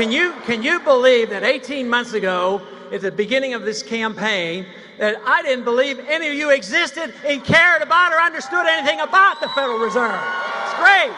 can 0.02 0.10
you, 0.10 0.34
can 0.46 0.64
you 0.64 0.80
believe 0.80 1.30
that 1.30 1.44
18 1.44 1.88
months 1.88 2.12
ago, 2.12 2.60
at 2.90 3.02
the 3.02 3.12
beginning 3.12 3.54
of 3.54 3.62
this 3.62 3.84
campaign, 3.84 4.66
that 4.98 5.14
I 5.24 5.42
didn't 5.42 5.62
believe 5.62 6.00
any 6.08 6.26
of 6.26 6.34
you 6.34 6.50
existed 6.50 7.14
and 7.24 7.44
cared 7.44 7.82
about 7.82 8.12
or 8.12 8.16
understood 8.16 8.66
anything 8.66 8.98
about 8.98 9.40
the 9.40 9.48
Federal 9.50 9.78
Reserve? 9.78 10.20
It's 10.64 10.74
great. 10.74 11.12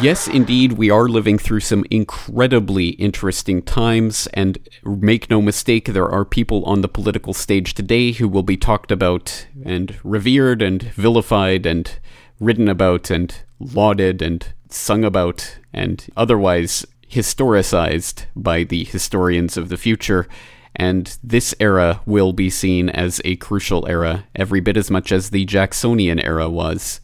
Yes, 0.00 0.28
indeed, 0.28 0.72
we 0.72 0.88
are 0.88 1.06
living 1.06 1.36
through 1.36 1.60
some 1.60 1.84
incredibly 1.90 2.90
interesting 2.92 3.60
times, 3.60 4.28
and 4.32 4.56
make 4.82 5.28
no 5.28 5.42
mistake, 5.42 5.92
there 5.92 6.08
are 6.08 6.24
people 6.24 6.64
on 6.64 6.80
the 6.80 6.88
political 6.88 7.34
stage 7.34 7.74
today 7.74 8.12
who 8.12 8.28
will 8.28 8.42
be 8.42 8.56
talked 8.56 8.90
about 8.90 9.46
and 9.62 9.98
revered 10.02 10.62
and 10.62 10.84
vilified 10.84 11.66
and 11.66 11.98
written 12.40 12.68
about 12.68 13.10
and 13.10 13.34
lauded 13.58 14.22
and 14.22 14.52
sung 14.68 15.04
about 15.04 15.58
and 15.72 16.06
otherwise 16.16 16.86
historicized 17.10 18.26
by 18.36 18.64
the 18.64 18.84
historians 18.84 19.56
of 19.56 19.68
the 19.68 19.76
future. 19.76 20.28
And 20.76 21.16
this 21.22 21.54
era 21.58 22.00
will 22.06 22.32
be 22.32 22.50
seen 22.50 22.88
as 22.88 23.20
a 23.24 23.36
crucial 23.36 23.88
era, 23.88 24.26
every 24.36 24.60
bit 24.60 24.76
as 24.76 24.90
much 24.90 25.10
as 25.10 25.30
the 25.30 25.44
Jacksonian 25.44 26.20
era 26.20 26.48
was. 26.48 27.00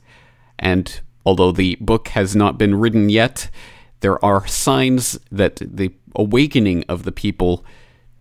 And 0.58 1.00
Although 1.24 1.52
the 1.52 1.76
book 1.80 2.08
has 2.08 2.36
not 2.36 2.58
been 2.58 2.74
written 2.74 3.08
yet, 3.08 3.50
there 4.00 4.22
are 4.24 4.46
signs 4.46 5.18
that 5.32 5.56
the 5.56 5.92
awakening 6.14 6.84
of 6.88 7.04
the 7.04 7.12
people 7.12 7.64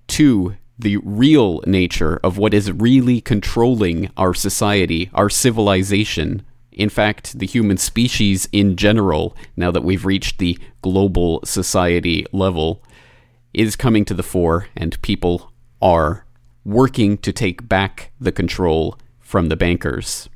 to 0.07 0.55
the 0.79 0.97
real 0.97 1.61
nature 1.67 2.19
of 2.23 2.37
what 2.37 2.53
is 2.53 2.71
really 2.71 3.21
controlling 3.21 4.09
our 4.17 4.33
society, 4.33 5.09
our 5.13 5.29
civilization, 5.29 6.43
in 6.75 6.89
fact, 6.89 7.39
the 7.39 7.45
human 7.45 7.77
species 7.77 8.47
in 8.51 8.75
general, 8.75 9.35
now 9.55 9.71
that 9.71 9.83
we've 9.83 10.05
reached 10.05 10.37
the 10.37 10.57
global 10.81 11.41
society 11.43 12.25
level, 12.31 12.83
is 13.53 13.75
coming 13.75 14.05
to 14.05 14.13
the 14.13 14.23
fore, 14.23 14.67
and 14.75 15.01
people 15.01 15.51
are 15.81 16.25
working 16.65 17.17
to 17.19 17.31
take 17.31 17.67
back 17.67 18.11
the 18.19 18.31
control 18.31 18.97
from 19.19 19.49
the 19.49 19.55
bankers. 19.55 20.29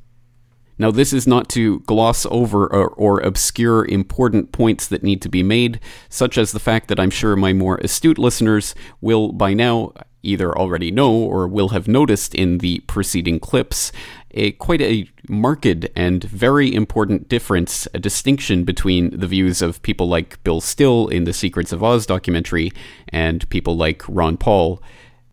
Now, 0.80 0.92
this 0.92 1.12
is 1.12 1.26
not 1.26 1.48
to 1.50 1.80
gloss 1.80 2.24
over 2.26 2.66
or, 2.66 2.88
or, 2.90 3.18
obscure 3.20 3.84
important 3.84 4.52
points 4.52 4.86
that 4.86 5.02
need 5.02 5.20
to 5.22 5.28
be 5.28 5.42
made, 5.42 5.80
such 6.08 6.38
as 6.38 6.52
the 6.52 6.60
fact 6.60 6.86
that 6.86 7.00
I'm 7.00 7.10
sure 7.10 7.34
my 7.34 7.52
more 7.52 7.78
astute 7.78 8.18
listeners 8.18 8.76
will 9.00 9.32
by 9.32 9.54
now 9.54 9.92
either 10.28 10.56
already 10.56 10.90
know 10.90 11.12
or 11.12 11.48
will 11.48 11.70
have 11.70 11.88
noticed 11.88 12.34
in 12.34 12.58
the 12.58 12.80
preceding 12.80 13.40
clips 13.40 13.90
a 14.32 14.52
quite 14.52 14.82
a 14.82 15.08
marked 15.28 15.86
and 15.96 16.24
very 16.24 16.74
important 16.74 17.28
difference, 17.28 17.88
a 17.94 17.98
distinction 17.98 18.64
between 18.64 19.18
the 19.18 19.26
views 19.26 19.62
of 19.62 19.82
people 19.82 20.06
like 20.06 20.42
Bill 20.44 20.60
Still 20.60 21.08
in 21.08 21.24
the 21.24 21.32
Secrets 21.32 21.72
of 21.72 21.82
Oz 21.82 22.04
documentary 22.06 22.70
and 23.08 23.48
people 23.48 23.76
like 23.76 24.02
Ron 24.08 24.36
Paul 24.36 24.82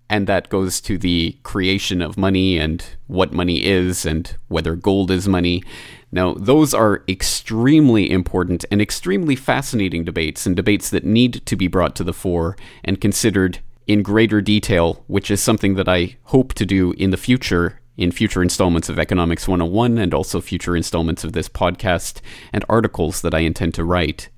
and 0.09 0.27
that 0.27 0.49
goes 0.49 0.79
to 0.81 0.97
the 0.97 1.37
creation 1.43 2.01
of 2.01 2.17
money 2.17 2.59
and 2.59 2.85
what 3.07 3.33
money 3.33 3.65
is 3.65 4.05
and 4.05 4.35
whether 4.47 4.75
gold 4.75 5.09
is 5.09 5.27
money. 5.27 5.63
Now, 6.11 6.35
those 6.35 6.73
are 6.73 7.03
extremely 7.09 8.09
important 8.09 8.65
and 8.69 8.81
extremely 8.81 9.35
fascinating 9.35 10.03
debates, 10.03 10.45
and 10.45 10.55
debates 10.55 10.89
that 10.91 11.03
need 11.03 11.45
to 11.45 11.55
be 11.55 11.67
brought 11.67 11.95
to 11.97 12.03
the 12.03 12.13
fore 12.13 12.55
and 12.83 13.01
considered 13.01 13.59
in 13.87 14.01
greater 14.01 14.41
detail, 14.41 15.03
which 15.07 15.29
is 15.29 15.41
something 15.41 15.75
that 15.75 15.87
I 15.87 16.17
hope 16.23 16.53
to 16.55 16.65
do 16.65 16.93
in 16.93 17.11
the 17.11 17.17
future 17.17 17.79
in 17.97 18.11
future 18.11 18.41
installments 18.41 18.89
of 18.89 18.99
Economics 18.99 19.47
101 19.47 19.97
and 19.97 20.13
also 20.13 20.41
future 20.41 20.75
installments 20.75 21.23
of 21.23 21.33
this 21.33 21.47
podcast 21.47 22.19
and 22.51 22.65
articles 22.67 23.21
that 23.21 23.33
I 23.33 23.39
intend 23.39 23.73
to 23.75 23.85
write. 23.85 24.29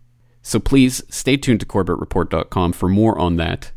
So 0.41 0.59
please 0.59 1.01
stay 1.09 1.37
tuned 1.37 1.59
to 1.61 1.65
CorbettReport.com 1.65 2.73
for 2.73 2.87
more 2.87 3.17
on 3.17 3.37
that. 3.37 3.71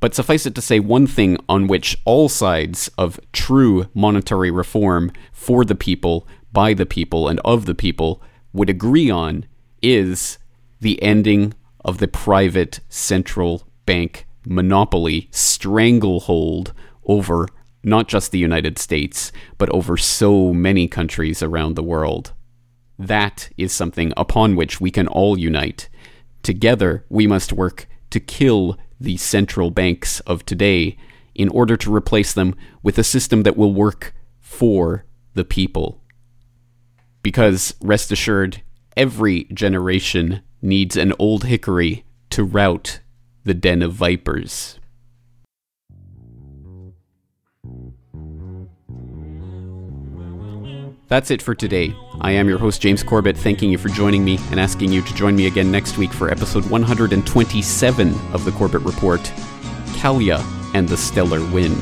But 0.00 0.14
suffice 0.14 0.46
it 0.46 0.54
to 0.54 0.62
say, 0.62 0.80
one 0.80 1.06
thing 1.06 1.38
on 1.48 1.66
which 1.66 1.98
all 2.04 2.28
sides 2.28 2.88
of 2.96 3.18
true 3.32 3.88
monetary 3.94 4.50
reform 4.50 5.12
for 5.32 5.64
the 5.64 5.74
people, 5.74 6.26
by 6.52 6.72
the 6.72 6.86
people, 6.86 7.28
and 7.28 7.40
of 7.40 7.66
the 7.66 7.74
people 7.74 8.22
would 8.52 8.70
agree 8.70 9.10
on 9.10 9.44
is 9.82 10.38
the 10.80 11.02
ending 11.02 11.54
of 11.84 11.98
the 11.98 12.08
private 12.08 12.80
central 12.88 13.64
bank 13.86 14.26
monopoly 14.46 15.28
stranglehold 15.30 16.72
over 17.04 17.48
not 17.82 18.08
just 18.08 18.32
the 18.32 18.38
United 18.38 18.78
States, 18.78 19.32
but 19.56 19.70
over 19.70 19.96
so 19.96 20.52
many 20.52 20.88
countries 20.88 21.42
around 21.42 21.74
the 21.74 21.82
world. 21.82 22.32
That 22.98 23.50
is 23.56 23.72
something 23.72 24.12
upon 24.16 24.56
which 24.56 24.80
we 24.80 24.90
can 24.90 25.06
all 25.06 25.38
unite. 25.38 25.88
Together, 26.42 27.04
we 27.08 27.26
must 27.26 27.52
work 27.52 27.86
to 28.10 28.20
kill 28.20 28.76
the 29.00 29.16
central 29.16 29.70
banks 29.70 30.20
of 30.20 30.44
today 30.44 30.96
in 31.34 31.48
order 31.50 31.76
to 31.76 31.94
replace 31.94 32.32
them 32.32 32.54
with 32.82 32.98
a 32.98 33.04
system 33.04 33.44
that 33.44 33.56
will 33.56 33.72
work 33.72 34.12
for 34.40 35.04
the 35.34 35.44
people. 35.44 36.02
Because, 37.22 37.74
rest 37.80 38.10
assured, 38.10 38.62
every 38.96 39.44
generation 39.44 40.42
needs 40.60 40.96
an 40.96 41.12
old 41.18 41.44
hickory 41.44 42.04
to 42.30 42.42
rout 42.42 43.00
the 43.48 43.54
den 43.54 43.80
of 43.80 43.94
vipers. 43.94 44.78
That's 51.08 51.30
it 51.30 51.40
for 51.40 51.54
today. 51.54 51.96
I 52.20 52.32
am 52.32 52.46
your 52.46 52.58
host, 52.58 52.82
James 52.82 53.02
Corbett, 53.02 53.38
thanking 53.38 53.70
you 53.70 53.78
for 53.78 53.88
joining 53.88 54.22
me 54.22 54.38
and 54.50 54.60
asking 54.60 54.92
you 54.92 55.00
to 55.00 55.14
join 55.14 55.34
me 55.34 55.46
again 55.46 55.72
next 55.72 55.96
week 55.96 56.12
for 56.12 56.30
episode 56.30 56.68
127 56.68 58.14
of 58.34 58.44
the 58.44 58.52
Corbett 58.52 58.82
Report 58.82 59.20
CALEA 59.96 60.44
and 60.74 60.86
the 60.86 60.98
Stellar 60.98 61.40
Wind. 61.50 61.78